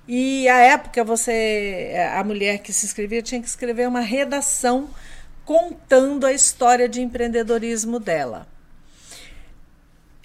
E 0.06 0.46
a 0.48 0.58
época 0.58 1.02
você, 1.02 1.94
a 2.12 2.22
mulher 2.22 2.58
que 2.58 2.72
se 2.72 2.84
inscrevia 2.84 3.22
tinha 3.22 3.40
que 3.40 3.48
escrever 3.48 3.88
uma 3.88 4.00
redação 4.00 4.90
contando 5.46 6.26
a 6.26 6.32
história 6.32 6.86
de 6.86 7.00
empreendedorismo 7.00 7.98
dela. 7.98 8.46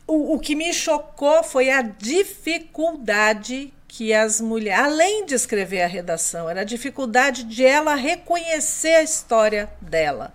O, 0.05 0.35
o 0.35 0.39
que 0.39 0.55
me 0.55 0.73
chocou 0.73 1.43
foi 1.43 1.69
a 1.69 1.81
dificuldade 1.81 3.71
que 3.89 4.13
as 4.13 4.39
mulheres, 4.39 4.79
além 4.79 5.25
de 5.25 5.33
escrever 5.33 5.81
a 5.81 5.87
redação, 5.87 6.47
era 6.47 6.61
a 6.61 6.63
dificuldade 6.63 7.43
de 7.43 7.65
ela 7.65 7.95
reconhecer 7.95 8.93
a 8.93 9.03
história 9.03 9.67
dela. 9.81 10.31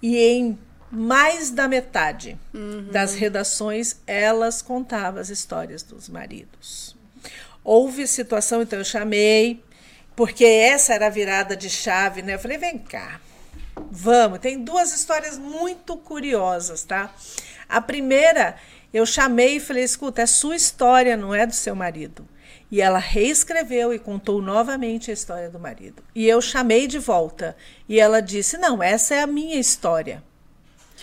E 0.00 0.18
em 0.18 0.58
mais 0.90 1.50
da 1.50 1.66
metade 1.66 2.38
das 2.92 3.14
redações, 3.14 3.96
elas 4.06 4.60
contavam 4.60 5.18
as 5.18 5.30
histórias 5.30 5.82
dos 5.82 6.06
maridos. 6.06 6.94
Houve 7.64 8.06
situação, 8.06 8.60
então 8.60 8.78
eu 8.78 8.84
chamei, 8.84 9.64
porque 10.14 10.44
essa 10.44 10.92
era 10.92 11.06
a 11.06 11.10
virada 11.10 11.56
de 11.56 11.70
chave, 11.70 12.20
né? 12.20 12.34
Eu 12.34 12.38
falei, 12.38 12.58
vem 12.58 12.76
cá, 12.76 13.22
vamos. 13.90 14.38
Tem 14.38 14.62
duas 14.62 14.92
histórias 14.92 15.38
muito 15.38 15.96
curiosas, 15.96 16.84
tá? 16.84 17.10
A 17.66 17.80
primeira, 17.80 18.54
eu 18.92 19.06
chamei 19.06 19.56
e 19.56 19.60
falei, 19.60 19.82
escuta, 19.82 20.20
é 20.20 20.26
sua 20.26 20.56
história, 20.56 21.16
não 21.16 21.34
é 21.34 21.46
do 21.46 21.54
seu 21.54 21.74
marido. 21.74 22.28
E 22.72 22.80
ela 22.80 22.98
reescreveu 22.98 23.92
e 23.92 23.98
contou 23.98 24.40
novamente 24.40 25.10
a 25.10 25.14
história 25.14 25.50
do 25.50 25.60
marido. 25.60 26.02
E 26.14 26.26
eu 26.26 26.40
chamei 26.40 26.86
de 26.86 26.98
volta. 26.98 27.54
E 27.86 28.00
ela 28.00 28.20
disse, 28.22 28.56
não, 28.56 28.82
essa 28.82 29.14
é 29.14 29.20
a 29.20 29.26
minha 29.26 29.60
história. 29.60 30.24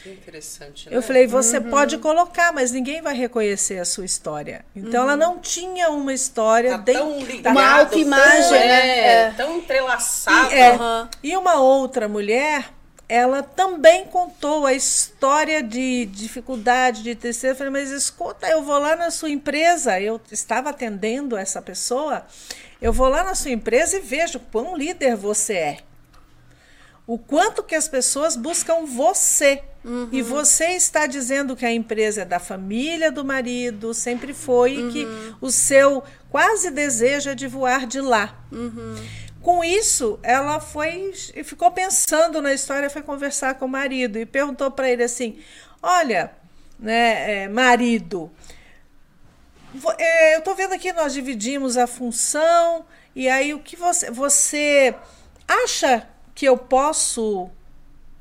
Que 0.02 0.10
interessante, 0.10 0.90
né? 0.90 0.96
Eu 0.98 1.02
falei, 1.04 1.28
você 1.28 1.62
pode 1.62 1.98
colocar, 2.00 2.52
mas 2.54 2.72
ninguém 2.72 3.02
vai 3.04 3.14
reconhecer 3.14 3.78
a 3.80 3.86
sua 3.86 4.06
história. 4.06 4.66
Então 4.76 5.04
ela 5.04 5.16
não 5.16 5.38
tinha 5.40 5.90
uma 5.90 6.14
história 6.14 6.72
Tá 6.72 6.78
dentro 6.78 7.42
tão 7.44 7.52
Uma 7.52 7.80
autoimagem, 7.82 8.50
tão, 8.50 8.52
né? 8.52 8.90
É, 9.00 9.12
É. 9.28 9.32
tão 9.38 9.58
entrelaçado. 9.58 10.52
é, 10.54 10.72
Aham. 10.72 11.10
E 11.22 11.38
uma 11.38 11.62
outra 11.62 12.08
mulher 12.08 12.72
ela 13.10 13.42
também 13.42 14.06
contou 14.06 14.68
a 14.68 14.74
história 14.74 15.64
de 15.64 16.06
dificuldade, 16.06 17.02
de 17.02 17.16
tristeza. 17.16 17.54
Eu 17.54 17.58
falei, 17.58 17.74
mas 17.74 17.90
escuta, 17.90 18.48
eu 18.48 18.62
vou 18.62 18.78
lá 18.78 18.96
na 18.96 19.10
sua 19.10 19.32
empresa, 19.32 20.00
eu 20.00 20.22
estava 20.32 20.70
atendendo 20.70 21.36
essa 21.36 21.60
pessoa, 21.60 22.24
eu 22.80 22.94
vou 22.94 23.10
lá 23.10 23.24
na 23.24 23.34
sua 23.34 23.50
empresa 23.50 23.98
e 23.98 24.00
vejo 24.00 24.40
quão 24.52 24.78
líder 24.78 25.16
você 25.16 25.54
é. 25.54 25.78
O 27.08 27.18
quanto 27.18 27.64
que 27.64 27.74
as 27.74 27.88
pessoas 27.88 28.36
buscam 28.36 28.86
você. 28.86 29.64
Uhum. 29.84 30.10
E 30.12 30.22
você 30.22 30.74
está 30.74 31.08
dizendo 31.08 31.56
que 31.56 31.66
a 31.66 31.72
empresa 31.72 32.22
é 32.22 32.26
da 32.26 32.38
família 32.38 33.12
do 33.12 33.26
marido, 33.26 33.96
sempre 33.96 34.32
foi, 34.32 34.78
uhum. 34.78 34.90
e 34.90 34.92
que 34.92 35.06
uhum. 35.06 35.36
o 35.42 35.50
seu 35.50 36.04
quase 36.30 36.70
desejo 36.70 37.32
é 37.32 37.34
de 37.34 37.48
voar 37.48 37.88
de 37.88 38.00
lá. 38.00 38.38
Uhum. 38.52 38.96
Com 39.42 39.64
isso, 39.64 40.20
ela 40.22 40.60
foi 40.60 41.14
e 41.34 41.44
ficou 41.44 41.72
pensando 41.72 42.42
na 42.42 42.54
história, 42.54 42.90
foi 42.90 43.02
conversar 43.02 43.56
com 43.56 43.66
o 43.66 43.70
marido 43.70 44.18
e 44.18 44.26
perguntou 44.26 44.70
para 44.70 44.90
ele 44.90 45.04
assim: 45.04 45.40
Olha, 45.82 46.32
né, 46.78 47.44
é, 47.44 47.48
marido, 47.48 48.30
é, 49.98 50.36
eu 50.36 50.40
estou 50.40 50.56
vendo 50.56 50.74
aqui 50.74 50.92
nós 50.92 51.14
dividimos 51.14 51.78
a 51.78 51.88
função 51.88 52.86
e 53.16 53.30
aí 53.30 53.54
o 53.54 53.60
que 53.60 53.78
você 53.78 54.12
você 54.12 54.94
acha 55.48 56.06
que 56.36 56.46
eu 56.46 56.58
posso 56.58 57.50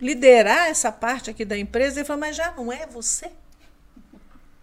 liderar 0.00 0.68
essa 0.68 0.92
parte 0.92 1.30
aqui 1.30 1.44
da 1.44 1.58
empresa? 1.58 1.98
Ele 1.98 2.06
falou: 2.06 2.20
Mas 2.20 2.36
já 2.36 2.52
não 2.52 2.72
é 2.72 2.86
você? 2.86 3.28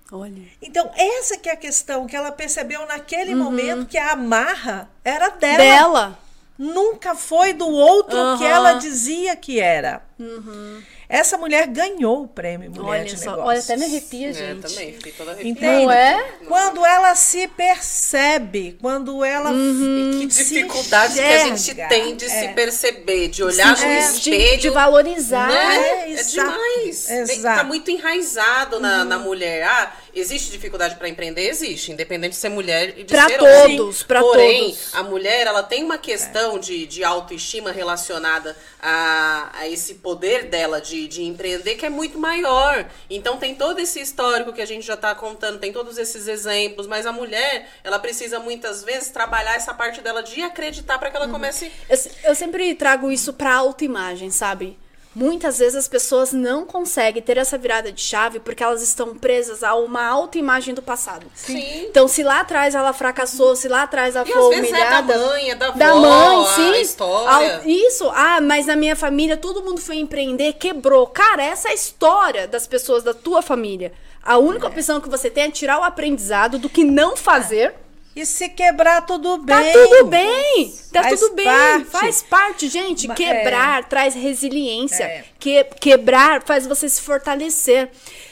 Olha. 0.09 0.43
Então, 0.61 0.89
essa 0.95 1.37
que 1.37 1.49
é 1.49 1.51
a 1.51 1.57
questão 1.57 2.07
que 2.07 2.15
ela 2.15 2.31
percebeu 2.31 2.85
naquele 2.85 3.33
uhum. 3.33 3.43
momento 3.43 3.87
que 3.87 3.97
a 3.97 4.11
amarra 4.11 4.89
era 5.03 5.29
dela. 5.29 5.57
Dela 5.57 6.24
nunca 6.57 7.15
foi 7.15 7.53
do 7.53 7.67
outro 7.67 8.17
uhum. 8.17 8.37
que 8.37 8.45
ela 8.45 8.73
dizia 8.73 9.35
que 9.35 9.59
era. 9.59 10.01
Uhum. 10.17 10.81
Essa 11.07 11.37
mulher 11.37 11.67
ganhou 11.67 12.23
o 12.23 12.27
prêmio 12.27 12.71
Mulher 12.71 13.01
olha 13.01 13.05
de 13.05 13.19
só, 13.19 13.31
Negócios. 13.31 13.47
Olha, 13.47 13.59
até 13.59 13.77
me 13.77 13.85
arrepia, 13.85 14.33
gente. 14.33 14.65
É, 14.65 14.69
também, 14.69 14.93
fiquei 14.93 15.11
toda 15.11 15.31
arrepiada. 15.31 15.59
Entende? 15.59 15.85
Não 15.85 15.91
é? 15.91 16.33
Quando 16.47 16.85
ela 16.85 17.13
se 17.15 17.47
percebe, 17.49 18.77
quando 18.81 19.23
ela. 19.23 19.51
Uhum. 19.51 20.11
E 20.13 20.19
que 20.19 20.25
dificuldade 20.25 21.13
que 21.13 21.21
a 21.21 21.39
gente 21.39 21.75
tem 21.89 22.15
de 22.15 22.25
é. 22.25 22.29
se 22.29 22.47
perceber, 22.49 23.27
de 23.27 23.43
olhar 23.43 23.77
no 23.77 23.91
espelho. 23.91 24.61
De, 24.61 24.69
valorizar. 24.69 25.47
Né? 25.47 25.77
É, 25.77 26.13
é 26.13 26.23
demais. 26.23 27.09
Exato. 27.09 27.57
Tá 27.59 27.63
muito 27.63 27.91
enraizado 27.91 28.79
na, 28.79 29.05
na 29.05 29.19
mulher. 29.19 29.63
Ah, 29.63 29.93
Existe 30.15 30.49
dificuldade 30.49 30.95
para 30.95 31.09
empreender? 31.09 31.49
Existe, 31.49 31.91
independente 31.91 32.31
de 32.31 32.37
ser 32.37 32.47
mulher 32.47 32.97
e 32.97 33.03
de 33.03 33.13
pra 33.13 33.27
ser 33.27 33.37
todos, 33.37 34.05
homem. 34.09 34.21
Porém, 34.21 34.63
todos. 34.69 34.95
a 34.95 35.03
mulher 35.03 35.45
ela 35.45 35.61
tem 35.61 35.83
uma 35.83 35.97
questão 35.97 36.55
é. 36.55 36.59
de, 36.59 36.85
de 36.87 37.03
autoestima 37.03 37.71
relacionada 37.71 38.55
a, 38.81 39.49
a 39.53 39.67
esse 39.67 39.95
poder 39.95 40.45
dela 40.45 40.79
de, 40.79 41.07
de 41.07 41.23
empreender 41.23 41.75
que 41.75 41.85
é 41.85 41.89
muito 41.89 42.17
maior. 42.17 42.87
Então 43.09 43.35
tem 43.35 43.55
todo 43.55 43.79
esse 43.79 43.99
histórico 43.99 44.53
que 44.53 44.61
a 44.61 44.65
gente 44.65 44.85
já 44.85 44.93
está 44.93 45.13
contando, 45.13 45.59
tem 45.59 45.73
todos 45.73 45.97
esses 45.97 46.29
exemplos, 46.29 46.87
mas 46.87 47.05
a 47.05 47.11
mulher 47.11 47.69
ela 47.83 47.99
precisa 47.99 48.39
muitas 48.39 48.83
vezes 48.83 49.09
trabalhar 49.09 49.55
essa 49.55 49.73
parte 49.73 49.99
dela 49.99 50.23
de 50.23 50.41
acreditar 50.41 50.97
para 50.97 51.11
que 51.11 51.17
ela 51.17 51.25
uhum. 51.25 51.33
comece. 51.33 51.69
Eu, 51.89 51.97
eu 52.23 52.35
sempre 52.35 52.73
trago 52.75 53.11
isso 53.11 53.33
para 53.33 53.53
autoimagem, 53.53 54.31
sabe? 54.31 54.77
Muitas 55.15 55.59
vezes 55.59 55.75
as 55.75 55.87
pessoas 55.87 56.33
não 56.33 56.65
conseguem 56.65 57.21
ter 57.21 57.37
essa 57.37 57.57
virada 57.57 57.89
de 57.89 58.01
chave 58.01 58.39
porque 58.39 58.61
elas 58.61 58.81
estão 58.81 59.15
presas 59.15 59.63
a 59.63 59.73
uma 59.73 60.05
autoimagem 60.05 60.73
do 60.75 60.81
passado. 60.81 61.25
Sim. 61.33 61.85
Então, 61.85 62.05
se 62.05 62.21
lá 62.21 62.41
atrás 62.41 62.75
ela 62.75 62.91
fracassou, 62.91 63.55
se 63.55 63.69
lá 63.69 63.83
atrás 63.83 64.15
ela 64.15 64.27
e 64.27 64.31
foi 64.31 64.55
às 64.55 64.59
humilhada. 64.59 65.13
É 65.13 65.17
da 65.17 65.25
mãe, 65.25 65.49
é 65.51 65.55
da, 65.55 65.69
da 65.71 65.89
avó, 65.91 65.99
mãe, 66.01 66.45
sim. 66.55 66.71
A 66.71 66.79
história. 66.81 67.61
Isso. 67.65 68.09
Ah, 68.13 68.41
mas 68.41 68.65
na 68.65 68.75
minha 68.75 68.95
família 68.95 69.37
todo 69.37 69.63
mundo 69.63 69.79
foi 69.79 69.95
empreender, 69.95 70.53
quebrou. 70.53 71.07
Cara, 71.07 71.43
essa 71.43 71.69
é 71.69 71.71
a 71.71 71.75
história 71.75 72.45
das 72.45 72.67
pessoas 72.67 73.01
da 73.01 73.13
tua 73.13 73.41
família. 73.41 73.93
A 74.21 74.37
única 74.37 74.65
é. 74.65 74.69
opção 74.69 74.99
que 74.99 75.07
você 75.07 75.29
tem 75.29 75.45
é 75.45 75.51
tirar 75.51 75.79
o 75.79 75.83
aprendizado 75.83 76.59
do 76.59 76.67
que 76.67 76.83
não 76.83 77.15
fazer. 77.15 77.73
É 77.73 77.84
e 78.15 78.25
se 78.25 78.47
quebrar, 78.47 79.05
tudo 79.05 79.37
tá 79.39 79.59
bem. 79.59 79.73
Tá 79.73 79.79
tudo 79.79 80.05
bem. 80.05 80.73
Tá 80.93 81.03
faz 81.03 81.19
tudo 81.19 81.35
bem. 81.35 81.45
Parte. 81.45 81.85
Faz 81.85 82.23
parte, 82.23 82.67
gente. 82.69 83.07
Quebrar 83.09 83.79
é. 83.79 83.83
traz 83.83 84.15
resiliência. 84.15 85.03
É. 85.03 85.25
Que, 85.37 85.65
quebrar 85.81 86.41
faz 86.43 86.65
você 86.65 86.87
se 86.87 87.01
fortalecer. 87.01 87.89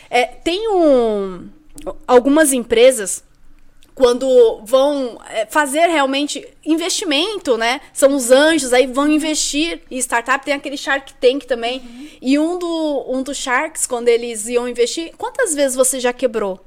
É, 0.10 0.26
tem 0.26 0.70
um, 0.70 1.50
algumas 2.08 2.54
empresas 2.54 3.24
quando 3.94 4.62
vão 4.64 5.20
é, 5.30 5.46
fazer 5.48 5.88
realmente 5.88 6.48
investimento, 6.66 7.58
né? 7.58 7.82
São 7.92 8.16
os 8.16 8.32
anjos, 8.32 8.72
aí 8.72 8.88
vão 8.88 9.10
investir 9.10 9.82
em 9.92 9.98
startup. 9.98 10.46
Tem 10.46 10.54
aquele 10.54 10.78
Shark 10.78 11.14
Tank 11.16 11.46
também. 11.46 11.80
Uhum. 11.80 12.08
E 12.22 12.40
um, 12.40 12.58
do, 12.58 13.06
um 13.10 13.22
dos 13.22 13.38
Sharks, 13.38 13.86
quando 13.86 14.08
eles 14.08 14.48
iam 14.48 14.66
investir, 14.66 15.14
quantas 15.18 15.54
vezes 15.54 15.76
você 15.76 16.00
já 16.00 16.14
quebrou? 16.14 16.66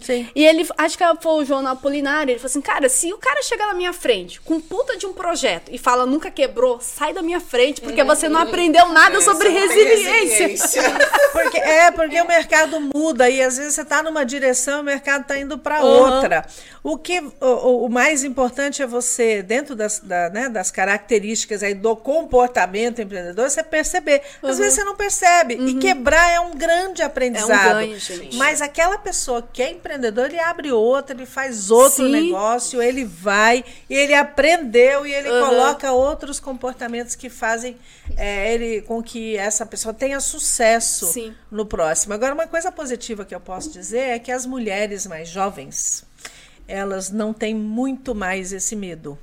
Sim. 0.00 0.28
E 0.34 0.44
ele, 0.44 0.66
acho 0.78 0.96
que 0.96 1.04
foi 1.20 1.42
o 1.42 1.44
João 1.44 1.66
Apolinário, 1.66 2.32
ele 2.32 2.38
falou 2.38 2.50
assim, 2.50 2.60
cara, 2.60 2.88
se 2.88 3.12
o 3.12 3.18
cara 3.18 3.42
chegar 3.42 3.66
na 3.66 3.74
minha 3.74 3.92
frente 3.92 4.40
com 4.40 4.60
puta 4.60 4.96
de 4.96 5.06
um 5.06 5.12
projeto 5.12 5.70
e 5.72 5.78
fala, 5.78 6.06
nunca 6.06 6.30
quebrou, 6.30 6.80
sai 6.80 7.12
da 7.12 7.22
minha 7.22 7.40
frente, 7.40 7.80
porque 7.80 8.02
você 8.02 8.28
não 8.28 8.40
aprendeu 8.40 8.88
nada 8.88 9.18
é, 9.18 9.20
sobre 9.20 9.48
resiliência. 9.48 10.46
resiliência. 10.46 10.82
porque, 11.32 11.58
é, 11.58 11.90
porque 11.90 12.20
o 12.20 12.26
mercado 12.26 12.80
muda 12.80 13.28
e 13.28 13.42
às 13.42 13.56
vezes 13.56 13.74
você 13.74 13.82
está 13.82 14.02
numa 14.02 14.24
direção 14.24 14.78
e 14.78 14.80
o 14.80 14.84
mercado 14.84 15.22
está 15.22 15.38
indo 15.38 15.58
para 15.58 15.82
uhum. 15.82 15.88
outra. 15.88 16.46
O 16.82 16.96
que 16.96 17.20
o, 17.40 17.84
o, 17.86 17.88
mais 17.88 18.24
importante 18.24 18.82
é 18.82 18.86
você, 18.86 19.42
dentro 19.42 19.76
das, 19.76 19.98
da, 19.98 20.30
né, 20.30 20.48
das 20.48 20.70
características 20.70 21.62
aí 21.62 21.74
do 21.74 21.94
comportamento 21.94 23.02
empreendedor, 23.02 23.50
você 23.50 23.62
perceber. 23.62 24.22
Às 24.42 24.52
uhum. 24.52 24.56
vezes 24.56 24.74
você 24.74 24.84
não 24.84 24.96
percebe. 24.96 25.56
Uhum. 25.56 25.68
E 25.68 25.74
quebrar 25.78 26.30
é 26.30 26.40
um 26.40 26.52
grande 26.52 27.02
aprendizado. 27.02 27.80
É 27.80 27.84
um 27.84 27.86
ganho, 27.86 27.98
gente. 27.98 28.36
Mas 28.36 28.62
aquela 28.62 28.96
pessoa 28.96 29.46
que 29.52 29.62
é 29.62 29.70
empreendedor, 29.90 30.26
ele 30.26 30.38
abre 30.38 30.72
outro, 30.72 31.16
ele 31.16 31.26
faz 31.26 31.70
outro 31.70 32.06
Sim. 32.06 32.12
negócio, 32.12 32.80
ele 32.80 33.04
vai, 33.04 33.64
e 33.88 33.94
ele 33.94 34.14
aprendeu 34.14 35.06
e 35.06 35.12
ele 35.12 35.28
uhum. 35.28 35.46
coloca 35.46 35.92
outros 35.92 36.38
comportamentos 36.38 37.14
que 37.14 37.28
fazem 37.28 37.76
é, 38.16 38.52
ele 38.52 38.82
com 38.82 39.02
que 39.02 39.36
essa 39.36 39.66
pessoa 39.66 39.92
tenha 39.92 40.20
sucesso 40.20 41.06
Sim. 41.06 41.34
no 41.50 41.66
próximo. 41.66 42.14
Agora, 42.14 42.34
uma 42.34 42.46
coisa 42.46 42.70
positiva 42.70 43.24
que 43.24 43.34
eu 43.34 43.40
posso 43.40 43.70
dizer 43.70 44.10
é 44.10 44.18
que 44.18 44.30
as 44.30 44.46
mulheres 44.46 45.06
mais 45.06 45.28
jovens 45.28 46.08
elas 46.70 47.10
não 47.10 47.32
têm 47.32 47.54
muito 47.54 48.14
mais 48.14 48.52
esse 48.52 48.76
medo. 48.76 49.18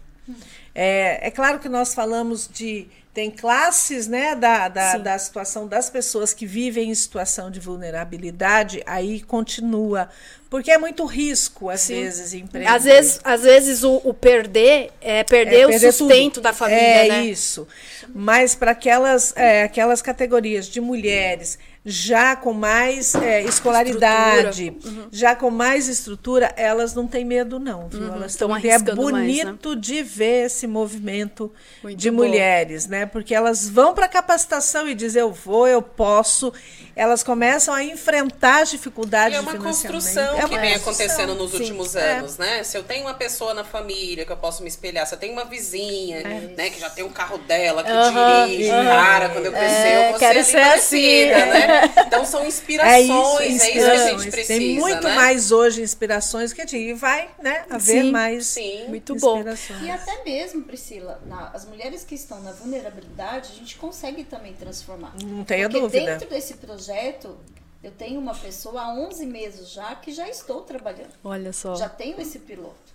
É, 0.75 1.27
é 1.27 1.31
claro 1.31 1.59
que 1.59 1.69
nós 1.69 1.93
falamos 1.93 2.49
de. 2.51 2.87
Tem 3.13 3.31
classes 3.31 4.07
né, 4.07 4.35
da, 4.35 4.67
da, 4.67 4.97
da, 4.97 5.17
situação 5.17 5.67
das 5.67 5.89
pessoas 5.89 6.35
que 6.35 6.45
vivem 6.45 6.91
em 6.91 6.93
situação 6.93 7.49
de 7.49 7.59
vulnerabilidade, 7.59 8.83
aí 8.85 9.21
continua. 9.21 10.07
Porque 10.49 10.71
é 10.71 10.77
muito 10.77 11.05
risco, 11.05 11.69
às 11.69 11.81
Sim. 11.81 12.01
vezes, 12.03 12.33
empreender. 12.33 12.69
Às 12.69 12.85
vezes, 12.85 13.19
às 13.23 13.41
vezes 13.41 13.83
o, 13.83 14.01
o 14.03 14.13
perder 14.13 14.91
é 15.01 15.23
perder, 15.23 15.61
é 15.61 15.67
perder 15.67 15.87
o 15.89 15.91
sustento 15.91 16.35
tudo. 16.35 16.43
da 16.43 16.53
família. 16.53 17.05
É 17.05 17.07
né? 17.09 17.25
isso. 17.25 17.67
Mas 18.13 18.55
para 18.55 18.71
aquelas, 18.71 19.35
é, 19.35 19.63
aquelas 19.63 20.01
categorias 20.01 20.67
de 20.67 20.79
mulheres 20.79 21.59
já 21.89 22.35
com 22.35 22.51
mais 22.51 23.15
é, 23.15 23.41
escolaridade, 23.43 24.75
uhum. 24.83 25.07
já 25.09 25.33
com 25.33 25.49
mais 25.49 25.87
estrutura, 25.87 26.53
elas 26.57 26.93
não 26.93 27.07
têm 27.07 27.23
medo, 27.23 27.61
não, 27.61 27.87
viu? 27.87 28.01
Uhum. 28.01 28.15
Elas 28.15 28.33
estão 28.33 28.53
É 28.57 28.77
bonito 28.77 29.45
mais, 29.45 29.45
né? 29.45 29.75
de 29.77 30.03
ver 30.03 30.47
esse 30.47 30.67
movimento 30.67 31.49
Muito 31.81 31.97
de 31.97 32.11
bom. 32.11 32.17
mulheres, 32.17 32.87
né? 32.87 33.05
Porque 33.05 33.33
elas 33.33 33.69
vão 33.69 33.93
para 33.93 34.05
a 34.05 34.09
capacitação 34.09 34.85
e 34.89 34.93
dizem, 34.93 35.21
eu 35.21 35.31
vou, 35.31 35.65
eu 35.65 35.81
posso. 35.81 36.51
Elas 36.93 37.23
começam 37.23 37.73
a 37.73 37.81
enfrentar 37.81 38.63
as 38.63 38.71
dificuldades. 38.71 39.33
E 39.33 39.37
é 39.37 39.39
uma 39.39 39.55
construção 39.55 40.37
é 40.37 40.39
uma 40.39 40.49
que 40.49 40.57
vem 40.57 40.73
acontecendo 40.73 41.35
nos 41.35 41.51
Sim. 41.51 41.57
últimos 41.57 41.95
é. 41.95 42.17
anos, 42.17 42.37
né? 42.37 42.63
Se 42.63 42.77
eu 42.77 42.83
tenho 42.83 43.05
uma 43.05 43.13
pessoa 43.13 43.53
na 43.53 43.63
família 43.63 44.25
que 44.25 44.31
eu 44.31 44.37
posso 44.37 44.61
me 44.61 44.67
espelhar, 44.67 45.07
se 45.07 45.15
eu 45.15 45.19
tenho 45.19 45.31
uma 45.31 45.45
vizinha, 45.45 46.17
é. 46.17 46.53
né, 46.57 46.69
que 46.69 46.81
já 46.81 46.89
tem 46.89 47.05
um 47.05 47.11
carro 47.11 47.37
dela, 47.37 47.81
que 47.81 47.91
uhum. 47.91 48.45
dirige, 48.45 48.71
cara, 48.71 49.29
quando 49.29 49.45
eu 49.45 49.53
crescer, 49.53 49.95
eu 49.95 50.09
vou 50.09 50.19
quero 50.19 50.43
ser, 50.43 50.51
ser 50.51 50.57
assim. 50.57 51.25
né? 51.27 51.76
Então 52.07 52.25
são 52.25 52.45
inspirações, 52.45 52.93
é 52.93 53.01
isso, 53.01 53.65
inspirações. 53.65 53.65
é 53.65 53.95
isso 53.95 54.05
que 54.05 54.11
a 54.11 54.17
gente 54.17 54.31
precisa. 54.31 54.59
Tem 54.59 54.75
muito 54.75 55.07
né? 55.07 55.15
mais 55.15 55.51
hoje 55.51 55.81
inspirações 55.81 56.53
que 56.53 56.61
a 56.61 56.65
gente 56.65 56.93
vai 56.93 57.29
né, 57.41 57.65
haver 57.69 58.03
sim, 58.03 58.11
mais 58.11 58.47
sim. 58.47 58.87
Muito 58.87 59.15
bom. 59.15 59.43
E 59.83 59.89
até 59.89 60.23
mesmo, 60.23 60.63
Priscila, 60.63 61.21
na, 61.25 61.49
as 61.49 61.65
mulheres 61.65 62.03
que 62.03 62.15
estão 62.15 62.41
na 62.41 62.51
vulnerabilidade, 62.51 63.51
a 63.53 63.55
gente 63.55 63.77
consegue 63.77 64.23
também 64.23 64.53
transformar. 64.53 65.13
Não 65.23 65.43
tenha 65.43 65.69
Porque 65.69 65.81
dúvida. 65.81 66.05
dentro 66.05 66.29
desse 66.29 66.55
projeto, 66.55 67.37
eu 67.83 67.91
tenho 67.91 68.19
uma 68.19 68.35
pessoa 68.35 68.81
há 68.81 68.93
11 68.93 69.25
meses 69.25 69.71
já 69.71 69.95
que 69.95 70.11
já 70.11 70.27
estou 70.27 70.61
trabalhando. 70.61 71.13
Olha 71.23 71.53
só. 71.53 71.75
Já 71.75 71.89
tenho 71.89 72.19
esse 72.19 72.39
piloto. 72.39 72.86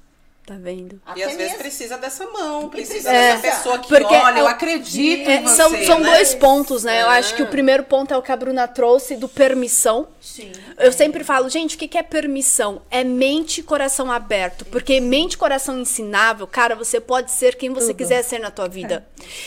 Tá 0.44 0.54
vendo? 0.58 1.00
E 1.14 1.22
às 1.22 1.36
vezes 1.36 1.56
precisa 1.56 1.96
dessa 1.96 2.26
mão, 2.26 2.68
precisa 2.68 3.08
É, 3.12 3.36
dessa 3.36 3.42
pessoa 3.58 3.78
que 3.78 3.86
porque 3.86 4.12
olha, 4.12 4.40
eu 4.40 4.48
é- 4.48 4.50
acredito 4.50 5.30
É, 5.30 5.36
em 5.36 5.42
você, 5.44 5.54
são 5.54 5.84
são 5.84 5.98
né? 6.00 6.10
dois 6.10 6.34
pontos, 6.34 6.82
né? 6.82 7.00
Eu 7.02 7.08
acho 7.10 7.36
que 7.36 7.42
o 7.42 7.46
Ah. 7.46 7.48
primeiro 7.48 7.84
ponto 7.84 8.12
é 8.12 8.16
o 8.16 8.22
que 8.22 8.32
a 8.32 8.36
Bruna 8.36 8.66
trouxe 8.66 9.14
do 9.16 9.28
permissão. 9.28 10.08
Sim. 10.20 10.50
Eu 10.78 10.90
sempre 10.92 11.22
falo, 11.22 11.48
gente, 11.48 11.76
o 11.76 11.78
que 11.78 11.86
que 11.86 11.96
é 11.96 12.02
permissão? 12.02 12.82
É 12.90 13.04
mente 13.04 13.58
e 13.60 13.62
coração 13.62 14.10
aberto. 14.10 14.64
Porque 14.64 14.98
mente 14.98 15.34
e 15.34 15.36
coração 15.38 15.78
ensinável, 15.78 16.44
cara, 16.48 16.74
você 16.74 16.98
pode 17.00 17.30
ser 17.30 17.54
quem 17.54 17.70
você 17.70 17.94
quiser 17.94 18.24
ser 18.24 18.40
na 18.40 18.50
tua 18.50 18.66
vida. 18.68 19.06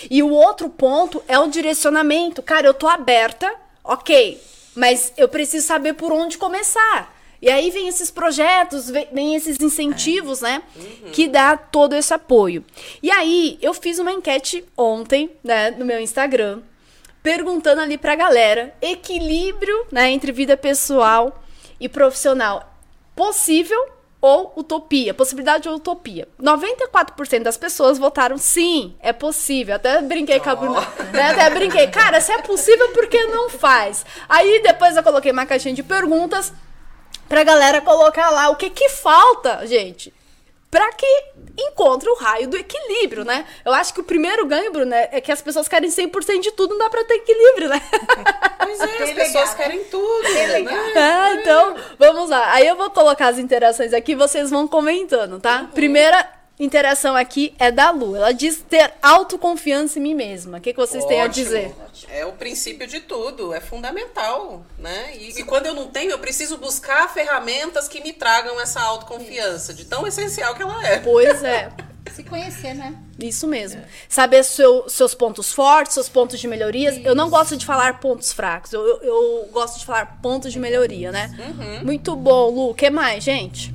E 0.09 0.23
o 0.23 0.29
outro 0.29 0.69
ponto 0.69 1.21
é 1.27 1.37
o 1.37 1.47
direcionamento. 1.47 2.41
Cara, 2.41 2.67
eu 2.67 2.73
tô 2.73 2.87
aberta, 2.87 3.53
ok, 3.83 4.41
mas 4.73 5.11
eu 5.17 5.27
preciso 5.27 5.67
saber 5.67 5.93
por 5.95 6.13
onde 6.13 6.37
começar. 6.37 7.13
E 7.45 7.49
aí 7.51 7.69
vem 7.69 7.87
esses 7.87 8.09
projetos, 8.09 8.89
vem, 8.89 9.07
vem 9.11 9.35
esses 9.35 9.59
incentivos, 9.59 10.41
né? 10.41 10.63
Que 11.13 11.27
dá 11.27 11.55
todo 11.55 11.93
esse 11.93 12.11
apoio. 12.11 12.65
E 13.03 13.11
aí, 13.11 13.59
eu 13.61 13.71
fiz 13.71 13.99
uma 13.99 14.11
enquete 14.11 14.65
ontem, 14.75 15.29
né, 15.43 15.69
no 15.69 15.85
meu 15.85 15.99
Instagram, 15.99 16.63
perguntando 17.21 17.81
ali 17.81 17.99
pra 17.99 18.15
galera 18.15 18.73
equilíbrio 18.81 19.85
né, 19.91 20.09
entre 20.09 20.31
vida 20.31 20.57
pessoal 20.57 21.43
e 21.79 21.87
profissional 21.87 22.75
possível 23.15 23.79
ou 24.19 24.53
utopia, 24.55 25.13
possibilidade 25.13 25.69
ou 25.69 25.75
utopia. 25.75 26.27
94% 26.41 27.43
das 27.43 27.57
pessoas 27.57 27.99
votaram 27.99 28.39
sim, 28.39 28.95
é 28.99 29.13
possível. 29.13 29.75
Até 29.75 30.01
brinquei 30.01 30.39
com 30.39 30.49
a 30.49 30.55
Bruna, 30.55 30.81
né? 31.13 31.29
Até 31.29 31.47
brinquei, 31.51 31.85
cara, 31.89 32.19
se 32.19 32.31
é 32.31 32.41
possível, 32.41 32.89
por 32.89 33.05
que 33.05 33.23
não 33.25 33.51
faz? 33.51 34.03
Aí 34.27 34.63
depois 34.63 34.97
eu 34.97 35.03
coloquei 35.03 35.31
uma 35.31 35.45
caixinha 35.45 35.75
de 35.75 35.83
perguntas 35.83 36.51
pra 37.27 37.43
galera 37.43 37.81
colocar 37.81 38.29
lá 38.29 38.49
o 38.49 38.55
que 38.55 38.69
que 38.69 38.89
falta, 38.89 39.65
gente, 39.67 40.13
pra 40.69 40.91
que 40.91 41.05
encontre 41.57 42.09
o 42.09 42.15
raio 42.15 42.47
do 42.49 42.57
equilíbrio, 42.57 43.23
né? 43.23 43.45
Eu 43.63 43.73
acho 43.73 43.93
que 43.93 44.01
o 44.01 44.03
primeiro 44.03 44.45
ganho, 44.45 44.71
Bruno, 44.71 44.93
é 44.93 45.09
é 45.13 45.21
que 45.21 45.31
as 45.31 45.41
pessoas 45.41 45.67
querem 45.67 45.89
100% 45.89 46.41
de 46.41 46.51
tudo, 46.51 46.71
não 46.71 46.79
dá 46.79 46.89
pra 46.89 47.03
ter 47.05 47.15
equilíbrio, 47.15 47.69
né? 47.69 47.81
Pois 48.65 48.79
é, 48.79 49.03
as 49.03 49.11
pessoas 49.11 49.51
né? 49.51 49.55
querem 49.57 49.83
tudo, 49.85 50.23
né? 50.23 50.65
Ah, 50.95 51.33
então, 51.35 51.75
vamos 51.99 52.31
lá. 52.31 52.51
Aí 52.51 52.65
eu 52.65 52.75
vou 52.75 52.89
colocar 52.89 53.27
as 53.27 53.37
interações 53.37 53.93
aqui 53.93 54.13
e 54.13 54.15
vocês 54.15 54.49
vão 54.49 54.67
comentando, 54.67 55.39
tá? 55.39 55.69
Primeira 55.71 56.27
interação 56.59 57.15
aqui 57.15 57.53
é 57.59 57.71
da 57.71 57.91
Lu. 57.91 58.15
Ela 58.15 58.31
diz 58.31 58.63
ter 58.67 58.93
autoconfiança 59.01 59.99
em 59.99 60.01
mim 60.01 60.13
mesma. 60.15 60.57
O 60.57 60.61
que, 60.61 60.71
que 60.73 60.79
vocês 60.79 61.03
têm 61.05 61.21
a 61.21 61.25
Ótimo. 61.25 61.43
dizer? 61.45 61.75
É 62.09 62.25
o 62.25 62.33
princípio 62.33 62.87
de 62.87 62.99
tudo, 63.01 63.53
é 63.53 63.59
fundamental, 63.61 64.65
né? 64.77 65.15
E, 65.17 65.39
e 65.39 65.43
quando 65.43 65.65
eu 65.65 65.73
não 65.73 65.87
tenho, 65.87 66.11
eu 66.11 66.19
preciso 66.19 66.57
buscar 66.57 67.11
ferramentas 67.13 67.87
que 67.87 68.01
me 68.01 68.13
tragam 68.13 68.59
essa 68.61 68.79
autoconfiança, 68.81 69.73
de 69.73 69.85
tão 69.85 70.05
essencial 70.07 70.55
que 70.55 70.61
ela 70.61 70.85
é. 70.87 70.99
Pois 70.99 71.43
é. 71.43 71.69
Se 72.13 72.23
conhecer, 72.23 72.73
né? 72.75 72.95
Isso 73.19 73.45
mesmo. 73.47 73.81
Saber 74.07 74.43
seu- 74.43 74.87
seus 74.87 75.13
pontos 75.15 75.51
fortes, 75.51 75.95
seus 75.95 76.07
pontos 76.07 76.39
de 76.39 76.47
melhorias. 76.47 76.97
Eu 77.03 77.13
não 77.15 77.29
gosto 77.29 77.57
de 77.57 77.65
falar 77.65 77.99
pontos 77.99 78.31
fracos. 78.31 78.71
Eu, 78.71 78.85
eu- 78.85 79.01
eu 79.03 79.49
gosto 79.51 79.79
de 79.79 79.85
falar 79.85 80.19
pontos 80.21 80.53
de 80.53 80.59
melhoria, 80.59 81.11
né? 81.11 81.29
Muito 81.83 82.15
bom, 82.15 82.49
Lu. 82.51 82.69
O 82.69 82.73
que 82.75 82.89
mais, 82.89 83.21
gente? 83.23 83.73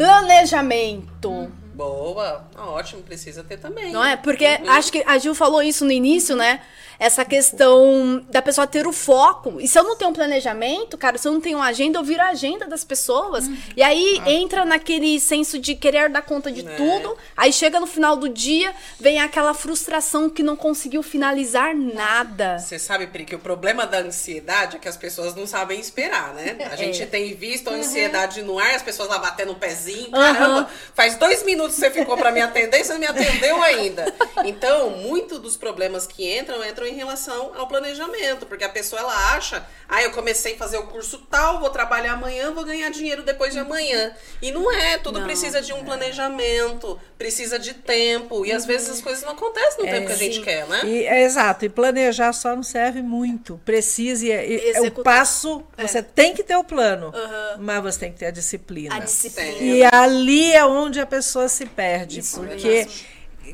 Planejamento. 0.00 1.52
Boa, 1.74 2.44
Ah, 2.56 2.70
ótimo, 2.70 3.02
precisa 3.02 3.44
ter 3.44 3.58
também. 3.58 3.92
Não 3.92 4.04
é? 4.04 4.16
Porque 4.16 4.44
acho 4.44 4.90
que 4.92 5.02
a 5.06 5.18
Gil 5.18 5.34
falou 5.34 5.62
isso 5.62 5.84
no 5.84 5.92
início, 5.92 6.36
né? 6.36 6.60
Essa 7.00 7.24
questão 7.24 8.22
da 8.28 8.42
pessoa 8.42 8.66
ter 8.66 8.86
o 8.86 8.92
foco. 8.92 9.58
E 9.58 9.66
se 9.66 9.78
eu 9.78 9.82
não 9.82 9.96
tenho 9.96 10.10
um 10.10 10.14
planejamento, 10.14 10.98
cara, 10.98 11.16
se 11.16 11.26
eu 11.26 11.32
não 11.32 11.40
tenho 11.40 11.56
uma 11.56 11.66
agenda, 11.66 11.98
eu 11.98 12.04
viro 12.04 12.20
a 12.20 12.28
agenda 12.28 12.66
das 12.68 12.84
pessoas. 12.84 13.48
E 13.74 13.82
aí 13.82 14.20
entra 14.26 14.66
naquele 14.66 15.18
senso 15.18 15.58
de 15.58 15.74
querer 15.74 16.10
dar 16.10 16.20
conta 16.20 16.52
de 16.52 16.62
Né? 16.62 16.74
tudo. 16.76 17.16
Aí 17.34 17.52
chega 17.54 17.80
no 17.80 17.86
final 17.86 18.16
do 18.16 18.28
dia, 18.28 18.74
vem 18.98 19.18
aquela 19.18 19.54
frustração 19.54 20.28
que 20.28 20.42
não 20.42 20.54
conseguiu 20.54 21.02
finalizar 21.02 21.74
nada. 21.74 22.58
Você 22.58 22.78
sabe, 22.78 23.06
Pri, 23.06 23.24
que 23.24 23.34
o 23.34 23.38
problema 23.38 23.86
da 23.86 24.00
ansiedade 24.00 24.76
é 24.76 24.78
que 24.78 24.86
as 24.88 24.96
pessoas 24.98 25.34
não 25.34 25.46
sabem 25.46 25.80
esperar, 25.80 26.34
né? 26.34 26.58
A 26.70 26.76
gente 26.76 27.06
tem 27.06 27.34
visto 27.34 27.70
a 27.70 27.72
ansiedade 27.72 28.42
no 28.42 28.58
ar, 28.58 28.74
as 28.74 28.82
pessoas 28.82 29.08
lá 29.08 29.18
batendo 29.18 29.52
o 29.52 29.56
pezinho. 29.56 30.10
Caramba, 30.10 30.68
faz 30.94 31.16
dois 31.16 31.42
minutos 31.44 31.76
que 31.76 31.80
você 31.80 31.90
ficou 31.90 32.18
pra 32.18 32.30
me 32.30 32.42
atender 32.42 32.80
e 32.80 32.84
você 32.84 32.92
não 32.92 33.00
me 33.00 33.06
atendeu 33.06 33.62
ainda. 33.62 34.12
Então, 34.44 34.90
muito 34.90 35.38
dos 35.38 35.56
problemas 35.56 36.06
que 36.06 36.38
entram, 36.38 36.62
entram 36.62 36.89
em 36.90 36.94
relação 36.96 37.52
ao 37.56 37.66
planejamento. 37.66 38.46
Porque 38.46 38.64
a 38.64 38.68
pessoa, 38.68 39.00
ela 39.00 39.34
acha, 39.34 39.66
ah, 39.88 40.02
eu 40.02 40.10
comecei 40.12 40.54
a 40.54 40.58
fazer 40.58 40.78
o 40.78 40.86
curso 40.86 41.18
tal, 41.30 41.60
vou 41.60 41.70
trabalhar 41.70 42.12
amanhã, 42.12 42.52
vou 42.52 42.64
ganhar 42.64 42.90
dinheiro 42.90 43.22
depois 43.22 43.52
de 43.52 43.58
amanhã. 43.58 44.12
E 44.42 44.52
não 44.52 44.70
é, 44.72 44.98
tudo 44.98 45.18
Não. 45.18 45.26
precisa 45.26 45.60
de 45.60 45.72
um 45.72 45.84
planejamento, 45.84 46.98
precisa 47.18 47.58
de 47.58 47.74
tempo. 47.74 48.44
E 48.44 48.52
às 48.52 48.64
vezes 48.64 48.90
as 48.90 49.00
coisas 49.00 49.22
não 49.24 49.32
acontecem 49.32 49.84
no 49.84 49.90
tempo 49.90 50.06
que 50.06 50.12
a 50.12 50.16
gente 50.16 50.36
sim. 50.36 50.42
quer, 50.42 50.66
né? 50.66 50.80
E, 50.84 51.04
é 51.06 51.22
exato, 51.22 51.64
e 51.64 51.68
planejar 51.68 52.32
só 52.32 52.54
não 52.54 52.62
serve 52.62 53.02
muito. 53.02 53.60
Precisa, 53.64 54.26
e, 54.26 54.30
e- 54.30 54.70
é 54.72 54.80
o 54.80 54.90
passo, 54.90 55.62
você 55.76 56.02
tem 56.02 56.34
que 56.34 56.42
ter 56.42 56.56
o 56.56 56.64
plano, 56.64 57.12
mas 57.58 57.82
você 57.82 58.00
tem 58.00 58.12
que 58.12 58.18
ter 58.18 58.26
a 58.26 58.30
disciplina. 58.30 58.96
A 58.96 58.98
disciplina. 59.00 59.56
E 59.60 59.84
ali 59.84 60.52
é 60.52 60.64
onde 60.64 61.00
a 61.00 61.06
pessoa 61.06 61.48
se 61.48 61.66
perde, 61.66 62.20
Isso 62.20 62.40
porque 62.40 62.86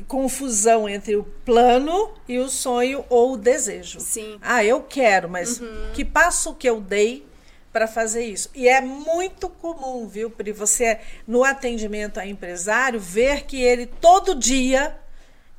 confusão 0.07 0.87
entre 0.87 1.15
o 1.15 1.23
plano 1.23 2.11
e 2.27 2.37
o 2.37 2.49
sonho 2.49 3.05
ou 3.09 3.33
o 3.33 3.37
desejo. 3.37 3.99
Sim. 3.99 4.37
Ah, 4.41 4.63
eu 4.63 4.81
quero, 4.81 5.29
mas 5.29 5.61
que 5.93 6.03
passo 6.03 6.53
que 6.53 6.69
eu 6.69 6.81
dei 6.81 7.25
para 7.71 7.87
fazer 7.87 8.25
isso? 8.25 8.49
E 8.55 8.67
é 8.67 8.81
muito 8.81 9.49
comum, 9.49 10.07
viu, 10.07 10.29
Pri, 10.29 10.51
você 10.51 10.99
no 11.27 11.43
atendimento 11.43 12.19
a 12.19 12.25
empresário 12.25 12.99
ver 12.99 13.45
que 13.45 13.61
ele 13.61 13.85
todo 13.85 14.35
dia 14.35 14.97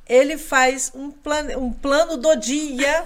ele 0.09 0.39
faz 0.39 0.91
um 0.95 1.11
plano, 1.11 1.59
um 1.59 1.71
plano 1.71 2.17
do 2.17 2.35
dia. 2.35 3.05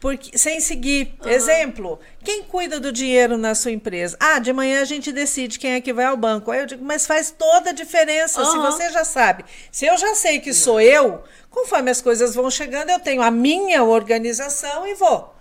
Porque, 0.00 0.36
sem 0.38 0.60
seguir. 0.60 1.14
Exemplo, 1.24 1.98
quem 2.22 2.42
cuida 2.44 2.78
do 2.78 2.92
dinheiro 2.92 3.36
na 3.36 3.54
sua 3.54 3.72
empresa? 3.72 4.16
Ah, 4.20 4.38
de 4.38 4.52
manhã 4.52 4.80
a 4.80 4.84
gente 4.84 5.10
decide 5.10 5.58
quem 5.58 5.72
é 5.72 5.80
que 5.80 5.92
vai 5.92 6.04
ao 6.04 6.16
banco. 6.16 6.50
Aí 6.50 6.60
eu 6.60 6.66
digo, 6.66 6.84
mas 6.84 7.06
faz 7.06 7.30
toda 7.30 7.70
a 7.70 7.72
diferença. 7.72 8.44
Se 8.44 8.56
Aham. 8.56 8.70
você 8.70 8.90
já 8.90 9.04
sabe. 9.04 9.44
Se 9.72 9.86
eu 9.86 9.96
já 9.96 10.14
sei 10.14 10.38
que 10.38 10.52
sou 10.52 10.80
eu, 10.80 11.22
conforme 11.50 11.90
as 11.90 12.00
coisas 12.00 12.34
vão 12.34 12.50
chegando, 12.50 12.90
eu 12.90 13.00
tenho 13.00 13.22
a 13.22 13.30
minha 13.30 13.82
organização 13.82 14.86
e 14.86 14.94
vou. 14.94 15.34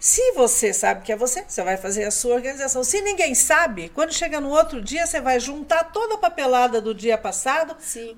Se 0.00 0.32
você 0.32 0.72
sabe 0.72 1.02
que 1.04 1.12
é 1.12 1.16
você, 1.16 1.44
você 1.46 1.62
vai 1.62 1.76
fazer 1.76 2.04
a 2.04 2.10
sua 2.10 2.34
organização. 2.34 2.82
Se 2.82 3.02
ninguém 3.02 3.34
sabe, 3.34 3.90
quando 3.94 4.14
chega 4.14 4.40
no 4.40 4.48
outro 4.48 4.80
dia, 4.80 5.06
você 5.06 5.20
vai 5.20 5.38
juntar 5.38 5.84
toda 5.92 6.14
a 6.14 6.16
papelada 6.18 6.80
do 6.80 6.94
dia 6.94 7.18
passado 7.18 7.76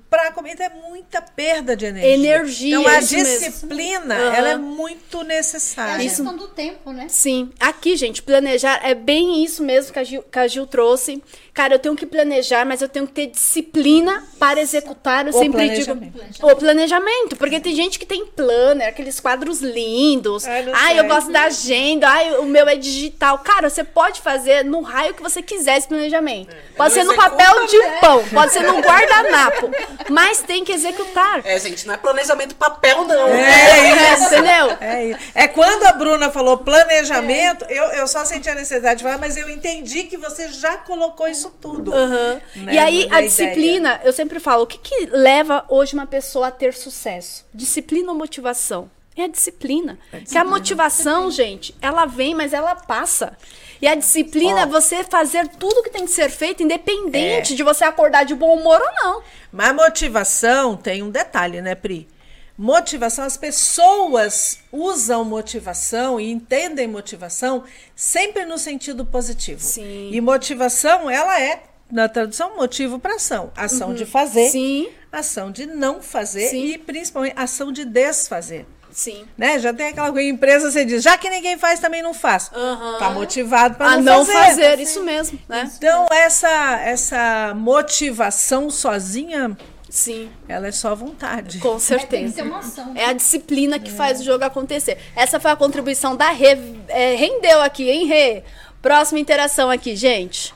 para 0.08 0.30
comer. 0.30 0.52
Então 0.52 0.66
é 0.66 0.68
muita 0.88 1.20
perda 1.20 1.76
de 1.76 1.86
energia. 1.86 2.14
Energia, 2.14 2.76
Então 2.78 2.86
a 2.88 3.00
isso 3.00 3.14
mesmo. 3.16 3.38
disciplina, 3.50 4.14
ela 4.14 4.50
é 4.50 4.56
muito 4.56 5.18
É 5.18 5.20
a 5.20 5.24
necessária. 5.24 6.02
gestão 6.08 6.36
do 6.36 6.46
tempo, 6.46 6.92
né? 6.92 7.06
Sim, 7.08 7.50
aqui, 7.58 7.96
gente, 7.96 8.22
planejar 8.22 8.80
é 8.84 8.94
bem 8.94 9.42
isso 9.42 9.64
mesmo 9.64 9.92
que 9.92 9.98
a, 9.98 10.04
Gil, 10.04 10.22
que 10.22 10.38
a 10.38 10.46
Gil 10.46 10.68
trouxe. 10.68 11.20
Cara, 11.52 11.74
eu 11.74 11.78
tenho 11.80 11.96
que 11.96 12.06
planejar, 12.06 12.64
mas 12.64 12.80
eu 12.80 12.88
tenho 12.88 13.06
que 13.08 13.12
ter 13.12 13.26
disciplina 13.26 14.24
para 14.38 14.60
executar. 14.60 15.26
Eu 15.26 15.34
O 15.34 15.38
sempre 15.38 15.68
digo 15.70 15.84
planejamento. 15.96 16.46
o 16.46 16.56
planejamento, 16.56 17.36
porque 17.36 17.58
tem 17.60 17.74
gente 17.74 17.98
que 17.98 18.06
tem 18.06 18.24
planner, 18.24 18.88
aqueles 18.88 19.18
quadros 19.18 19.60
lindos. 19.60 20.46
Ai, 20.46 20.64
sei. 20.92 21.00
eu 21.00 21.04
gosto 21.08 21.32
da 21.32 21.42
agenda. 21.42 21.71
Ai, 22.04 22.36
o 22.38 22.44
meu 22.44 22.68
é 22.68 22.76
digital. 22.76 23.38
Cara, 23.38 23.68
você 23.70 23.84
pode 23.84 24.20
fazer 24.20 24.64
no 24.64 24.80
raio 24.80 25.14
que 25.14 25.22
você 25.22 25.42
quiser 25.42 25.78
esse 25.78 25.88
planejamento. 25.88 26.54
Pode 26.76 26.94
ser 26.94 27.04
no 27.04 27.14
papel 27.14 27.66
de 27.66 27.78
né? 27.78 27.98
pão, 28.00 28.24
pode 28.28 28.52
ser 28.52 28.62
no 28.62 28.80
guardanapo, 28.80 29.70
mas 30.10 30.42
tem 30.42 30.64
que 30.64 30.72
executar. 30.72 31.40
É, 31.44 31.58
gente, 31.58 31.86
não 31.86 31.94
é 31.94 31.96
planejamento 31.96 32.54
papel, 32.54 33.04
não. 33.04 33.28
É, 33.28 34.16
entendeu? 34.26 34.76
É, 34.80 35.04
isso. 35.06 35.20
é 35.34 35.48
quando 35.48 35.84
a 35.84 35.92
Bruna 35.92 36.30
falou 36.30 36.58
planejamento, 36.58 37.64
eu, 37.68 37.84
eu 37.92 38.06
só 38.06 38.24
senti 38.24 38.48
a 38.48 38.54
necessidade 38.54 38.98
de 38.98 39.04
falar, 39.04 39.18
mas 39.18 39.36
eu 39.36 39.48
entendi 39.48 40.04
que 40.04 40.16
você 40.16 40.48
já 40.48 40.76
colocou 40.78 41.28
isso 41.28 41.50
tudo. 41.60 41.92
Aham. 41.94 42.40
Né, 42.56 42.74
E 42.74 42.78
aí, 42.78 43.02
a 43.02 43.06
ideia. 43.06 43.22
disciplina, 43.22 44.00
eu 44.04 44.12
sempre 44.12 44.40
falo, 44.40 44.64
o 44.64 44.66
que, 44.66 44.78
que 44.78 45.06
leva 45.06 45.64
hoje 45.68 45.94
uma 45.94 46.06
pessoa 46.06 46.48
a 46.48 46.50
ter 46.50 46.74
sucesso? 46.74 47.44
Disciplina 47.52 48.10
ou 48.12 48.18
motivação? 48.18 48.90
É 49.14 49.24
a 49.24 49.28
disciplina. 49.28 49.98
Que 50.28 50.38
a 50.38 50.44
motivação, 50.44 51.30
gente, 51.30 51.74
ela 51.82 52.06
vem, 52.06 52.34
mas 52.34 52.52
ela 52.52 52.74
passa. 52.74 53.36
E 53.80 53.86
a 53.86 53.94
disciplina 53.94 54.60
Ó. 54.60 54.62
é 54.62 54.66
você 54.66 55.04
fazer 55.04 55.48
tudo 55.48 55.82
que 55.82 55.90
tem 55.90 56.04
que 56.06 56.10
ser 56.10 56.30
feito, 56.30 56.62
É. 56.62 56.64
independente 56.64 57.54
de 57.54 57.62
você 57.62 57.84
acordar 57.84 58.24
de 58.24 58.34
bom 58.34 58.56
humor 58.58 58.80
ou 58.80 59.04
não. 59.04 59.22
Mas 59.52 59.74
motivação 59.74 60.76
tem 60.76 61.02
um 61.02 61.10
detalhe, 61.10 61.60
né, 61.60 61.74
Pri? 61.74 62.08
Motivação, 62.56 63.24
as 63.24 63.36
pessoas 63.36 64.58
usam 64.70 65.24
motivação 65.24 66.20
e 66.20 66.30
entendem 66.30 66.86
motivação 66.86 67.64
sempre 67.96 68.44
no 68.44 68.56
sentido 68.56 69.04
positivo. 69.04 69.60
Sim. 69.60 70.10
E 70.12 70.20
motivação, 70.20 71.10
ela 71.10 71.40
é, 71.40 71.62
na 71.90 72.08
tradução, 72.08 72.56
motivo 72.56 72.98
para 72.98 73.16
ação. 73.16 73.50
Ação 73.56 73.94
de 73.94 74.06
fazer, 74.06 74.48
Sim. 74.50 74.88
ação 75.10 75.50
de 75.50 75.66
não 75.66 76.00
fazer 76.00 76.48
Sim. 76.48 76.66
e 76.66 76.78
principalmente 76.78 77.34
ação 77.36 77.72
de 77.72 77.84
desfazer. 77.84 78.64
Sim. 78.92 79.24
Né? 79.38 79.58
Já 79.58 79.72
tem 79.72 79.88
aquela 79.88 80.12
coisa, 80.12 80.28
empresa 80.28 80.70
você 80.70 80.84
diz, 80.84 81.02
já 81.02 81.16
que 81.16 81.28
ninguém 81.30 81.58
faz, 81.58 81.80
também 81.80 82.02
não 82.02 82.12
faço. 82.14 82.50
Aham. 82.54 82.98
Tá 82.98 83.10
motivado 83.10 83.74
para 83.76 83.92
A 83.92 83.96
não, 83.96 84.18
não 84.18 84.24
fazer. 84.26 84.62
fazer, 84.62 84.78
isso 84.80 85.02
mesmo, 85.02 85.38
né? 85.48 85.70
Então, 85.76 86.06
essa, 86.12 86.80
essa 86.84 87.54
motivação 87.56 88.70
sozinha, 88.70 89.56
Sim, 89.88 90.30
ela 90.48 90.66
é 90.68 90.72
só 90.72 90.94
vontade. 90.94 91.58
com 91.58 91.68
É, 91.68 91.70
tem 91.70 91.78
que 91.78 91.82
certeza. 91.84 92.34
ter 92.34 92.42
uma 92.42 92.58
ação. 92.60 92.92
É 92.94 93.04
a 93.06 93.12
disciplina 93.12 93.78
que 93.78 93.90
faz 93.90 94.20
o 94.20 94.24
jogo 94.24 94.44
acontecer. 94.44 94.96
Essa 95.16 95.38
foi 95.40 95.50
a 95.50 95.56
contribuição 95.56 96.16
da 96.16 96.30
Rê. 96.30 96.56
É, 96.88 97.14
rendeu 97.14 97.60
aqui, 97.60 97.90
hein, 97.90 98.06
Rê? 98.06 98.42
Próxima 98.80 99.18
interação 99.20 99.70
aqui, 99.70 99.94
gente. 99.94 100.54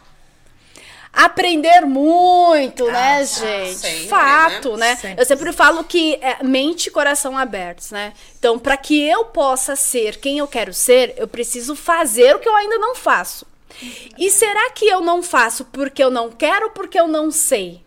Aprender 1.16 1.86
muito, 1.86 2.84
né, 2.86 3.20
Ah, 3.20 3.24
gente? 3.24 3.74
sempre, 3.78 4.06
Fato, 4.08 4.76
né? 4.76 4.90
né? 4.90 4.96
Sempre. 4.96 5.22
Eu 5.22 5.26
sempre 5.26 5.52
falo 5.52 5.82
que 5.82 6.16
é 6.16 6.42
mente 6.44 6.88
e 6.88 6.90
coração 6.90 7.38
abertos, 7.38 7.90
né? 7.90 8.12
Então, 8.38 8.58
para 8.58 8.76
que 8.76 9.02
eu 9.08 9.24
possa 9.24 9.74
ser 9.74 10.18
quem 10.18 10.36
eu 10.36 10.46
quero 10.46 10.74
ser, 10.74 11.14
eu 11.16 11.26
preciso 11.26 11.74
fazer 11.74 12.36
o 12.36 12.38
que 12.38 12.46
eu 12.48 12.54
ainda 12.54 12.76
não 12.78 12.94
faço. 12.94 13.46
E 14.18 14.30
será 14.30 14.70
que 14.72 14.84
eu 14.86 15.00
não 15.00 15.22
faço 15.22 15.64
porque 15.64 16.04
eu 16.04 16.10
não 16.10 16.30
quero 16.30 16.66
ou 16.66 16.70
porque 16.72 17.00
eu 17.00 17.08
não 17.08 17.30
sei? 17.30 17.82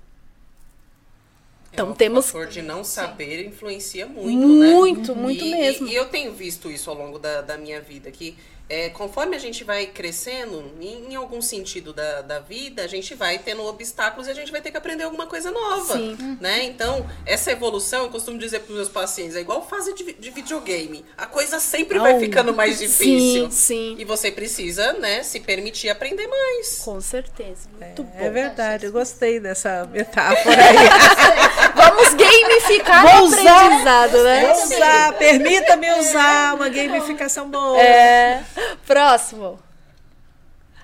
Então, 1.71 1.89
É, 1.89 1.91
o 1.91 1.95
temos 1.95 2.25
fator 2.31 2.47
de 2.47 2.61
não 2.63 2.83
saber 2.83 3.45
influencia 3.45 4.07
muito, 4.07 4.47
né? 4.47 4.73
muito, 4.73 5.15
muito 5.15 5.45
mesmo. 5.45 5.87
E, 5.87 5.91
e 5.91 5.95
eu 5.95 6.05
tenho 6.09 6.33
visto 6.33 6.69
isso 6.71 6.89
ao 6.89 6.95
longo 6.97 7.19
da, 7.19 7.41
da 7.41 7.57
minha 7.57 7.79
vida, 7.79 8.09
que 8.11 8.35
é, 8.69 8.89
conforme 8.89 9.35
a 9.35 9.39
gente 9.39 9.63
vai 9.63 9.87
crescendo, 9.87 10.71
em, 10.79 11.11
em 11.11 11.15
algum 11.15 11.41
sentido 11.41 11.91
da, 11.91 12.21
da 12.21 12.39
vida, 12.39 12.83
a 12.83 12.87
gente 12.87 13.15
vai 13.15 13.39
tendo 13.39 13.65
obstáculos 13.65 14.27
e 14.27 14.31
a 14.31 14.33
gente 14.35 14.51
vai 14.51 14.61
ter 14.61 14.69
que 14.69 14.77
aprender 14.77 15.03
alguma 15.03 15.25
coisa 15.25 15.49
nova. 15.49 15.97
Sim. 15.97 16.37
Né? 16.39 16.65
Então, 16.65 17.09
essa 17.25 17.51
evolução, 17.51 18.03
eu 18.03 18.09
costumo 18.09 18.37
dizer 18.37 18.59
para 18.59 18.69
os 18.71 18.75
meus 18.75 18.89
pacientes, 18.89 19.35
é 19.35 19.41
igual 19.41 19.67
fase 19.67 19.93
de, 19.95 20.13
de 20.13 20.29
videogame. 20.29 21.03
A 21.17 21.25
coisa 21.25 21.59
sempre 21.59 21.97
vai 21.97 22.13
Au. 22.13 22.19
ficando 22.19 22.53
mais 22.53 22.77
difícil. 22.77 23.49
Sim, 23.49 23.51
sim. 23.51 23.95
E 23.97 24.05
você 24.05 24.31
precisa, 24.31 24.93
né, 24.93 25.23
se 25.23 25.39
permitir 25.39 25.89
aprender 25.89 26.27
mais. 26.27 26.79
Com 26.85 27.01
certeza. 27.01 27.67
Muito 27.79 28.03
bom. 28.03 28.19
É 28.19 28.29
verdade, 28.29 28.85
eu 28.85 28.91
gostei 28.91 29.39
dessa 29.39 29.89
metáfora 29.91 30.61
aí. 30.63 30.77
Vamos 31.75 32.13
gamificar 32.13 33.01
Vou 33.07 33.21
o 33.21 33.25
usar. 33.25 33.65
aprendizado, 33.65 34.23
né? 34.23 34.45
Vou 34.45 34.63
usar, 34.63 35.13
permita-me 35.13 35.91
usar 35.99 36.53
uma 36.53 36.69
gamificação 36.69 37.49
boa. 37.49 37.81
É. 37.81 38.43
Próximo. 38.85 39.59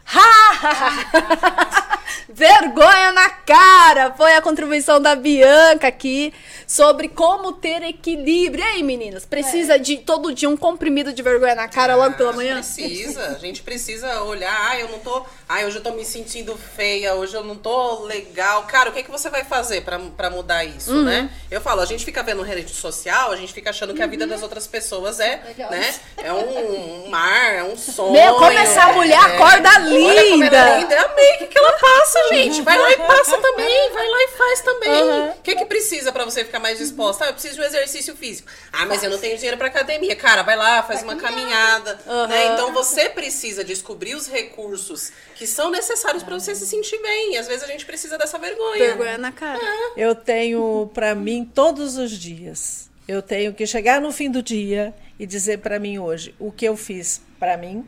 Vergonha 2.30 3.12
na 3.12 3.30
cara! 3.30 4.14
Foi 4.14 4.36
a 4.36 4.42
contribuição 4.42 5.02
da 5.02 5.16
Bianca 5.16 5.88
aqui 5.88 6.34
sobre 6.68 7.10
como 7.10 7.54
ter 7.54 7.84
equilíbrio. 7.84 8.64
E 8.64 8.68
aí, 8.68 8.84
meninas? 8.84 9.26
Precisa 9.26 9.80
de 9.80 9.98
todo 9.98 10.34
dia 10.34 10.50
um 10.50 10.58
comprimido 10.58 11.14
de 11.14 11.22
vergonha 11.22 11.56
na 11.56 11.68
cara 11.68 11.96
logo 11.96 12.16
pela 12.16 12.34
manhã? 12.34 12.56
Precisa, 12.56 13.28
a 13.28 13.40
gente 13.40 13.62
precisa 13.62 14.24
olhar, 14.24 14.70
ah, 14.70 14.80
eu 14.80 14.90
não 14.90 15.00
tô, 15.00 15.26
ah, 15.48 15.62
hoje 15.66 15.78
eu 15.78 15.84
tô 15.84 15.92
me 15.92 16.04
sentindo 16.04 16.58
feia, 16.76 17.14
hoje 17.16 17.36
eu 17.36 17.44
não 17.44 17.56
tô 17.56 18.04
legal. 18.04 18.64
Cara, 18.64 18.90
o 18.90 18.94
que 18.94 19.00
é 19.00 19.04
que 19.04 19.12
você 19.12 19.30
vai 19.30 19.44
fazer 19.44 19.82
pra, 19.82 20.00
pra 20.18 20.30
mudar 20.30 20.64
isso, 20.64 20.92
Uhum. 20.92 21.04
né? 21.04 21.30
Eu 21.52 21.62
falo, 21.62 21.82
a 21.82 21.86
gente 21.86 22.04
fica 22.04 22.24
vendo 22.24 22.42
rede 22.42 22.74
social, 22.74 23.32
a 23.32 23.36
gente 23.36 23.54
fica 23.54 23.70
achando 23.70 23.94
que 23.94 24.02
a 24.02 24.08
vida 24.08 24.26
das 24.26 24.42
outras 24.42 24.66
pessoas 24.66 25.20
é, 25.20 25.42
né? 25.70 25.96
É 26.18 26.34
um 26.34 27.10
mar, 27.10 27.54
é 27.54 27.64
um 27.64 27.78
sonho. 27.78 28.12
Meu, 28.14 28.34
como 28.36 28.52
essa 28.58 28.88
mulher 28.94 29.20
acorda 29.20 29.70
Olha 29.70 29.82
como 29.84 30.10
ela 30.10 30.20
é 30.20 30.30
linda! 30.30 30.78
linda. 30.80 30.96
Eu 30.96 31.06
amei 31.12 31.36
o 31.36 31.38
que, 31.38 31.48
que 31.48 31.58
ela 31.58 31.72
passa, 31.74 32.20
gente. 32.30 32.62
Vai 32.64 32.78
lá 32.78 32.92
e 32.92 32.98
passa 32.98 33.38
também, 33.38 33.92
vai 33.94 34.08
lá 34.08 34.18
e 34.24 34.28
faz 34.38 34.62
também. 34.62 35.04
Uhum. 35.04 35.30
O 35.30 35.42
que 35.44 35.56
que 35.56 35.66
precisa 35.66 36.12
pra 36.12 36.26
você 36.26 36.44
ficar 36.44 36.60
mais 36.60 36.78
disposta? 36.80 37.26
Ah, 37.26 37.28
eu 37.30 37.34
preciso 37.34 37.56
de 37.56 37.62
um 37.62 37.66
exercício 37.66 38.16
físico. 38.16 38.48
Ah, 38.74 38.86
mas 38.86 39.04
eu 39.04 39.10
não 39.10 39.18
tenho 39.20 39.36
dinheiro 39.38 39.58
pra 39.58 39.68
academia. 39.68 40.16
Cara, 40.16 40.42
vai 40.42 40.56
lá, 40.56 40.82
faz 40.84 41.04
uma 41.04 41.16
caminhada. 41.16 42.00
Uhum. 42.08 42.28
né? 42.28 42.46
Então 42.54 42.74
você 42.74 43.10
precisa 43.10 43.64
descobrir 43.64 44.16
os 44.16 44.28
recursos 44.28 45.12
que 45.36 45.46
são 45.46 45.70
necessários 45.70 46.24
pra 46.24 46.40
você 46.40 46.56
se 46.56 46.66
sentir 46.66 47.00
bem. 47.02 47.34
E 47.34 47.38
às 47.38 47.48
vezes 47.48 47.64
a 47.64 47.68
gente 47.68 47.86
precisa 47.86 48.18
dessa 48.18 48.40
vergonha. 48.40 48.80
Vergonha 48.80 49.18
na 49.18 49.32
cara. 49.32 49.60
Eu 49.96 50.16
tenho 50.16 50.90
para 50.94 51.14
mim 51.14 51.46
todos 51.46 51.98
os 51.98 52.12
dias. 52.12 52.90
Eu 53.08 53.22
tenho 53.22 53.54
que 53.54 53.68
chegar 53.68 54.02
no 54.02 54.12
fim 54.12 54.32
do 54.32 54.42
dia 54.42 54.94
e 55.20 55.28
dizer 55.28 55.60
para 55.60 55.78
mim 55.78 56.00
hoje 56.00 56.34
o 56.40 56.52
que 56.52 56.66
eu 56.66 56.76
fiz 56.76 57.22
para 57.40 57.56
mim, 57.56 57.86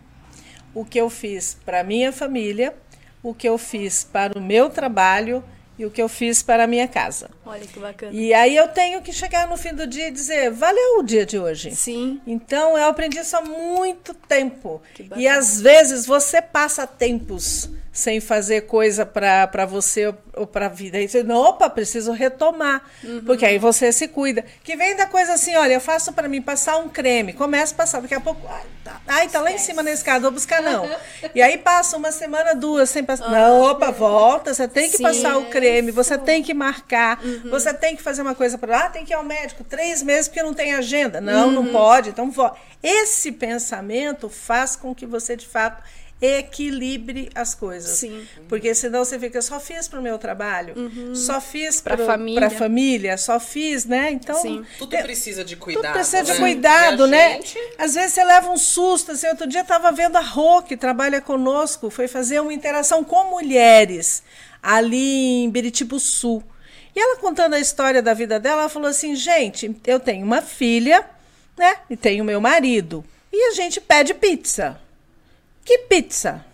o 0.73 0.85
que 0.85 0.99
eu 0.99 1.09
fiz 1.09 1.57
para 1.65 1.83
minha 1.83 2.11
família, 2.11 2.75
o 3.23 3.33
que 3.33 3.49
eu 3.49 3.57
fiz 3.57 4.03
para 4.03 4.37
o 4.37 4.41
meu 4.41 4.69
trabalho 4.69 5.43
e 5.79 5.85
o 5.85 5.91
que 5.91 6.01
eu 6.01 6.07
fiz 6.07 6.43
para 6.43 6.65
a 6.65 6.67
minha 6.67 6.87
casa. 6.87 7.29
Olha 7.47 7.65
que 7.65 7.79
bacana. 7.79 8.11
E 8.13 8.33
aí 8.33 8.55
eu 8.55 8.67
tenho 8.67 9.01
que 9.01 9.13
chegar 9.13 9.47
no 9.47 9.57
fim 9.57 9.73
do 9.73 9.87
dia 9.87 10.09
e 10.09 10.11
dizer, 10.11 10.51
valeu 10.51 10.99
o 10.99 11.03
dia 11.03 11.25
de 11.25 11.39
hoje. 11.39 11.75
Sim. 11.75 12.21
Então 12.27 12.77
eu 12.77 12.87
aprendi 12.87 13.17
isso 13.19 13.35
há 13.35 13.41
muito 13.41 14.13
tempo. 14.13 14.81
E 15.15 15.27
às 15.27 15.61
vezes 15.61 16.05
você 16.05 16.41
passa 16.41 16.85
tempos 16.85 17.69
sem 17.97 18.19
fazer 18.21 18.61
coisa 18.61 19.07
para 19.07 19.65
você 19.65 20.13
ou 20.35 20.45
para 20.45 20.67
a 20.67 20.69
vida. 20.69 20.99
Aí 20.99 21.09
você, 21.09 21.23
opa, 21.23 21.67
preciso 21.67 22.11
retomar. 22.11 22.83
Uhum. 23.03 23.23
Porque 23.25 23.43
aí 23.43 23.57
você 23.57 23.91
se 23.91 24.07
cuida. 24.07 24.45
Que 24.63 24.75
vem 24.75 24.95
da 24.95 25.07
coisa 25.07 25.33
assim, 25.33 25.55
olha, 25.55 25.73
eu 25.73 25.81
faço 25.81 26.13
para 26.13 26.27
mim 26.29 26.39
passar 26.39 26.77
um 26.77 26.87
creme. 26.89 27.33
Começa 27.33 27.73
a 27.73 27.77
passar, 27.77 27.99
daqui 27.99 28.13
a 28.13 28.19
pouco, 28.19 28.47
ai, 28.47 28.63
tá, 28.83 29.01
ai, 29.07 29.27
tá 29.27 29.41
lá 29.41 29.51
em 29.51 29.57
cima 29.57 29.81
na 29.81 29.91
escada, 29.91 30.19
vou 30.19 30.31
buscar 30.31 30.61
não. 30.61 30.87
E 31.33 31.41
aí 31.41 31.57
passa 31.57 31.97
uma 31.97 32.11
semana, 32.11 32.53
duas, 32.53 32.89
sem 32.89 33.03
passar. 33.03 33.31
Não, 33.31 33.61
opa, 33.61 33.89
volta, 33.89 34.53
você 34.53 34.67
tem 34.67 34.89
que 34.91 34.97
Sim. 34.97 35.03
passar 35.03 35.37
o 35.37 35.45
creme, 35.45 35.89
você 35.91 36.17
tem 36.19 36.43
que 36.43 36.53
marcar, 36.53 37.19
Uhum. 37.23 37.36
Você 37.49 37.73
tem 37.73 37.95
que 37.95 38.01
fazer 38.03 38.21
uma 38.21 38.35
coisa 38.35 38.57
para 38.57 38.85
ah, 38.85 38.89
tem 38.89 39.03
que 39.05 39.11
ir 39.13 39.15
ao 39.15 39.23
médico 39.23 39.63
três 39.63 40.01
meses 40.03 40.27
porque 40.27 40.43
não 40.43 40.53
tem 40.53 40.73
agenda. 40.73 41.19
Não, 41.21 41.47
Uhum. 41.47 41.53
não 41.53 41.67
pode, 41.67 42.09
então. 42.09 42.31
Esse 42.83 43.31
pensamento 43.31 44.29
faz 44.29 44.75
com 44.75 44.93
que 44.93 45.05
você, 45.05 45.35
de 45.35 45.47
fato, 45.47 45.81
equilibre 46.19 47.29
as 47.35 47.53
coisas. 47.53 47.97
Sim. 47.99 48.25
Porque 48.47 48.73
senão 48.73 49.03
você 49.03 49.19
fica, 49.19 49.41
só 49.41 49.59
fiz 49.59 49.87
para 49.87 49.99
o 49.99 50.03
meu 50.03 50.17
trabalho, 50.17 50.73
só 51.15 51.39
fiz 51.41 51.79
para 51.81 51.97
família. 51.97 52.47
a 52.47 52.49
família, 52.49 53.17
só 53.17 53.39
fiz, 53.39 53.85
né? 53.85 54.11
Então, 54.11 54.41
Sim. 54.41 54.65
Tudo 54.77 54.89
tem- 54.89 55.03
precisa 55.03 55.43
de 55.43 55.55
tudo 55.55 55.63
cuidado. 55.65 55.93
precisa 55.93 56.23
de 56.23 56.31
né? 56.33 56.37
cuidado, 56.39 57.01
E 57.01 57.03
a 57.03 57.07
né? 57.07 57.31
gente- 57.33 57.57
Às 57.77 57.93
vezes 57.95 58.13
você 58.13 58.23
leva 58.23 58.49
um 58.49 58.57
susto. 58.57 59.11
Assim, 59.11 59.27
outro 59.27 59.47
dia 59.47 59.61
estava 59.61 59.91
vendo 59.91 60.15
a 60.17 60.21
Rô, 60.21 60.61
que 60.61 60.75
trabalha 60.77 61.21
conosco, 61.21 61.89
foi 61.89 62.07
fazer 62.07 62.39
uma 62.39 62.53
interação 62.53 63.03
com 63.03 63.29
mulheres 63.29 64.23
ali 64.61 65.43
em 65.43 65.49
Biritibu 65.49 65.99
Sul. 65.99 66.43
E 66.95 66.99
ela 66.99 67.17
contando 67.17 67.53
a 67.53 67.59
história 67.59 68.01
da 68.01 68.13
vida 68.13 68.39
dela, 68.39 68.61
ela 68.61 68.69
falou 68.69 68.89
assim: 68.89 69.15
gente, 69.15 69.75
eu 69.85 69.99
tenho 69.99 70.25
uma 70.25 70.41
filha, 70.41 71.05
né? 71.57 71.77
E 71.89 71.95
tenho 71.95 72.23
meu 72.23 72.41
marido. 72.41 73.03
E 73.31 73.49
a 73.49 73.53
gente 73.53 73.79
pede 73.79 74.13
pizza. 74.13 74.79
Que 75.63 75.79
pizza? 75.79 76.45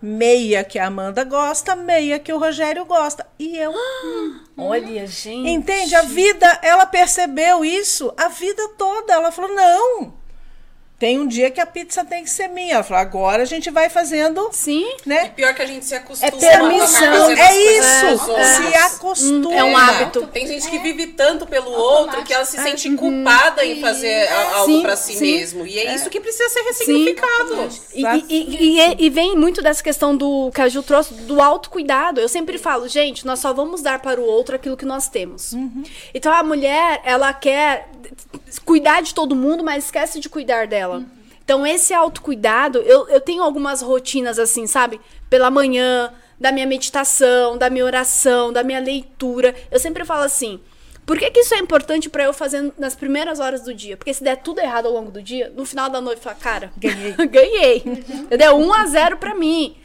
Meia 0.00 0.64
que 0.64 0.78
a 0.78 0.86
Amanda 0.86 1.22
gosta, 1.22 1.76
meia 1.76 2.18
que 2.18 2.32
o 2.32 2.38
Rogério 2.38 2.84
gosta. 2.84 3.26
E 3.38 3.56
eu. 3.56 3.72
Olha, 4.56 5.06
gente. 5.06 5.48
Entende? 5.48 5.94
A 5.94 6.02
vida, 6.02 6.58
ela 6.62 6.86
percebeu 6.86 7.64
isso 7.64 8.12
a 8.16 8.28
vida 8.28 8.68
toda. 8.78 9.12
Ela 9.12 9.30
falou: 9.30 9.54
não. 9.54 10.21
Tem 11.02 11.18
um 11.18 11.26
dia 11.26 11.50
que 11.50 11.60
a 11.60 11.66
pizza 11.66 12.04
tem 12.04 12.22
que 12.22 12.30
ser 12.30 12.46
minha. 12.46 12.74
Ela 12.74 12.84
falou: 12.84 13.00
agora 13.02 13.42
a 13.42 13.44
gente 13.44 13.68
vai 13.72 13.90
fazendo, 13.90 14.48
Sim. 14.52 14.86
E 15.04 15.08
né? 15.08 15.30
pior 15.30 15.52
que 15.52 15.60
a 15.60 15.66
gente 15.66 15.84
se 15.84 15.96
acostuma. 15.96 16.28
É 16.28 16.30
permissão. 16.30 17.30
É 17.32 17.56
isso. 17.76 18.06
outros. 18.28 18.46
Se 18.46 18.74
acostuma. 18.76 19.52
É 19.52 19.64
um 19.64 19.76
hábito. 19.76 20.28
Tem 20.28 20.46
gente 20.46 20.70
que 20.70 20.78
vive 20.78 21.08
tanto 21.08 21.44
pelo 21.44 21.72
outro 21.72 22.22
que 22.22 22.32
ela 22.32 22.44
se 22.44 22.56
sente 22.56 22.88
culpada 22.94 23.64
em 23.66 23.80
fazer 23.80 24.28
a- 24.28 24.54
algo 24.58 24.72
Sim, 24.72 24.82
pra 24.82 24.94
si 24.94 25.14
sim. 25.14 25.38
mesmo. 25.38 25.66
E 25.66 25.76
é 25.76 25.92
isso 25.92 26.08
que 26.08 26.20
precisa 26.20 26.48
ser 26.50 26.60
ressignificado. 26.62 27.68
E, 27.92 28.04
e- 28.04 28.24
e- 28.28 28.80
e- 28.80 28.96
e 29.06 29.10
vem 29.10 29.34
muito 29.36 29.60
dessa 29.60 29.82
questão 29.82 30.16
do 30.16 30.52
que 30.54 30.60
a 30.60 30.68
Ju 30.68 30.84
trouxe 30.84 31.14
do 31.14 31.42
autocuidado. 31.42 32.20
Eu 32.20 32.28
sempre 32.28 32.58
falo, 32.58 32.86
gente, 32.86 33.26
nós 33.26 33.40
só 33.40 33.52
vamos 33.52 33.82
dar 33.82 33.98
para 34.00 34.20
o 34.20 34.24
outro 34.24 34.54
aquilo 34.54 34.76
que 34.76 34.84
nós 34.84 35.08
temos. 35.08 35.52
Então 36.14 36.32
a 36.32 36.44
mulher, 36.44 37.00
ela 37.04 37.32
quer 37.32 37.88
cuidar 38.64 39.02
de 39.02 39.14
todo 39.14 39.34
mundo, 39.34 39.62
mas 39.62 39.84
esquece 39.84 40.20
de 40.20 40.28
cuidar 40.28 40.66
dela. 40.66 41.04
Então 41.44 41.66
esse 41.66 41.92
autocuidado, 41.92 42.78
eu, 42.78 43.08
eu 43.08 43.20
tenho 43.20 43.42
algumas 43.42 43.82
rotinas 43.82 44.38
assim, 44.38 44.66
sabe? 44.66 45.00
Pela 45.28 45.50
manhã, 45.50 46.12
da 46.38 46.50
minha 46.50 46.66
meditação, 46.66 47.56
da 47.56 47.70
minha 47.70 47.84
oração, 47.84 48.52
da 48.52 48.62
minha 48.62 48.80
leitura. 48.80 49.54
Eu 49.70 49.78
sempre 49.78 50.04
falo 50.04 50.22
assim. 50.22 50.60
Por 51.04 51.18
que, 51.18 51.30
que 51.30 51.40
isso 51.40 51.54
é 51.54 51.58
importante 51.58 52.08
pra 52.08 52.24
eu 52.24 52.32
fazer 52.32 52.72
nas 52.78 52.94
primeiras 52.94 53.40
horas 53.40 53.62
do 53.62 53.74
dia? 53.74 53.96
Porque 53.96 54.14
se 54.14 54.22
der 54.22 54.36
tudo 54.36 54.60
errado 54.60 54.86
ao 54.86 54.92
longo 54.92 55.10
do 55.10 55.20
dia, 55.20 55.52
no 55.56 55.64
final 55.64 55.90
da 55.90 56.00
noite, 56.00 56.18
eu 56.18 56.22
falo, 56.22 56.36
cara, 56.36 56.72
Ganhei. 56.76 57.12
ganhei. 57.26 57.82
Entendeu? 57.84 58.56
1 58.56 58.72
a 58.72 58.86
0 58.86 59.16
pra 59.16 59.34
mim. 59.34 59.76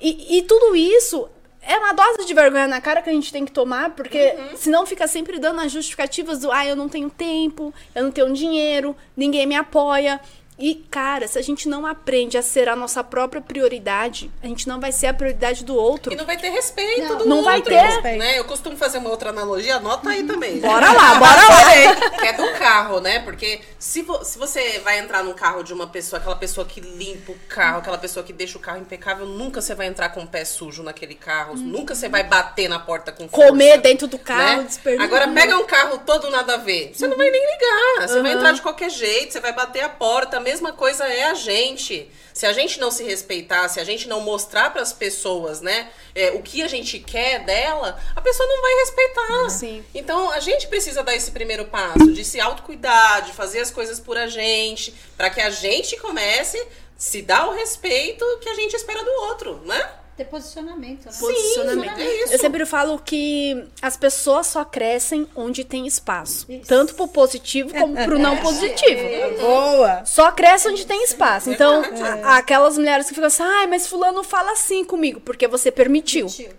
E, 0.00 0.38
e 0.38 0.42
tudo 0.42 0.74
isso 0.74 1.28
é 1.66 1.78
uma 1.78 1.92
dose 1.92 2.26
de 2.26 2.34
vergonha 2.34 2.66
na 2.66 2.80
cara 2.80 3.02
que 3.02 3.10
a 3.10 3.12
gente 3.12 3.32
tem 3.32 3.44
que 3.44 3.52
tomar, 3.52 3.90
porque 3.90 4.34
senão 4.56 4.86
fica 4.86 5.06
sempre 5.06 5.38
dando 5.38 5.60
as 5.60 5.72
justificativas 5.72 6.40
do, 6.40 6.52
ah, 6.52 6.66
eu 6.66 6.76
não 6.76 6.88
tenho 6.88 7.10
tempo, 7.10 7.72
eu 7.94 8.04
não 8.04 8.10
tenho 8.10 8.32
dinheiro, 8.32 8.96
ninguém 9.16 9.46
me 9.46 9.54
apoia. 9.54 10.20
E, 10.56 10.76
cara, 10.90 11.26
se 11.26 11.36
a 11.38 11.42
gente 11.42 11.68
não 11.68 11.84
aprende 11.84 12.38
a 12.38 12.42
ser 12.42 12.68
a 12.68 12.76
nossa 12.76 13.02
própria 13.02 13.40
prioridade, 13.40 14.30
a 14.42 14.46
gente 14.46 14.68
não 14.68 14.78
vai 14.80 14.92
ser 14.92 15.08
a 15.08 15.14
prioridade 15.14 15.64
do 15.64 15.74
outro. 15.74 16.12
E 16.12 16.16
não 16.16 16.24
vai 16.24 16.36
ter 16.36 16.48
respeito 16.50 17.02
Não. 17.08 17.18
do 17.18 17.24
Não 17.26 17.42
vai 17.42 17.56
outro. 17.56 17.72
ter. 17.74 18.16
Né? 18.18 18.38
Eu 18.38 18.44
costumo 18.44 18.76
fazer 18.76 18.98
uma 18.98 19.10
outra 19.10 19.30
analogia, 19.30 19.76
anota 19.76 20.10
aí 20.10 20.22
também. 20.22 20.60
Bora 20.60 20.92
lá, 20.92 21.14
bora 21.16 21.48
lá. 21.48 22.10
Que 22.20 22.26
é 22.28 22.32
do 22.34 22.52
carro, 22.58 23.00
né? 23.00 23.18
Porque 23.20 23.60
se, 23.78 24.02
vo- 24.02 24.24
se 24.24 24.38
você 24.38 24.78
vai 24.84 24.98
entrar 25.00 25.24
num 25.24 25.32
carro 25.34 25.62
de 25.64 25.72
uma 25.74 25.88
pessoa, 25.88 26.20
aquela 26.20 26.36
pessoa 26.36 26.64
que 26.66 26.80
limpa 26.80 27.32
o 27.32 27.38
carro, 27.48 27.78
aquela 27.78 27.98
pessoa 27.98 28.24
que 28.24 28.32
deixa 28.32 28.56
o 28.56 28.60
carro 28.60 28.78
impecável, 28.78 29.26
nunca 29.26 29.60
você 29.60 29.74
vai 29.74 29.88
entrar 29.88 30.10
com 30.10 30.22
o 30.22 30.26
pé 30.26 30.44
sujo 30.44 30.82
naquele 30.84 31.14
carro. 31.16 31.56
Nunca 31.56 31.94
você 31.94 32.08
vai 32.08 32.22
bater 32.22 32.68
na 32.68 32.78
porta 32.78 33.10
com 33.10 33.28
força. 33.28 33.48
Comer 33.48 33.78
dentro 33.78 34.06
do 34.06 34.18
carro, 34.18 34.58
né? 34.58 34.62
desperdiçar. 34.68 35.06
Agora 35.06 35.28
pega 35.28 35.56
um 35.58 35.64
carro 35.64 35.98
todo 36.06 36.30
nada 36.30 36.54
a 36.54 36.58
ver. 36.58 36.92
Você 36.94 37.08
não 37.08 37.16
vai 37.16 37.28
nem 37.30 37.42
ligar. 37.44 38.08
Você 38.08 38.22
vai 38.22 38.30
Uhum. 38.32 38.38
entrar 38.38 38.52
de 38.52 38.62
qualquer 38.62 38.90
jeito, 38.90 39.32
você 39.32 39.40
vai 39.40 39.52
bater 39.52 39.82
a 39.82 39.88
porta. 39.88 40.43
Mesma 40.44 40.72
coisa 40.72 41.04
é 41.04 41.24
a 41.24 41.34
gente. 41.34 42.10
Se 42.34 42.44
a 42.44 42.52
gente 42.52 42.78
não 42.78 42.90
se 42.90 43.02
respeitar, 43.02 43.66
se 43.68 43.80
a 43.80 43.84
gente 43.84 44.06
não 44.06 44.20
mostrar 44.20 44.70
para 44.70 44.82
as 44.82 44.92
pessoas, 44.92 45.62
né, 45.62 45.90
é, 46.14 46.32
o 46.32 46.42
que 46.42 46.62
a 46.62 46.68
gente 46.68 46.98
quer 46.98 47.42
dela, 47.44 47.98
a 48.14 48.20
pessoa 48.20 48.46
não 48.46 48.60
vai 48.60 48.74
respeitar. 48.74 49.50
Sim. 49.50 49.84
Então 49.94 50.30
a 50.30 50.40
gente 50.40 50.68
precisa 50.68 51.02
dar 51.02 51.16
esse 51.16 51.30
primeiro 51.30 51.64
passo 51.64 52.12
de 52.12 52.24
se 52.24 52.38
autocuidar, 52.40 53.22
de 53.22 53.32
fazer 53.32 53.60
as 53.60 53.70
coisas 53.70 53.98
por 53.98 54.18
a 54.18 54.26
gente, 54.26 54.94
para 55.16 55.30
que 55.30 55.40
a 55.40 55.48
gente 55.48 55.96
comece 55.96 56.58
a 56.58 56.66
se 56.98 57.22
dar 57.22 57.48
o 57.48 57.54
respeito 57.54 58.24
que 58.40 58.48
a 58.50 58.54
gente 58.54 58.76
espera 58.76 59.02
do 59.02 59.10
outro, 59.10 59.62
né? 59.64 59.90
Ter 60.16 60.26
posicionamento, 60.26 61.06
né? 61.06 61.12
Posicionamento. 61.18 61.98
é 61.98 62.22
isso. 62.22 62.32
Eu 62.34 62.38
sempre 62.38 62.64
falo 62.64 62.98
que 63.04 63.64
as 63.82 63.96
pessoas 63.96 64.46
só 64.46 64.64
crescem 64.64 65.26
onde 65.34 65.64
tem 65.64 65.86
espaço. 65.88 66.46
Isso. 66.48 66.68
Tanto 66.68 66.94
pro 66.94 67.08
positivo 67.08 67.74
como 67.74 67.94
pro 68.04 68.18
não 68.18 68.36
positivo. 68.36 69.00
Boa. 69.40 70.04
Só 70.04 70.30
cresce 70.30 70.68
onde 70.68 70.86
tem 70.86 71.02
espaço. 71.02 71.50
Então, 71.50 71.82
a- 72.24 72.36
aquelas 72.36 72.78
mulheres 72.78 73.08
que 73.08 73.14
ficam 73.14 73.26
assim, 73.26 73.42
ai, 73.42 73.66
mas 73.66 73.88
fulano 73.88 74.22
fala 74.22 74.52
assim 74.52 74.84
comigo, 74.84 75.20
porque 75.20 75.48
você 75.48 75.72
permitiu. 75.72 76.26
Tio. 76.26 76.50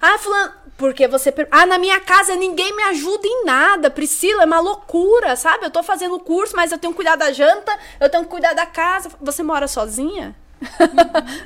Ah, 0.00 0.18
fulano, 0.18 0.52
porque 0.76 1.08
você... 1.08 1.32
Ah, 1.50 1.64
na 1.66 1.78
minha 1.78 1.98
casa 2.00 2.36
ninguém 2.36 2.76
me 2.76 2.82
ajuda 2.84 3.26
em 3.26 3.44
nada, 3.44 3.90
Priscila, 3.90 4.42
é 4.42 4.46
uma 4.46 4.60
loucura, 4.60 5.34
sabe? 5.34 5.64
Eu 5.64 5.70
tô 5.70 5.82
fazendo 5.82 6.20
curso, 6.20 6.54
mas 6.54 6.70
eu 6.70 6.78
tenho 6.78 6.92
que 6.92 6.96
cuidar 6.96 7.16
da 7.16 7.32
janta, 7.32 7.72
eu 7.98 8.08
tenho 8.10 8.22
que 8.24 8.30
cuidar 8.30 8.52
da 8.52 8.66
casa. 8.66 9.10
Você 9.20 9.42
mora 9.42 9.66
sozinha? 9.66 10.36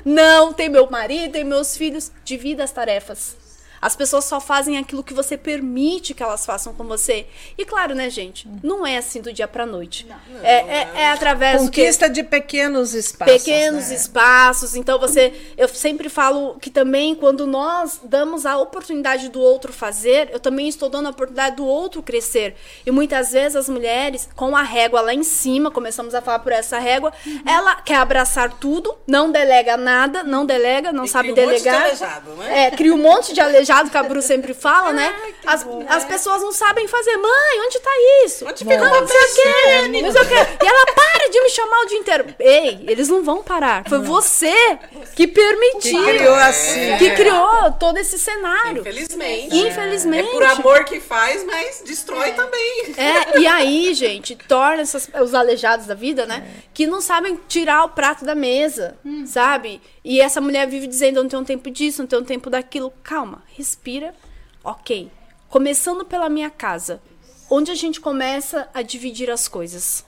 Não, 0.05 0.53
tem 0.53 0.69
meu 0.69 0.89
marido, 0.89 1.33
tem 1.33 1.43
meus 1.43 1.75
filhos. 1.75 2.11
Divida 2.23 2.63
as 2.63 2.71
tarefas. 2.71 3.46
As 3.81 3.95
pessoas 3.95 4.25
só 4.25 4.39
fazem 4.39 4.77
aquilo 4.77 5.03
que 5.03 5.13
você 5.13 5.37
permite 5.37 6.13
que 6.13 6.23
elas 6.23 6.45
façam 6.45 6.73
com 6.73 6.83
você. 6.83 7.27
E 7.57 7.65
claro, 7.65 7.93
né, 7.93 8.09
gente? 8.09 8.47
Não 8.63 8.85
é 8.85 8.97
assim 8.97 9.21
do 9.21 9.31
dia 9.31 9.47
pra 9.47 9.65
noite. 9.65 10.07
É, 10.41 10.55
é, 10.55 10.89
é 10.95 11.11
através? 11.11 11.61
Conquista 11.61 12.09
de 12.09 12.23
pequenos 12.23 12.93
espaços. 12.93 13.43
pequenos 13.43 13.89
né? 13.89 13.95
espaços. 13.95 14.75
Então 14.75 14.99
você, 14.99 15.33
eu 15.57 15.67
sempre 15.67 16.09
falo 16.09 16.57
que 16.59 16.69
também 16.69 17.13
quando 17.15 17.45
nós 17.45 17.99
damos 18.03 18.45
a 18.45 18.57
oportunidade 18.57 19.29
do 19.29 19.39
outro 19.39 19.71
fazer, 19.71 20.29
eu 20.31 20.39
também 20.39 20.67
estou 20.67 20.89
dando 20.89 21.07
a 21.07 21.11
oportunidade 21.11 21.57
do 21.57 21.65
outro 21.65 22.01
crescer. 22.01 22.55
E 22.85 22.91
muitas 22.91 23.31
vezes 23.31 23.55
as 23.55 23.69
mulheres 23.69 24.27
com 24.35 24.55
a 24.55 24.63
régua 24.63 25.01
lá 25.01 25.13
em 25.13 25.23
cima, 25.23 25.69
começamos 25.69 26.15
a 26.15 26.21
falar 26.21 26.39
por 26.39 26.51
essa 26.51 26.79
régua, 26.79 27.13
ela 27.45 27.75
quer 27.75 27.97
abraçar 27.97 28.53
tudo, 28.53 28.97
não 29.05 29.31
delega 29.31 29.77
nada, 29.77 30.23
não 30.23 30.45
delega, 30.45 30.91
não 30.91 31.05
E 31.05 31.07
sabe 31.07 31.33
cria 31.33 31.43
um 31.43 31.47
monte 31.47 31.57
de 31.57 31.63
delegar. 31.63 31.83
aleijado, 31.83 32.31
né? 32.31 32.65
É, 32.65 32.71
cria 32.71 32.93
um 32.93 32.97
monte 32.97 33.33
de 33.33 33.41
aleijado 33.41 33.66
que 33.89 33.97
a 33.97 34.03
Bru 34.03 34.21
sempre 34.21 34.53
fala, 34.53 34.91
né? 34.93 35.15
As, 35.45 35.65
as 35.87 36.05
pessoas 36.05 36.41
não 36.41 36.51
sabem 36.51 36.87
fazer. 36.87 37.17
Mãe, 37.17 37.61
onde 37.65 37.79
tá 37.79 37.91
isso? 38.25 38.45
Onde 38.45 38.59
fica 38.59 38.75
o 38.75 38.79
não 38.79 39.07
sei 39.07 39.17
o 39.17 39.35
quê, 39.35 40.01
não 40.01 40.11
sei 40.11 40.21
o 40.21 40.27
quê. 40.27 40.57
E 40.63 40.67
ela 40.67 40.85
para 40.93 41.29
de 41.29 41.41
me 41.41 41.49
chamar 41.49 41.81
o 41.81 41.85
dia 41.85 41.97
inteiro. 41.97 42.25
Ei, 42.39 42.85
eles 42.87 43.09
não 43.09 43.23
vão 43.23 43.43
parar. 43.43 43.83
Foi 43.87 43.99
você 43.99 44.79
que 45.15 45.27
permitiu. 45.27 46.03
Que 46.03 46.17
criou 46.17 46.35
assim. 46.35 46.97
que 46.97 47.15
criou 47.15 47.71
todo 47.79 47.97
esse 47.97 48.17
cenário. 48.17 48.81
Infelizmente. 48.81 49.55
Infelizmente. 49.55 50.29
É 50.29 50.31
por 50.31 50.43
amor 50.43 50.83
que 50.85 50.99
faz, 50.99 51.43
mas 51.45 51.81
destrói 51.85 52.31
também. 52.33 52.95
É, 52.97 53.39
e 53.39 53.47
aí, 53.47 53.93
gente, 53.93 54.35
torna 54.47 54.81
essas, 54.81 55.09
os 55.21 55.33
aleijados 55.33 55.85
da 55.85 55.93
vida, 55.93 56.25
né? 56.25 56.47
Que 56.73 56.87
não 56.87 57.01
sabem 57.01 57.39
tirar 57.47 57.83
o 57.83 57.89
prato 57.89 58.25
da 58.25 58.35
mesa, 58.35 58.97
sabe? 59.25 59.81
E 60.09 60.21
essa 60.21 60.39
mulher 60.39 60.65
vive 60.69 60.87
dizendo: 60.87 61.17
eu 61.17 61.23
não 61.23 61.29
tenho 61.29 61.43
tempo 61.43 61.69
disso, 61.69 62.01
não 62.01 62.07
tenho 62.07 62.23
tempo 62.23 62.49
daquilo. 62.49 62.93
Calma, 63.03 63.43
respira. 63.57 64.15
Ok. 64.63 65.11
Começando 65.49 66.05
pela 66.05 66.29
minha 66.29 66.49
casa, 66.49 67.01
onde 67.49 67.71
a 67.71 67.75
gente 67.75 67.99
começa 67.99 68.69
a 68.73 68.81
dividir 68.81 69.29
as 69.29 69.49
coisas, 69.49 70.05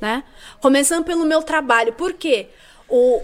né? 0.00 0.22
Começando 0.60 1.04
pelo 1.04 1.24
meu 1.24 1.42
trabalho. 1.42 1.92
Por 1.94 2.12
quê? 2.12 2.46
O, 2.88 3.20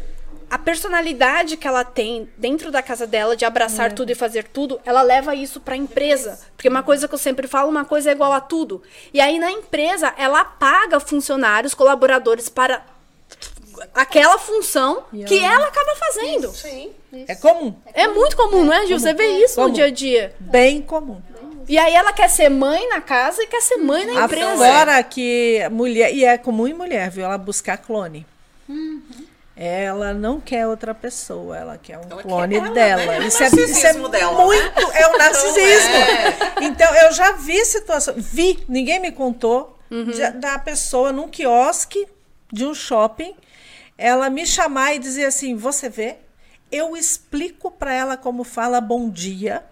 a 0.50 0.58
personalidade 0.58 1.56
que 1.56 1.68
ela 1.68 1.84
tem 1.84 2.28
dentro 2.36 2.72
da 2.72 2.82
casa 2.82 3.06
dela 3.06 3.36
de 3.36 3.44
abraçar 3.44 3.92
tudo 3.92 4.10
e 4.10 4.14
fazer 4.16 4.48
tudo, 4.48 4.80
ela 4.84 5.02
leva 5.02 5.36
isso 5.36 5.60
para 5.60 5.74
a 5.74 5.78
empresa. 5.78 6.40
Porque 6.56 6.68
uma 6.68 6.82
coisa 6.82 7.06
que 7.06 7.14
eu 7.14 7.18
sempre 7.18 7.46
falo, 7.46 7.70
uma 7.70 7.84
coisa 7.84 8.10
é 8.10 8.14
igual 8.14 8.32
a 8.32 8.40
tudo. 8.40 8.82
E 9.14 9.20
aí 9.20 9.38
na 9.38 9.52
empresa, 9.52 10.12
ela 10.18 10.44
paga 10.44 10.98
funcionários, 10.98 11.72
colaboradores 11.72 12.48
para 12.48 12.84
aquela 13.94 14.38
função 14.38 15.04
que 15.26 15.42
ela 15.42 15.66
acaba 15.66 15.94
fazendo. 15.96 16.50
Sim. 16.52 16.92
É 17.26 17.34
comum. 17.34 17.74
É 17.92 18.06
muito 18.08 18.36
comum, 18.36 18.64
não 18.64 18.72
é, 18.72 18.86
Gil? 18.86 18.98
Você 18.98 19.12
vê 19.14 19.26
isso 19.44 19.58
no 19.60 19.64
Comum. 19.66 19.74
dia 19.74 19.86
a 19.86 19.90
dia. 19.90 20.34
Bem 20.38 20.80
comum. 20.82 21.20
E 21.68 21.78
aí 21.78 21.94
ela 21.94 22.12
quer 22.12 22.28
ser 22.28 22.48
mãe 22.48 22.88
na 22.88 23.00
casa 23.00 23.42
e 23.42 23.46
quer 23.46 23.60
ser 23.60 23.76
mãe 23.76 24.04
na 24.06 24.24
empresa. 24.24 24.56
Fora 24.56 25.02
que 25.02 25.60
mulher, 25.70 26.12
e 26.12 26.24
é 26.24 26.36
comum 26.38 26.66
em 26.66 26.74
mulher, 26.74 27.10
viu? 27.10 27.24
Ela 27.24 27.38
buscar 27.38 27.76
clone. 27.78 28.26
Ela 29.56 30.14
não 30.14 30.40
quer 30.40 30.66
outra 30.66 30.94
pessoa, 30.94 31.56
ela 31.56 31.76
quer 31.76 31.98
um 31.98 32.02
Ela 32.02 32.16
quer 32.16 32.22
clone 32.22 32.56
ela, 32.56 32.70
dela. 32.70 33.04
né? 33.06 33.16
É 33.16 33.20
o 33.20 33.22
Isso, 33.24 33.42
é, 33.42 33.46
isso 33.48 33.86
é 33.86 33.92
dela, 33.92 34.38
né? 34.38 34.44
muito, 34.44 34.80
é 34.96 35.06
o 35.08 35.18
narcisismo. 35.18 35.94
é. 35.94 36.64
Então, 36.64 36.94
eu 36.94 37.12
já 37.12 37.32
vi 37.32 37.62
situação, 37.66 38.14
vi, 38.16 38.58
ninguém 38.68 38.98
me 39.00 39.12
contou, 39.12 39.76
Uhum. 39.90 40.04
de- 40.04 40.30
da 40.30 40.58
pessoa 40.58 41.12
num 41.12 41.28
quiosque 41.28 42.06
de 42.50 42.64
um 42.64 42.72
shopping, 42.74 43.34
ela 44.00 44.30
me 44.30 44.46
chamar 44.46 44.94
e 44.94 44.98
dizer 44.98 45.26
assim: 45.26 45.54
Você 45.54 45.90
vê? 45.90 46.16
Eu 46.72 46.96
explico 46.96 47.70
para 47.70 47.92
ela 47.92 48.16
como 48.16 48.44
fala 48.44 48.80
bom 48.80 49.10
dia. 49.10 49.62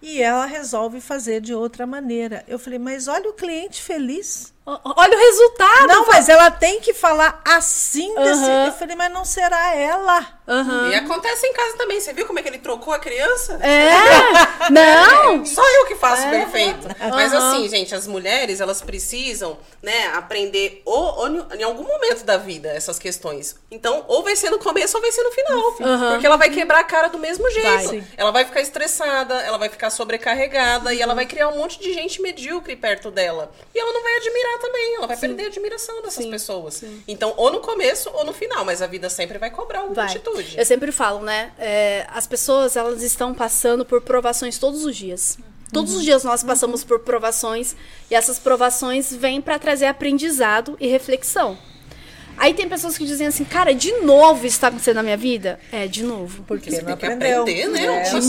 E 0.00 0.22
ela 0.22 0.46
resolve 0.46 1.00
fazer 1.00 1.42
de 1.42 1.52
outra 1.52 1.86
maneira. 1.86 2.42
Eu 2.48 2.58
falei, 2.58 2.78
mas 2.78 3.06
olha 3.06 3.28
o 3.28 3.34
cliente 3.34 3.82
feliz. 3.82 4.54
Olha 4.66 5.16
o 5.16 5.20
resultado. 5.20 5.86
Não, 5.88 6.06
mas 6.06 6.28
ela 6.28 6.50
tem 6.50 6.80
que 6.80 6.92
falar 6.94 7.40
assim 7.44 8.14
desse. 8.14 8.44
Eu 8.66 8.72
falei, 8.72 8.94
mas 8.94 9.10
não 9.12 9.24
será 9.24 9.74
ela. 9.74 10.24
Aham. 10.46 10.90
E 10.90 10.94
acontece 10.94 11.46
em 11.46 11.52
casa 11.52 11.76
também. 11.76 12.00
Você 12.00 12.12
viu 12.12 12.26
como 12.26 12.38
é 12.38 12.42
que 12.42 12.48
ele 12.48 12.58
trocou 12.58 12.92
a 12.92 12.98
criança? 12.98 13.54
É, 13.64 13.90
não. 14.70 15.44
Só 15.46 15.62
eu 15.78 15.86
que 15.86 15.94
faço 15.96 16.28
bem 16.28 16.46
feito. 16.48 16.86
Mas 17.10 17.32
assim, 17.32 17.68
gente, 17.68 17.94
as 17.94 18.06
mulheres, 18.06 18.60
elas 18.60 18.80
precisam, 18.82 19.58
né, 19.82 20.08
aprender 20.14 20.82
ou, 20.84 21.18
ou 21.20 21.28
em- 21.56 21.62
algum 21.62 21.84
momento 21.84 22.24
da 22.24 22.36
vida 22.36 22.68
essas 22.68 22.98
questões. 22.98 23.56
Então, 23.70 24.04
ou 24.08 24.22
vai 24.22 24.36
ser 24.36 24.50
no 24.50 24.58
começo 24.58 24.96
ou 24.96 25.00
vai 25.02 25.10
ser 25.10 25.22
no 25.22 25.32
final. 25.32 25.72
Porque 26.12 26.26
ela 26.26 26.36
vai 26.36 26.50
quebrar 26.50 26.80
a 26.80 26.84
cara 26.84 27.08
do 27.08 27.18
mesmo 27.18 27.48
jeito. 27.50 27.88
Vai. 27.88 28.04
Ela 28.16 28.30
vai 28.30 28.44
ficar 28.44 28.60
estressada, 28.60 29.34
ela 29.42 29.58
vai 29.58 29.68
ficar 29.68 29.90
sobrecarregada 29.90 30.92
e 30.94 31.00
ela 31.00 31.14
vai 31.14 31.26
criar 31.26 31.48
um 31.48 31.56
monte 31.58 31.78
de 31.80 31.92
gente 31.92 32.20
medíocre 32.20 32.76
perto 32.76 33.10
dela. 33.10 33.50
E 33.74 33.78
ela 33.78 33.92
não 33.92 34.02
vai 34.02 34.16
admirar 34.16 34.49
também, 34.58 34.96
ela 34.96 35.06
vai 35.06 35.16
perder 35.16 35.44
a 35.44 35.46
admiração 35.46 36.02
dessas 36.02 36.24
Sim. 36.24 36.30
pessoas. 36.30 36.82
Então, 37.06 37.34
ou 37.36 37.50
no 37.52 37.60
começo 37.60 38.10
ou 38.12 38.24
no 38.24 38.32
final, 38.32 38.64
mas 38.64 38.82
a 38.82 38.86
vida 38.86 39.08
sempre 39.10 39.38
vai 39.38 39.50
cobrar 39.50 39.80
alguma 39.80 39.94
Vai. 39.94 40.06
atitude. 40.06 40.54
Eu 40.58 40.64
sempre 40.64 40.90
falo, 40.92 41.20
né? 41.20 41.52
é, 41.58 42.06
as 42.12 42.26
pessoas 42.26 42.76
elas 42.76 43.02
estão 43.02 43.34
passando 43.34 43.84
por 43.84 44.00
provações 44.00 44.58
todos 44.58 44.84
os 44.84 44.96
dias. 44.96 45.38
Todos 45.72 45.94
os 45.94 46.02
dias 46.02 46.24
nós 46.24 46.42
passamos 46.42 46.82
por 46.82 46.98
provações 47.00 47.76
e 48.10 48.14
essas 48.14 48.38
provações 48.40 49.14
vêm 49.14 49.40
para 49.40 49.56
trazer 49.58 49.86
aprendizado 49.86 50.76
e 50.80 50.88
reflexão. 50.88 51.56
Aí 52.36 52.54
tem 52.54 52.66
pessoas 52.68 52.96
que 52.96 53.04
dizem 53.04 53.26
assim, 53.26 53.44
cara, 53.44 53.74
de 53.74 53.92
novo 54.00 54.46
isso 54.46 54.58
tá 54.58 54.68
acontecendo 54.68 54.96
na 54.96 55.02
minha 55.02 55.16
vida? 55.16 55.60
É, 55.70 55.86
de 55.86 56.02
novo. 56.02 56.42
Porque 56.44 56.70
Você 56.70 56.78
não 56.80 56.86
tem 56.86 56.96
que 56.96 57.04
aprendeu. 57.06 57.42
aprender, 57.42 57.68
né? 57.68 58.00
É, 58.00 58.04
ciclo, 58.06 58.22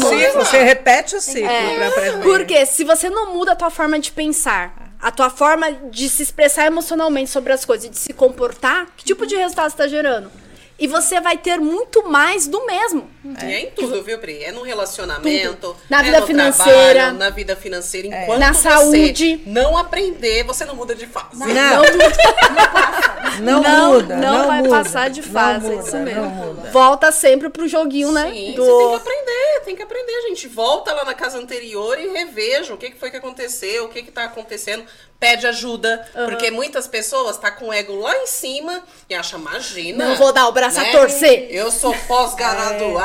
você 0.45 0.61
repete 0.63 1.15
o 1.15 1.21
ciclo 1.21 1.49
É, 1.49 1.75
para 1.77 1.87
aprender. 1.87 2.23
Porque 2.23 2.65
se 2.65 2.83
você 2.83 3.09
não 3.09 3.33
muda 3.33 3.53
a 3.53 3.55
tua 3.55 3.69
forma 3.69 3.97
de 3.99 4.11
pensar, 4.11 4.80
a 5.01 5.11
tua 5.11 5.29
forma 5.29 5.71
de 5.71 6.07
se 6.07 6.21
expressar 6.21 6.67
emocionalmente 6.67 7.29
sobre 7.29 7.51
as 7.51 7.65
coisas 7.65 7.87
e 7.87 7.89
de 7.89 7.97
se 7.97 8.13
comportar, 8.13 8.87
que 8.95 9.03
tipo 9.03 9.25
de 9.25 9.35
resultado 9.35 9.69
está 9.69 9.87
gerando? 9.87 10.31
E 10.77 10.87
você 10.87 11.19
vai 11.19 11.37
ter 11.37 11.59
muito 11.59 12.07
mais 12.09 12.47
do 12.47 12.65
mesmo. 12.65 13.09
E 13.23 13.45
é 13.53 13.59
em 13.61 13.71
tudo, 13.71 14.01
viu, 14.03 14.17
Pri? 14.17 14.43
É 14.43 14.51
no 14.51 14.63
relacionamento, 14.63 15.75
Na 15.89 15.99
é 15.99 16.03
vida 16.03 16.19
no 16.21 16.27
financeira. 16.27 16.93
trabalho, 16.93 17.17
na 17.19 17.29
vida 17.29 17.55
financeira. 17.55 18.07
Enquanto 18.07 18.39
Na 18.39 18.53
você 18.53 18.69
saúde. 18.69 19.41
não 19.45 19.77
aprender, 19.77 20.43
você 20.43 20.65
não 20.65 20.75
muda 20.75 20.95
de 20.95 21.05
fase. 21.05 21.27
Não, 21.37 21.47
Não, 23.41 23.61
Não, 23.61 23.61
não, 23.63 23.93
muda. 23.93 24.15
não 24.15 24.47
vai 24.47 24.57
muda, 24.61 24.69
passar 24.69 25.09
de 25.09 25.21
não 25.21 25.31
fase, 25.31 25.65
é 25.67 25.69
muda, 25.69 25.87
isso 25.87 25.97
mesmo. 25.97 26.21
Não 26.21 26.29
muda. 26.29 26.71
Volta 26.71 27.11
sempre 27.11 27.49
pro 27.49 27.67
joguinho, 27.67 28.11
né? 28.11 28.31
Sim, 28.31 28.53
do... 28.53 28.65
você 28.65 28.71
tem 28.71 28.89
que 28.89 28.95
aprender, 28.95 29.61
tem 29.65 29.75
que 29.75 29.83
aprender, 29.83 30.21
gente. 30.29 30.47
Volta 30.47 30.93
lá 30.93 31.05
na 31.05 31.13
casa 31.13 31.37
anterior 31.37 31.99
e 31.99 32.07
reveja 32.09 32.73
o 32.73 32.77
que, 32.77 32.89
que 32.89 32.97
foi 32.97 33.11
que 33.11 33.17
aconteceu, 33.17 33.85
o 33.85 33.89
que 33.89 34.01
que 34.03 34.11
tá 34.11 34.23
acontecendo. 34.23 34.83
Pede 35.19 35.45
ajuda, 35.45 36.03
porque 36.25 36.49
muitas 36.49 36.87
pessoas 36.87 37.37
tá 37.37 37.51
com 37.51 37.67
o 37.67 37.73
ego 37.73 37.93
lá 37.99 38.17
em 38.17 38.25
cima 38.25 38.81
e 39.07 39.13
acha, 39.13 39.37
imagina. 39.37 40.03
Não 40.03 40.15
vou 40.15 40.33
dar 40.33 40.47
o 40.47 40.51
braço 40.51 40.79
a 40.79 40.83
né? 40.83 40.91
torcer. 40.91 41.45
Eu 41.51 41.69
sou 41.69 41.93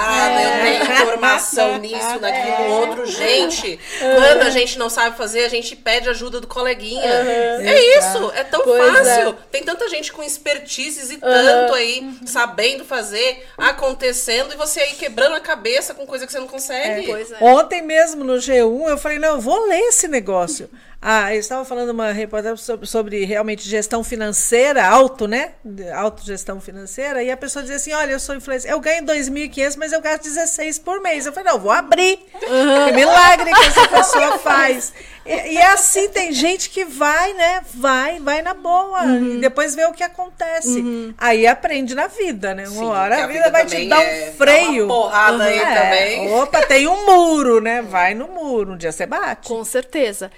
pós-graduada, 0.06 0.42
eu 0.42 0.62
tenho 0.62 1.06
formação 1.06 1.78
nisso, 1.78 2.20
naquilo, 2.20 2.70
outro. 2.72 3.06
Gente, 3.06 3.78
quando 3.98 4.42
a 4.42 4.50
gente 4.50 4.78
não 4.78 4.88
sabe 4.88 5.16
fazer, 5.16 5.44
a 5.44 5.48
gente 5.48 5.74
pede 5.76 6.08
ajuda 6.08 6.40
do 6.40 6.46
coleguinha. 6.46 7.02
É 7.02 7.98
isso, 7.98 8.32
é 8.34 8.44
tão 8.44 8.62
Pois 8.62 8.80
fácil. 8.80 9.34
Tem 9.50 9.62
tanta 9.62 9.88
gente 9.88 10.12
com 10.12 10.22
expertises 10.22 11.10
e 11.10 11.18
tanto 11.18 11.74
aí, 11.74 12.18
sabendo 12.24 12.84
fazer, 12.84 13.46
acontecendo, 13.56 14.52
e 14.52 14.56
você 14.56 14.80
aí 14.80 14.92
quebrando 14.94 15.34
a 15.34 15.40
cabeça 15.40 15.94
com 15.94 16.06
coisa 16.06 16.26
que 16.26 16.32
você 16.32 16.38
não 16.38 16.48
consegue. 16.48 17.06
Pois 17.06 17.32
é. 17.32 17.36
Ontem 17.40 17.82
mesmo 17.82 18.24
no 18.24 18.34
G1 18.34 18.88
eu 18.88 18.98
falei, 18.98 19.18
não, 19.18 19.34
eu 19.36 19.40
vou 19.40 19.66
ler 19.66 19.80
esse 19.88 20.08
negócio. 20.08 20.70
Ah, 21.00 21.32
eu 21.34 21.38
estava 21.38 21.64
falando 21.64 21.90
uma 21.90 22.10
reportagem 22.10 22.56
sobre, 22.56 22.86
sobre 22.86 23.24
realmente 23.24 23.68
gestão 23.68 24.02
financeira, 24.02 24.84
auto, 24.86 25.28
né? 25.28 25.50
Autogestão 25.94 26.60
financeira, 26.60 27.22
e 27.22 27.30
a 27.30 27.36
pessoa 27.36 27.62
dizia 27.62 27.76
assim: 27.76 27.92
olha, 27.92 28.12
eu 28.12 28.18
sou 28.18 28.34
influencer, 28.34 28.70
eu 28.70 28.80
ganho 28.80 29.04
2.500, 29.04 29.76
mas 29.76 29.92
eu 29.92 30.00
gasto 30.00 30.24
16 30.24 30.78
por 30.80 31.00
mês. 31.00 31.26
Eu 31.26 31.32
falei, 31.32 31.52
não, 31.52 31.60
vou 31.60 31.70
abrir. 31.70 32.18
Que 32.40 32.92
milagre 32.92 33.52
que 33.54 33.64
essa 33.66 33.86
pessoa 33.88 34.38
faz. 34.38 34.92
E, 35.24 35.30
e 35.52 35.56
é 35.58 35.66
assim, 35.66 36.08
tem 36.08 36.32
gente 36.32 36.70
que 36.70 36.84
vai, 36.84 37.32
né? 37.34 37.60
Vai, 37.74 38.18
vai 38.18 38.42
na 38.42 38.54
boa. 38.54 39.04
E 39.06 39.38
depois 39.38 39.74
vê 39.74 39.84
o 39.84 39.92
que 39.92 40.02
acontece. 40.02 41.14
Aí 41.18 41.46
aprende 41.46 41.94
na 41.94 42.06
vida, 42.08 42.54
né? 42.54 42.64
Uma 42.68 42.72
Sim, 42.72 42.84
hora 42.86 43.14
a 43.24 43.26
vida 43.26 43.32
vida 43.44 43.50
vai 43.50 43.66
te 43.66 43.88
dar 43.88 44.02
é- 44.02 44.22
um 44.22 44.26
dá 44.30 44.32
freio. 44.32 44.84
uma 44.86 44.94
porrada 44.94 45.44
aí 45.44 45.58
É, 45.58 45.74
também. 45.82 46.32
Opa, 46.34 46.62
tem 46.62 46.88
um 46.88 47.04
muro, 47.06 47.60
né? 47.60 47.82
Vai 47.82 48.14
no 48.14 48.26
muro. 48.28 48.72
Um 48.72 48.76
dia 48.76 48.90
você 48.90 49.04
bate. 49.06 49.46
Com 49.46 49.62
certeza. 49.64 50.30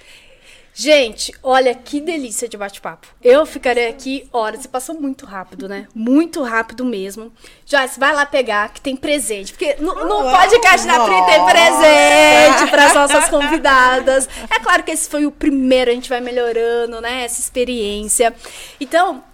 Gente, 0.80 1.34
olha 1.42 1.74
que 1.74 2.00
delícia 2.00 2.48
de 2.48 2.56
bate-papo. 2.56 3.08
Eu 3.20 3.44
ficarei 3.44 3.88
aqui 3.88 4.28
horas 4.32 4.64
e 4.64 4.68
passou 4.68 4.94
muito 4.94 5.26
rápido, 5.26 5.68
né? 5.68 5.88
Muito 5.92 6.40
rápido 6.40 6.84
mesmo. 6.84 7.32
Joyce, 7.66 7.98
vai 7.98 8.14
lá 8.14 8.24
pegar 8.24 8.72
que 8.72 8.80
tem 8.80 8.94
presente. 8.94 9.52
Porque 9.52 9.74
no, 9.80 9.92
no 9.92 10.20
Uau, 10.20 10.38
podcast 10.38 10.86
da 10.86 11.04
Pri 11.04 11.16
tem 11.26 11.44
presente 11.46 12.70
para 12.70 12.86
as 12.86 12.94
nossas 12.94 13.28
convidadas. 13.28 14.28
É 14.48 14.60
claro 14.60 14.84
que 14.84 14.92
esse 14.92 15.10
foi 15.10 15.26
o 15.26 15.32
primeiro, 15.32 15.90
a 15.90 15.94
gente 15.94 16.08
vai 16.08 16.20
melhorando, 16.20 17.00
né? 17.00 17.24
Essa 17.24 17.40
experiência. 17.40 18.32
Então, 18.80 19.24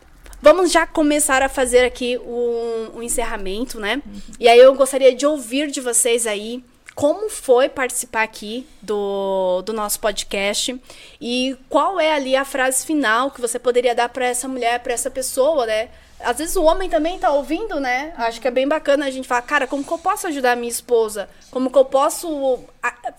Vamos 0.40 0.70
já 0.70 0.86
começar 0.86 1.40
a 1.40 1.48
fazer 1.48 1.86
aqui 1.86 2.18
um, 2.18 2.98
um 2.98 3.02
encerramento, 3.02 3.80
né? 3.80 4.02
E 4.38 4.46
aí 4.46 4.58
eu 4.58 4.74
gostaria 4.74 5.14
de 5.14 5.24
ouvir 5.24 5.70
de 5.70 5.80
vocês 5.80 6.26
aí 6.26 6.62
como 6.94 7.28
foi 7.28 7.68
participar 7.68 8.22
aqui 8.22 8.66
do, 8.80 9.62
do 9.62 9.72
nosso 9.72 9.98
podcast 9.98 10.80
e 11.20 11.56
qual 11.68 11.98
é 11.98 12.12
ali 12.12 12.36
a 12.36 12.44
frase 12.44 12.86
final 12.86 13.30
que 13.30 13.40
você 13.40 13.58
poderia 13.58 13.94
dar 13.94 14.08
para 14.08 14.26
essa 14.26 14.46
mulher, 14.46 14.80
para 14.80 14.92
essa 14.92 15.10
pessoa, 15.10 15.66
né? 15.66 15.88
Às 16.20 16.38
vezes 16.38 16.56
o 16.56 16.62
homem 16.62 16.88
também 16.88 17.18
tá 17.18 17.30
ouvindo, 17.30 17.80
né? 17.80 18.14
Acho 18.16 18.40
que 18.40 18.46
é 18.46 18.50
bem 18.50 18.66
bacana 18.66 19.06
a 19.06 19.10
gente 19.10 19.26
falar, 19.26 19.42
cara, 19.42 19.66
como 19.66 19.84
que 19.84 19.92
eu 19.92 19.98
posso 19.98 20.28
ajudar 20.28 20.52
a 20.52 20.56
minha 20.56 20.70
esposa? 20.70 21.28
Como 21.50 21.70
que 21.70 21.76
eu 21.76 21.84
posso 21.84 22.60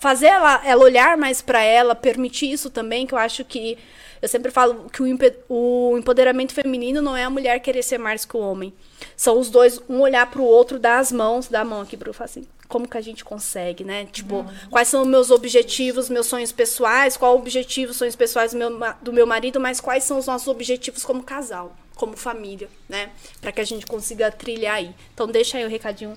fazer 0.00 0.26
ela, 0.26 0.62
ela 0.64 0.82
olhar 0.82 1.16
mais 1.16 1.42
para 1.42 1.62
ela, 1.62 1.94
permitir 1.94 2.50
isso 2.50 2.70
também, 2.70 3.06
que 3.06 3.12
eu 3.12 3.18
acho 3.18 3.44
que 3.44 3.78
eu 4.20 4.28
sempre 4.28 4.50
falo 4.50 4.88
que 4.90 5.02
o, 5.02 5.06
o 5.48 5.98
empoderamento 5.98 6.52
feminino 6.52 7.02
não 7.02 7.16
é 7.16 7.24
a 7.24 7.30
mulher 7.30 7.60
querer 7.60 7.82
ser 7.82 7.98
mais 7.98 8.24
que 8.24 8.36
o 8.36 8.40
homem. 8.40 8.72
São 9.16 9.38
os 9.38 9.50
dois, 9.50 9.80
um 9.88 10.00
olhar 10.00 10.30
pro 10.30 10.42
outro, 10.42 10.78
dar 10.78 10.98
as 10.98 11.12
mãos, 11.12 11.48
dar 11.48 11.60
a 11.60 11.64
mão 11.64 11.80
aqui 11.80 11.96
pro 11.96 12.12
falar 12.12 12.26
assim, 12.26 12.46
como 12.68 12.88
que 12.88 12.96
a 12.96 13.00
gente 13.00 13.24
consegue, 13.24 13.84
né? 13.84 14.06
Tipo, 14.06 14.44
quais 14.70 14.88
são 14.88 15.02
os 15.02 15.08
meus 15.08 15.30
objetivos, 15.30 16.08
meus 16.08 16.26
sonhos 16.26 16.52
pessoais, 16.52 17.16
qual 17.16 17.34
o 17.34 17.38
objetivo, 17.38 17.94
sonhos 17.94 18.16
pessoais 18.16 18.52
do 18.52 18.58
meu, 18.58 18.70
do 19.02 19.12
meu 19.12 19.26
marido, 19.26 19.60
mas 19.60 19.80
quais 19.80 20.04
são 20.04 20.18
os 20.18 20.26
nossos 20.26 20.48
objetivos 20.48 21.04
como 21.04 21.22
casal, 21.22 21.76
como 21.94 22.16
família, 22.16 22.68
né? 22.88 23.10
Pra 23.40 23.52
que 23.52 23.60
a 23.60 23.64
gente 23.64 23.86
consiga 23.86 24.30
trilhar 24.30 24.76
aí. 24.76 24.94
Então 25.14 25.26
deixa 25.26 25.58
aí 25.58 25.64
o 25.64 25.68
recadinho 25.68 26.16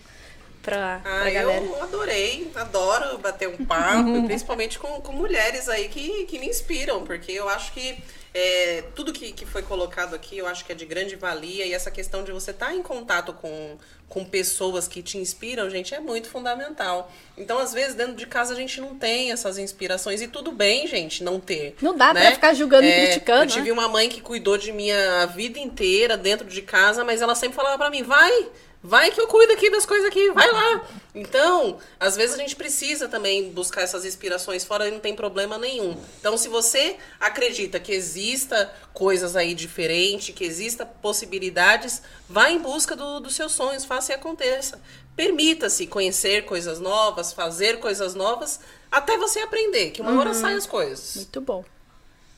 pra, 0.70 1.00
pra 1.04 1.12
Ah, 1.26 1.30
galera. 1.30 1.64
eu 1.64 1.84
adorei, 1.84 2.52
adoro 2.56 3.18
bater 3.18 3.48
um 3.50 3.66
papo, 3.66 4.24
principalmente 4.28 4.78
com, 4.80 5.02
com 5.02 5.12
mulheres 5.14 5.68
aí 5.70 5.88
que, 5.90 6.26
que 6.26 6.40
me 6.40 6.48
inspiram, 6.48 7.04
porque 7.04 7.32
eu 7.32 7.48
acho 7.50 7.72
que 7.74 7.98
é, 8.34 8.84
tudo 8.96 9.12
que, 9.12 9.32
que 9.32 9.44
foi 9.46 9.64
colocado 9.64 10.14
aqui 10.14 10.38
eu 10.38 10.46
acho 10.46 10.64
que 10.64 10.72
é 10.72 10.76
de 10.76 10.86
grande 10.86 11.16
valia 11.16 11.66
e 11.66 11.74
essa 11.74 11.90
questão 11.90 12.24
de 12.24 12.32
você 12.32 12.52
estar 12.52 12.76
em 12.76 12.82
contato 12.84 13.34
com, 13.34 13.76
com 14.08 14.24
pessoas 14.24 14.88
que 14.88 15.02
te 15.02 15.18
inspiram, 15.18 15.68
gente, 15.68 15.96
é 15.96 16.00
muito 16.00 16.30
fundamental. 16.30 17.12
Então, 17.36 17.58
às 17.58 17.74
vezes, 17.74 17.96
dentro 17.96 18.14
de 18.14 18.28
casa 18.28 18.54
a 18.54 18.56
gente 18.56 18.80
não 18.80 18.94
tem 18.96 19.32
essas 19.32 19.58
inspirações 19.58 20.22
e 20.22 20.28
tudo 20.28 20.52
bem, 20.52 20.86
gente, 20.86 21.24
não 21.24 21.40
ter. 21.40 21.76
Não 21.82 21.98
dá 21.98 22.12
pra 22.12 22.22
né? 22.22 22.32
ficar 22.34 22.54
julgando 22.54 22.86
e 22.86 22.92
É, 22.92 23.06
criticando, 23.08 23.44
Eu 23.46 23.48
tive 23.48 23.68
né? 23.68 23.72
uma 23.74 23.88
mãe 23.88 24.08
que 24.10 24.22
cuidou 24.22 24.58
de 24.60 24.72
mim 24.72 24.92
a 24.92 25.26
vida 25.26 25.58
inteira 25.58 26.16
dentro 26.16 26.48
de 26.48 26.62
casa, 26.62 27.04
mas 27.04 27.24
ela 27.24 27.34
sempre 27.34 27.56
falava 27.56 27.78
pra 27.80 27.90
mim, 27.90 28.04
vai, 28.04 28.48
vai 28.82 29.12
que 29.12 29.20
eu 29.20 29.28
cuido 29.28 29.54
aqui 29.54 29.70
das 29.70 29.86
coisas 29.86 30.08
aqui, 30.08 30.32
vai 30.32 30.50
lá. 30.52 30.82
Então, 31.14 31.78
às 32.00 32.16
vezes 32.16 32.36
a 32.36 32.38
gente 32.38 32.56
precisa 32.56 33.08
também 33.10 33.52
buscar 33.52 33.82
essas 33.82 34.06
inspirações 34.06 34.64
fora 34.64 34.88
e 34.88 34.92
não 34.92 35.00
tem 35.00 35.16
problema 35.16 35.58
nenhum. 35.58 36.00
Então, 36.20 36.38
se 36.38 36.48
você 36.48 36.98
acredita 37.20 37.80
que 37.80 37.92
exista 37.92 38.74
coisas 38.94 39.36
aí 39.36 39.54
diferentes, 39.54 40.34
que 40.34 40.44
exista 40.46 40.86
possibilidades, 40.86 42.02
vá 42.28 42.50
em 42.50 42.60
busca 42.60 42.96
do- 42.96 43.20
dos 43.20 43.36
seus 43.36 43.52
sonhos, 43.52 43.84
faça 43.86 44.12
e 44.12 44.16
aconteça. 44.16 44.80
Permita-se 45.16 45.86
conhecer 45.88 46.46
coisas 46.46 46.80
novas, 46.80 47.34
fazer 47.34 47.80
coisas 47.80 48.16
novas, 48.16 48.60
até 48.90 49.18
você 49.18 49.40
aprender, 49.40 49.92
que 49.92 50.02
uma 50.02 50.18
hora 50.18 50.34
saem 50.34 50.56
as 50.56 50.66
coisas. 50.66 51.16
Muito 51.18 51.42
bom. 51.42 51.66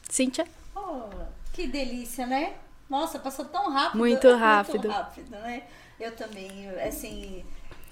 Cíntia? 0.09 0.45
Oh, 0.75 1.03
que 1.53 1.67
delícia, 1.67 2.25
né? 2.25 2.53
Nossa, 2.89 3.19
passou 3.19 3.45
tão 3.45 3.69
rápido. 3.71 3.99
Muito 3.99 4.27
é 4.27 4.33
rápido. 4.35 4.73
Muito 4.79 4.89
rápido, 4.89 5.29
né? 5.29 5.63
Eu 6.01 6.15
também, 6.15 6.67
assim, 6.87 7.45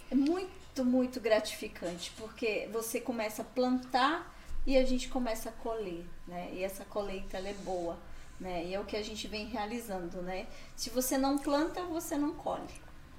é 0.10 0.16
muito, 0.16 0.84
muito 0.84 1.20
gratificante, 1.22 2.12
porque 2.18 2.68
você 2.74 3.00
começa 3.00 3.44
a 3.44 3.46
plantar 3.46 4.36
e 4.66 4.76
a 4.76 4.84
gente 4.84 5.08
começa 5.10 5.50
a 5.50 5.52
colher, 5.52 6.04
né? 6.28 6.50
E 6.54 6.64
essa 6.64 6.84
colheita, 6.86 7.38
ela 7.38 7.50
é 7.50 7.54
boa, 7.54 8.00
né? 8.40 8.66
E 8.66 8.74
é 8.74 8.80
o 8.80 8.84
que 8.84 8.98
a 8.98 9.04
gente 9.04 9.28
vem 9.28 9.46
realizando, 9.48 10.24
né? 10.24 10.48
Se 10.76 10.90
você 10.90 11.20
não 11.20 11.38
planta, 11.38 11.84
você 11.84 12.18
não 12.18 12.34
colhe, 12.34 12.74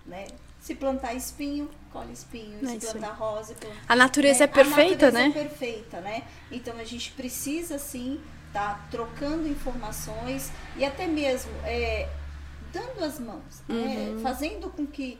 né? 0.04 0.26
Se 0.60 0.74
plantar 0.74 1.14
espinho, 1.14 1.70
colhe 1.92 2.12
espinho. 2.12 2.58
É 2.64 2.70
Se 2.70 2.76
isso 2.78 2.86
aí. 2.88 2.92
plantar 2.94 3.14
rosa, 3.14 3.54
planta 3.54 3.76
A 3.88 3.94
natureza 3.94 4.42
é 4.42 4.46
a 4.46 4.48
perfeita, 4.48 5.06
natureza 5.06 5.12
né? 5.12 5.26
É 5.28 5.30
perfeita, 5.30 6.00
né? 6.00 6.24
Então 6.50 6.76
a 6.78 6.84
gente 6.84 7.12
precisa 7.12 7.78
sim 7.78 8.20
estar 8.48 8.88
trocando 8.90 9.46
informações 9.46 10.50
e 10.76 10.84
até 10.84 11.06
mesmo 11.06 11.52
é, 11.64 12.08
dando 12.72 13.04
as 13.04 13.18
mãos, 13.18 13.62
né? 13.68 14.10
Uhum. 14.10 14.20
fazendo 14.20 14.70
com 14.70 14.86
que 14.86 15.18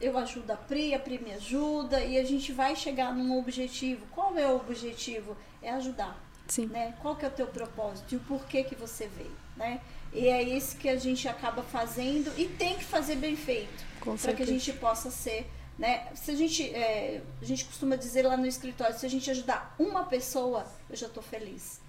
eu 0.00 0.16
ajudo 0.18 0.50
a 0.50 0.56
Pri, 0.56 0.94
a 0.94 0.98
Pri 0.98 1.18
me 1.18 1.32
ajuda 1.32 2.00
e 2.00 2.18
a 2.18 2.24
gente 2.24 2.52
vai 2.52 2.76
chegar 2.76 3.14
num 3.14 3.38
objetivo. 3.38 4.04
Qual 4.10 4.36
é 4.36 4.46
o 4.46 4.56
objetivo? 4.56 5.36
É 5.62 5.70
ajudar. 5.70 6.22
Sim. 6.48 6.66
Né? 6.66 6.94
Qual 7.00 7.16
que 7.16 7.24
é 7.24 7.28
o 7.28 7.30
teu 7.30 7.46
propósito 7.46 8.14
e 8.14 8.16
o 8.16 8.20
porquê 8.20 8.62
que 8.62 8.74
você 8.74 9.08
veio, 9.08 9.36
né? 9.56 9.80
E 10.12 10.28
é 10.28 10.42
isso 10.42 10.76
que 10.76 10.88
a 10.88 10.96
gente 10.96 11.28
acaba 11.28 11.62
fazendo 11.62 12.32
e 12.38 12.46
tem 12.46 12.76
que 12.76 12.84
fazer 12.84 13.16
bem 13.16 13.36
feito 13.36 13.84
para 14.22 14.32
que 14.32 14.42
a 14.42 14.46
gente 14.46 14.72
possa 14.74 15.10
ser, 15.10 15.50
né? 15.78 16.06
Se 16.14 16.30
a 16.30 16.34
gente, 16.34 16.62
é, 16.74 17.20
a 17.42 17.44
gente 17.44 17.64
costuma 17.64 17.96
dizer 17.96 18.22
lá 18.22 18.36
no 18.36 18.46
escritório, 18.46 18.96
se 18.96 19.04
a 19.04 19.10
gente 19.10 19.30
ajudar 19.30 19.74
uma 19.78 20.04
pessoa, 20.04 20.66
eu 20.88 20.96
já 20.96 21.06
estou 21.06 21.22
feliz. 21.22 21.80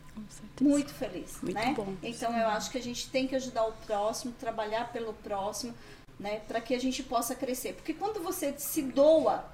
Muito 0.61 0.93
feliz, 0.93 1.37
Muito 1.41 1.55
né? 1.55 1.73
bom. 1.75 1.93
Então 2.01 2.35
eu 2.37 2.47
acho 2.49 2.71
que 2.71 2.77
a 2.77 2.81
gente 2.81 3.09
tem 3.09 3.27
que 3.27 3.35
ajudar 3.35 3.65
o 3.65 3.73
próximo, 3.85 4.33
trabalhar 4.39 4.91
pelo 4.91 5.13
próximo, 5.13 5.73
né? 6.19 6.39
Para 6.47 6.61
que 6.61 6.73
a 6.73 6.79
gente 6.79 7.03
possa 7.03 7.35
crescer, 7.35 7.73
porque 7.73 7.93
quando 7.93 8.21
você 8.21 8.53
se 8.57 8.81
doa 8.81 9.45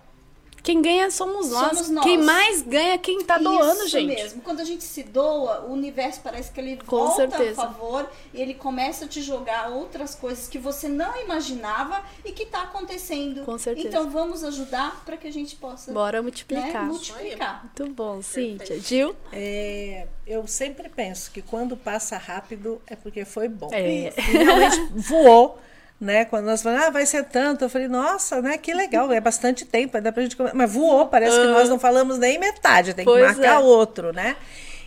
Quem 0.63 0.81
ganha 0.81 1.11
somos 1.11 1.49
nós. 1.49 1.69
Somos 1.77 1.89
nós. 1.89 2.05
Quem 2.05 2.17
mais 2.17 2.61
ganha 2.61 2.93
é 2.93 2.97
quem 2.97 3.21
tá 3.21 3.37
doando, 3.37 3.81
Isso 3.81 3.89
gente. 3.89 4.15
mesmo. 4.15 4.41
Quando 4.41 4.61
a 4.61 4.63
gente 4.63 4.83
se 4.85 5.03
doa, 5.03 5.65
o 5.67 5.73
universo 5.73 6.21
parece 6.23 6.51
que 6.53 6.59
ele 6.61 6.77
Com 6.77 6.97
volta 6.99 7.15
certeza. 7.29 7.61
a 7.61 7.65
favor 7.67 8.09
e 8.33 8.41
ele 8.41 8.53
começa 8.53 9.03
a 9.03 9.07
te 9.07 9.21
jogar 9.21 9.69
outras 9.71 10.15
coisas 10.15 10.47
que 10.47 10.57
você 10.57 10.87
não 10.87 11.19
imaginava 11.21 12.01
e 12.23 12.31
que 12.31 12.43
está 12.43 12.63
acontecendo. 12.63 13.43
Com 13.43 13.57
certeza. 13.57 13.89
Então 13.89 14.09
vamos 14.09 14.41
ajudar 14.41 15.03
para 15.03 15.17
que 15.17 15.27
a 15.27 15.33
gente 15.33 15.57
possa 15.57 15.91
Bora 15.91 16.19
né, 16.19 16.21
multiplicar. 16.21 16.85
multiplicar. 16.85 17.63
Muito 17.63 17.93
bom, 17.93 18.21
Cíntia. 18.21 18.79
Gil? 18.79 19.13
É, 19.33 20.07
eu 20.25 20.47
sempre 20.47 20.87
penso 20.87 21.29
que 21.31 21.41
quando 21.41 21.75
passa 21.75 22.17
rápido 22.17 22.81
é 22.87 22.95
porque 22.95 23.25
foi 23.25 23.49
bom. 23.49 23.69
É. 23.73 24.13
E 24.17 24.37
realmente 24.37 24.77
voou. 24.95 25.59
Né? 25.99 26.25
Quando 26.25 26.45
nós 26.45 26.61
falamos, 26.61 26.85
ah, 26.85 26.89
vai 26.89 27.05
ser 27.05 27.23
tanto, 27.23 27.63
eu 27.63 27.69
falei, 27.69 27.87
nossa, 27.87 28.41
né? 28.41 28.57
Que 28.57 28.73
legal, 28.73 29.11
é 29.11 29.21
bastante 29.21 29.63
tempo, 29.63 29.99
dá 30.01 30.11
pra 30.11 30.23
gente. 30.23 30.35
Mas 30.53 30.71
voou, 30.71 31.07
parece 31.07 31.37
que 31.37 31.47
nós 31.47 31.69
não 31.69 31.79
falamos 31.79 32.17
nem 32.17 32.37
metade, 32.37 32.93
tem 32.93 33.05
que 33.05 33.11
Pois 33.11 33.37
marcar 33.37 33.55
é. 33.55 33.59
outro, 33.59 34.11
né? 34.11 34.35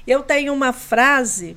Eu 0.07 0.23
tenho 0.23 0.53
uma 0.53 0.73
frase 0.73 1.57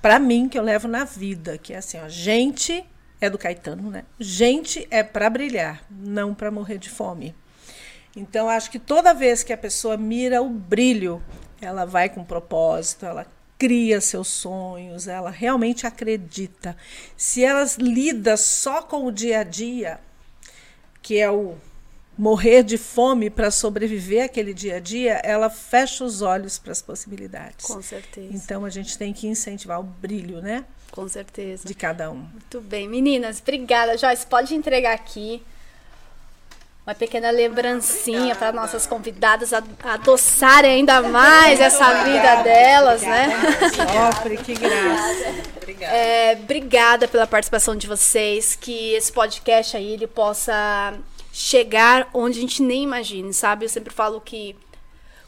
para 0.00 0.18
mim 0.18 0.48
que 0.48 0.58
eu 0.58 0.62
levo 0.62 0.86
na 0.86 1.04
vida, 1.04 1.58
que 1.58 1.72
é 1.72 1.78
assim, 1.78 1.98
ó, 1.98 2.08
gente 2.08 2.84
é 3.20 3.28
do 3.28 3.36
Caetano, 3.36 3.90
né? 3.90 4.04
Gente 4.18 4.86
é 4.90 5.02
para 5.02 5.28
brilhar, 5.28 5.82
não 5.90 6.34
para 6.34 6.50
morrer 6.50 6.78
de 6.78 6.88
fome. 6.88 7.34
Então, 8.16 8.48
acho 8.48 8.70
que 8.70 8.78
toda 8.78 9.12
vez 9.12 9.42
que 9.42 9.52
a 9.52 9.58
pessoa 9.58 9.96
mira 9.96 10.40
o 10.42 10.48
brilho, 10.48 11.22
ela 11.60 11.84
vai 11.84 12.08
com 12.08 12.24
propósito, 12.24 13.04
ela 13.06 13.26
cria 13.60 14.00
seus 14.00 14.28
sonhos, 14.28 15.06
ela 15.06 15.28
realmente 15.28 15.86
acredita. 15.86 16.74
Se 17.14 17.44
ela 17.44 17.66
lida 17.78 18.34
só 18.38 18.80
com 18.80 19.04
o 19.04 19.12
dia 19.12 19.40
a 19.40 19.42
dia, 19.44 20.00
que 21.02 21.18
é 21.18 21.30
o 21.30 21.56
morrer 22.16 22.62
de 22.62 22.78
fome 22.78 23.28
para 23.28 23.50
sobreviver 23.50 24.24
aquele 24.24 24.54
dia 24.54 24.76
a 24.76 24.80
dia, 24.80 25.20
ela 25.22 25.50
fecha 25.50 26.02
os 26.02 26.22
olhos 26.22 26.58
para 26.58 26.72
as 26.72 26.80
possibilidades. 26.80 27.66
Com 27.66 27.82
certeza. 27.82 28.32
Então 28.32 28.64
a 28.64 28.70
gente 28.70 28.96
tem 28.96 29.12
que 29.12 29.28
incentivar 29.28 29.78
o 29.78 29.82
brilho, 29.82 30.40
né? 30.40 30.64
Com 30.90 31.06
certeza. 31.06 31.68
De 31.68 31.74
cada 31.74 32.10
um. 32.10 32.16
Muito 32.32 32.62
bem, 32.62 32.88
meninas, 32.88 33.40
obrigada. 33.40 33.96
Joyce, 33.98 34.26
pode 34.26 34.54
entregar 34.54 34.94
aqui 34.94 35.42
uma 36.90 36.94
pequena 36.94 37.30
lembrancinha 37.30 38.34
para 38.34 38.50
nossas 38.50 38.84
convidadas 38.84 39.52
adoçarem 39.52 40.72
ainda 40.72 41.00
mais 41.00 41.60
essa 41.60 41.88
obrigada. 41.88 42.38
vida 42.38 42.42
delas, 42.42 43.02
né? 43.02 43.28
Sofre, 44.12 44.36
que 44.38 44.54
graça. 44.54 45.34
Obrigada. 45.56 45.96
É, 45.96 46.32
obrigada 46.32 47.06
pela 47.06 47.28
participação 47.28 47.76
de 47.76 47.86
vocês, 47.86 48.56
que 48.56 48.92
esse 48.94 49.12
podcast 49.12 49.76
aí 49.76 49.92
ele 49.92 50.08
possa 50.08 50.94
chegar 51.32 52.08
onde 52.12 52.38
a 52.38 52.40
gente 52.40 52.60
nem 52.60 52.82
imagine, 52.82 53.32
sabe? 53.32 53.66
Eu 53.66 53.68
sempre 53.68 53.94
falo 53.94 54.20
que 54.20 54.56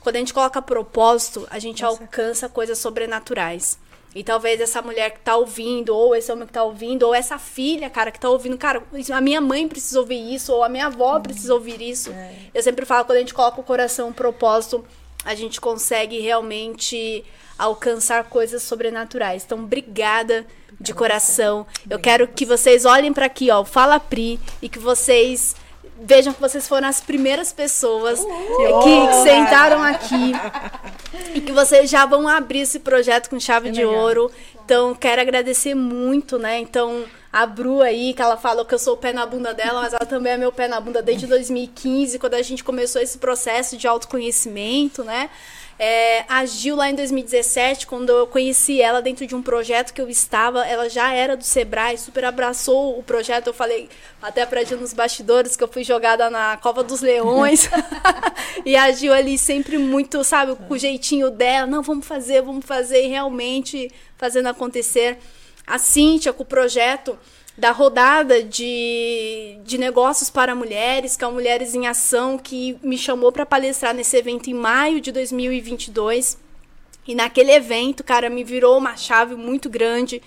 quando 0.00 0.16
a 0.16 0.18
gente 0.18 0.34
coloca 0.34 0.60
propósito, 0.60 1.46
a 1.48 1.60
gente 1.60 1.80
Nossa. 1.84 2.02
alcança 2.02 2.48
coisas 2.48 2.76
sobrenaturais. 2.78 3.78
E 4.14 4.22
talvez 4.22 4.60
essa 4.60 4.82
mulher 4.82 5.10
que 5.10 5.20
tá 5.20 5.36
ouvindo, 5.36 5.96
ou 5.96 6.14
esse 6.14 6.30
homem 6.30 6.46
que 6.46 6.52
tá 6.52 6.62
ouvindo, 6.62 7.04
ou 7.04 7.14
essa 7.14 7.38
filha, 7.38 7.88
cara, 7.88 8.10
que 8.10 8.20
tá 8.20 8.28
ouvindo, 8.28 8.58
cara, 8.58 8.82
a 9.12 9.20
minha 9.20 9.40
mãe 9.40 9.66
precisa 9.66 9.98
ouvir 10.00 10.34
isso, 10.34 10.52
ou 10.52 10.62
a 10.62 10.68
minha 10.68 10.86
avó 10.86 11.18
precisa 11.18 11.54
ouvir 11.54 11.80
isso. 11.80 12.10
É. 12.10 12.34
Eu 12.54 12.62
sempre 12.62 12.84
falo, 12.84 13.06
quando 13.06 13.16
a 13.16 13.20
gente 13.20 13.32
coloca 13.32 13.60
o 13.60 13.64
coração 13.64 14.08
um 14.08 14.12
propósito, 14.12 14.84
a 15.24 15.34
gente 15.34 15.60
consegue 15.60 16.18
realmente 16.20 17.24
alcançar 17.58 18.24
coisas 18.24 18.62
sobrenaturais. 18.62 19.44
Então, 19.44 19.58
obrigada 19.58 20.46
de 20.80 20.92
coração. 20.92 21.66
Eu 21.88 21.98
quero 21.98 22.26
que 22.26 22.44
vocês 22.44 22.84
olhem 22.84 23.12
para 23.12 23.26
aqui, 23.26 23.50
ó, 23.50 23.64
Fala 23.64 24.00
Pri, 24.00 24.38
e 24.60 24.68
que 24.68 24.78
vocês 24.78 25.54
vejam 26.00 26.32
que 26.32 26.40
vocês 26.40 26.66
foram 26.66 26.88
as 26.88 27.00
primeiras 27.00 27.52
pessoas 27.52 28.18
que, 28.20 28.26
que, 28.82 29.14
sentaram 29.22 29.82
aqui 29.82 30.32
e 31.34 31.40
que 31.40 31.52
vocês 31.52 31.88
já 31.88 32.06
vão 32.06 32.26
abrir 32.26 32.60
esse 32.60 32.80
projeto 32.80 33.30
com 33.30 33.38
chave 33.38 33.70
de 33.70 33.84
ouro. 33.84 34.30
Então, 34.64 34.94
quero 34.94 35.20
agradecer 35.20 35.74
muito, 35.74 36.38
né? 36.38 36.58
Então, 36.58 37.04
a 37.32 37.46
Bru 37.46 37.80
aí, 37.80 38.14
que 38.14 38.22
ela 38.22 38.36
falou 38.36 38.64
que 38.64 38.74
eu 38.74 38.78
sou 38.78 38.94
o 38.94 38.96
pé 38.96 39.12
na 39.12 39.24
bunda 39.24 39.54
dela, 39.54 39.80
mas 39.80 39.92
ela 39.92 40.06
também 40.06 40.32
é 40.32 40.36
meu 40.36 40.52
pé 40.52 40.68
na 40.68 40.80
bunda 40.80 41.02
desde 41.02 41.26
2015, 41.26 42.18
quando 42.18 42.34
a 42.34 42.42
gente 42.42 42.62
começou 42.62 43.00
esse 43.00 43.18
processo 43.18 43.76
de 43.76 43.88
autoconhecimento, 43.88 45.02
né? 45.02 45.30
É, 45.78 46.24
agiu 46.28 46.76
lá 46.76 46.90
em 46.90 46.94
2017, 46.94 47.86
quando 47.86 48.10
eu 48.10 48.26
conheci 48.26 48.80
ela 48.80 49.02
dentro 49.02 49.26
de 49.26 49.34
um 49.34 49.42
projeto 49.42 49.92
que 49.92 50.00
eu 50.00 50.08
estava, 50.08 50.64
ela 50.66 50.88
já 50.88 51.12
era 51.12 51.36
do 51.36 51.44
Sebrae, 51.44 51.98
super 51.98 52.24
abraçou 52.24 52.98
o 52.98 53.02
projeto. 53.02 53.48
Eu 53.48 53.54
falei 53.54 53.88
até 54.20 54.46
pra 54.46 54.62
Gil 54.62 54.78
nos 54.78 54.92
bastidores 54.92 55.56
que 55.56 55.64
eu 55.64 55.68
fui 55.68 55.82
jogada 55.82 56.30
na 56.30 56.56
Cova 56.56 56.82
dos 56.82 57.00
Leões. 57.00 57.68
e 58.64 58.76
agiu 58.76 59.12
ali 59.12 59.36
sempre 59.36 59.78
muito, 59.78 60.22
sabe, 60.22 60.54
com 60.54 60.74
o 60.74 60.78
jeitinho 60.78 61.30
dela. 61.30 61.66
Não, 61.66 61.82
vamos 61.82 62.06
fazer, 62.06 62.42
vamos 62.42 62.64
fazer, 62.64 63.04
e 63.04 63.08
realmente 63.08 63.90
fazendo 64.16 64.48
acontecer. 64.48 65.18
A 65.66 65.78
Cíntia 65.78 66.32
com 66.32 66.42
o 66.42 66.46
projeto 66.46 67.18
da 67.56 67.70
rodada 67.70 68.42
de, 68.42 69.58
de 69.64 69.76
negócios 69.76 70.30
para 70.30 70.54
mulheres, 70.54 71.16
que 71.16 71.24
é 71.24 71.26
o 71.26 71.32
Mulheres 71.32 71.74
em 71.74 71.86
Ação, 71.86 72.38
que 72.38 72.78
me 72.82 72.96
chamou 72.96 73.30
para 73.30 73.44
palestrar 73.44 73.94
nesse 73.94 74.16
evento 74.16 74.48
em 74.48 74.54
maio 74.54 75.00
de 75.00 75.12
2022. 75.12 76.38
E 77.06 77.14
naquele 77.14 77.52
evento, 77.52 78.02
cara, 78.02 78.30
me 78.30 78.44
virou 78.44 78.78
uma 78.78 78.96
chave 78.96 79.34
muito 79.34 79.68
grande 79.68 80.22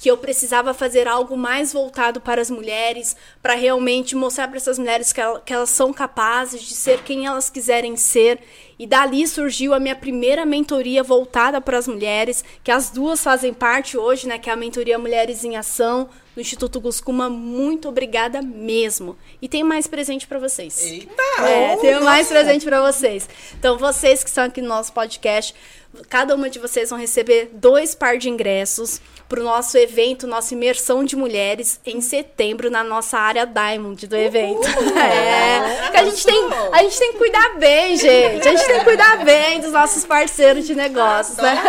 que 0.00 0.08
eu 0.08 0.16
precisava 0.16 0.72
fazer 0.72 1.08
algo 1.08 1.36
mais 1.36 1.72
voltado 1.72 2.20
para 2.20 2.40
as 2.40 2.50
mulheres, 2.50 3.16
para 3.42 3.54
realmente 3.54 4.14
mostrar 4.14 4.46
para 4.46 4.56
essas 4.56 4.78
mulheres 4.78 5.12
que, 5.12 5.20
ela, 5.20 5.40
que 5.40 5.52
elas 5.52 5.70
são 5.70 5.92
capazes 5.92 6.62
de 6.62 6.74
ser 6.74 7.02
quem 7.02 7.26
elas 7.26 7.50
quiserem 7.50 7.96
ser. 7.96 8.38
E 8.78 8.86
dali 8.86 9.26
surgiu 9.26 9.74
a 9.74 9.80
minha 9.80 9.96
primeira 9.96 10.46
mentoria 10.46 11.02
voltada 11.02 11.60
para 11.60 11.78
as 11.78 11.88
mulheres, 11.88 12.44
que 12.62 12.70
as 12.70 12.90
duas 12.90 13.20
fazem 13.20 13.52
parte 13.52 13.98
hoje, 13.98 14.28
né, 14.28 14.38
que 14.38 14.48
é 14.48 14.52
a 14.52 14.56
mentoria 14.56 14.98
Mulheres 14.98 15.42
em 15.42 15.56
Ação 15.56 16.08
do 16.38 16.40
Instituto 16.40 16.80
Guscuma. 16.80 17.28
Muito 17.28 17.88
obrigada 17.88 18.40
mesmo. 18.40 19.18
E 19.42 19.48
tem 19.48 19.64
mais 19.64 19.88
presente 19.88 20.24
para 20.24 20.38
vocês. 20.38 20.80
Eita! 20.84 21.42
É, 21.42 21.76
tem 21.78 22.00
mais 22.00 22.28
presente 22.28 22.64
para 22.64 22.80
vocês. 22.80 23.28
Então, 23.58 23.76
vocês 23.76 24.22
que 24.22 24.28
estão 24.28 24.44
aqui 24.44 24.62
no 24.62 24.68
nosso 24.68 24.92
podcast, 24.92 25.52
cada 26.08 26.34
uma 26.34 26.50
de 26.50 26.58
vocês 26.58 26.90
vão 26.90 26.98
receber 26.98 27.50
dois 27.52 27.94
par 27.94 28.18
de 28.18 28.28
ingressos 28.28 29.00
para 29.28 29.40
o 29.40 29.44
nosso 29.44 29.76
evento, 29.76 30.26
nossa 30.26 30.54
imersão 30.54 31.04
de 31.04 31.14
mulheres 31.14 31.78
em 31.84 32.00
setembro 32.00 32.70
na 32.70 32.82
nossa 32.82 33.18
área 33.18 33.44
Diamond 33.44 34.06
do 34.06 34.16
evento. 34.16 34.66
Uhul. 34.66 34.98
É, 35.08 35.82
porque 35.82 35.96
a 35.96 36.04
gente 36.04 36.24
tem, 36.24 36.48
a 36.72 36.82
gente 36.82 36.98
tem 36.98 37.12
que 37.12 37.18
cuidar 37.18 37.58
bem, 37.58 37.96
gente. 37.96 38.46
A 38.46 38.50
gente 38.50 38.66
tem 38.66 38.78
que 38.78 38.84
cuidar 38.84 39.24
bem 39.24 39.60
dos 39.60 39.72
nossos 39.72 40.04
parceiros 40.04 40.66
de 40.66 40.74
negócios, 40.74 41.36
né? 41.38 41.62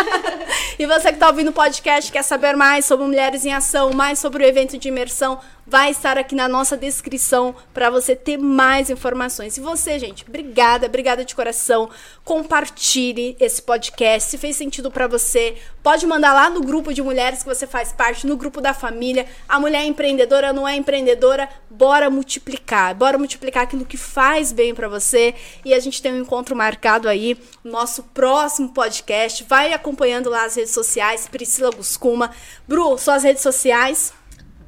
e 0.78 0.86
você 0.86 1.08
que 1.08 1.14
está 1.14 1.28
ouvindo 1.28 1.48
o 1.48 1.52
podcast 1.52 2.10
quer 2.10 2.22
saber 2.22 2.56
mais 2.56 2.84
sobre 2.84 3.06
Mulheres 3.06 3.44
em 3.44 3.52
Ação, 3.52 3.92
mais 3.92 4.18
sobre 4.18 4.44
o 4.44 4.46
evento 4.46 4.78
de 4.78 4.88
imersão, 4.88 5.40
vai 5.72 5.90
estar 5.90 6.18
aqui 6.18 6.34
na 6.34 6.46
nossa 6.46 6.76
descrição 6.76 7.54
para 7.72 7.88
você 7.88 8.14
ter 8.14 8.36
mais 8.36 8.90
informações. 8.90 9.56
E 9.56 9.60
você, 9.62 9.98
gente, 9.98 10.22
obrigada, 10.28 10.84
obrigada 10.84 11.24
de 11.24 11.34
coração. 11.34 11.88
Compartilhe 12.26 13.34
esse 13.40 13.62
podcast. 13.62 14.28
Se 14.28 14.36
fez 14.36 14.54
sentido 14.54 14.90
para 14.90 15.06
você, 15.06 15.56
pode 15.82 16.06
mandar 16.06 16.34
lá 16.34 16.50
no 16.50 16.60
grupo 16.60 16.92
de 16.92 17.00
mulheres 17.00 17.38
que 17.38 17.48
você 17.48 17.66
faz 17.66 17.90
parte, 17.90 18.26
no 18.26 18.36
grupo 18.36 18.60
da 18.60 18.74
família. 18.74 19.24
A 19.48 19.58
mulher 19.58 19.80
é 19.80 19.86
empreendedora, 19.86 20.52
não 20.52 20.68
é 20.68 20.76
empreendedora, 20.76 21.48
bora 21.70 22.10
multiplicar. 22.10 22.94
Bora 22.94 23.16
multiplicar 23.16 23.62
aquilo 23.62 23.86
que 23.86 23.96
faz 23.96 24.52
bem 24.52 24.74
para 24.74 24.88
você. 24.88 25.34
E 25.64 25.72
a 25.72 25.80
gente 25.80 26.02
tem 26.02 26.12
um 26.12 26.20
encontro 26.20 26.54
marcado 26.54 27.08
aí, 27.08 27.34
nosso 27.64 28.02
próximo 28.02 28.74
podcast. 28.74 29.42
Vai 29.44 29.72
acompanhando 29.72 30.28
lá 30.28 30.44
as 30.44 30.54
redes 30.54 30.74
sociais, 30.74 31.26
Priscila 31.28 31.70
Guscuma. 31.70 32.30
Bru, 32.68 32.98
suas 32.98 33.22
redes 33.22 33.42
sociais. 33.42 34.12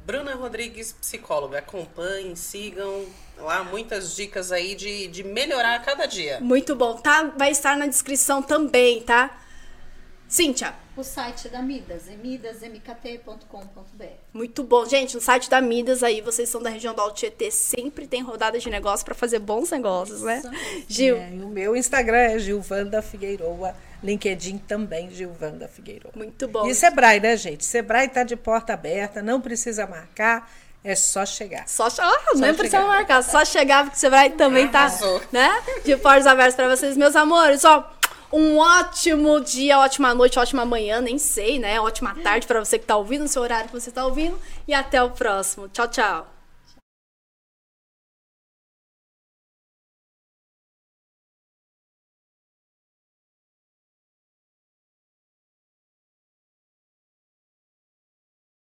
Bruna 0.05 0.35
Rodrigues, 0.35 0.93
psicóloga. 0.93 1.57
Acompanhem, 1.57 2.35
sigam 2.35 3.05
lá 3.37 3.63
muitas 3.63 4.15
dicas 4.15 4.51
aí 4.51 4.75
de, 4.75 5.07
de 5.07 5.23
melhorar 5.23 5.75
a 5.75 5.79
cada 5.79 6.05
dia. 6.05 6.39
Muito 6.39 6.75
bom. 6.75 6.97
Tá, 6.97 7.23
vai 7.35 7.49
estar 7.51 7.75
na 7.75 7.87
descrição 7.87 8.41
também, 8.41 9.01
tá? 9.01 9.41
Cíntia. 10.27 10.75
O 10.95 11.03
site 11.03 11.49
da 11.49 11.61
Midas, 11.61 12.03
midasmkt.com.br. 12.23 14.05
Muito 14.31 14.63
bom. 14.63 14.85
Gente, 14.85 15.15
no 15.15 15.21
site 15.21 15.49
da 15.49 15.59
Midas 15.59 16.03
aí, 16.03 16.21
vocês 16.21 16.47
são 16.49 16.61
da 16.61 16.69
região 16.69 16.93
do 16.93 17.01
Alto 17.01 17.15
Tietê, 17.15 17.51
sempre 17.51 18.07
tem 18.07 18.21
rodada 18.21 18.57
de 18.57 18.69
negócio 18.69 19.05
para 19.05 19.13
fazer 19.13 19.39
bons 19.39 19.71
negócios, 19.71 20.21
né? 20.21 20.41
Gil. 20.87 21.17
É, 21.17 21.29
o 21.31 21.49
meu 21.49 21.75
Instagram 21.75 22.17
é 22.17 22.39
Gilvanda 22.39 23.01
Figueiroa. 23.01 23.75
LinkedIn 24.03 24.57
também, 24.59 25.09
Gilvanda 25.11 25.67
Figueiredo. 25.67 26.11
Muito 26.15 26.47
bom. 26.47 26.67
E 26.67 26.75
Sebrae, 26.75 27.19
né, 27.19 27.35
gente? 27.37 27.65
Sebrae 27.65 28.07
está 28.07 28.23
de 28.23 28.35
porta 28.35 28.73
aberta, 28.73 29.21
não 29.21 29.41
precisa 29.41 29.87
marcar. 29.87 30.49
É 30.83 30.93
só 30.93 31.25
chegar. 31.25 31.67
Só, 31.67 31.89
chegar. 31.89 32.13
oh, 32.31 32.37
não 32.37 32.53
precisa 32.53 32.85
marcar, 32.85 33.23
só 33.23 33.43
chegar, 33.43 33.85
porque 33.85 33.97
você 33.97 34.07
vai 34.07 34.29
também 34.29 34.67
tá, 34.67 34.87
né? 35.31 35.49
De 35.83 35.97
portas 35.97 36.27
abertas 36.27 36.53
para 36.53 36.69
vocês, 36.69 36.95
meus 36.95 37.15
amores. 37.15 37.65
Ó, 37.65 37.91
um 38.31 38.59
ótimo 38.59 39.41
dia, 39.41 39.79
ótima 39.79 40.13
noite, 40.13 40.37
ótima 40.37 40.63
manhã, 40.63 41.01
nem 41.01 41.17
sei, 41.17 41.57
né? 41.57 41.79
Ótima 41.79 42.15
tarde 42.21 42.45
para 42.45 42.59
você 42.63 42.77
que 42.77 42.85
tá 42.85 42.95
ouvindo, 42.95 43.21
no 43.21 43.27
seu 43.27 43.41
horário 43.41 43.67
que 43.67 43.73
você 43.73 43.89
tá 43.89 44.05
ouvindo. 44.05 44.39
E 44.67 44.75
até 44.75 45.01
o 45.01 45.09
próximo. 45.09 45.67
Tchau, 45.69 45.87
tchau. 45.87 46.34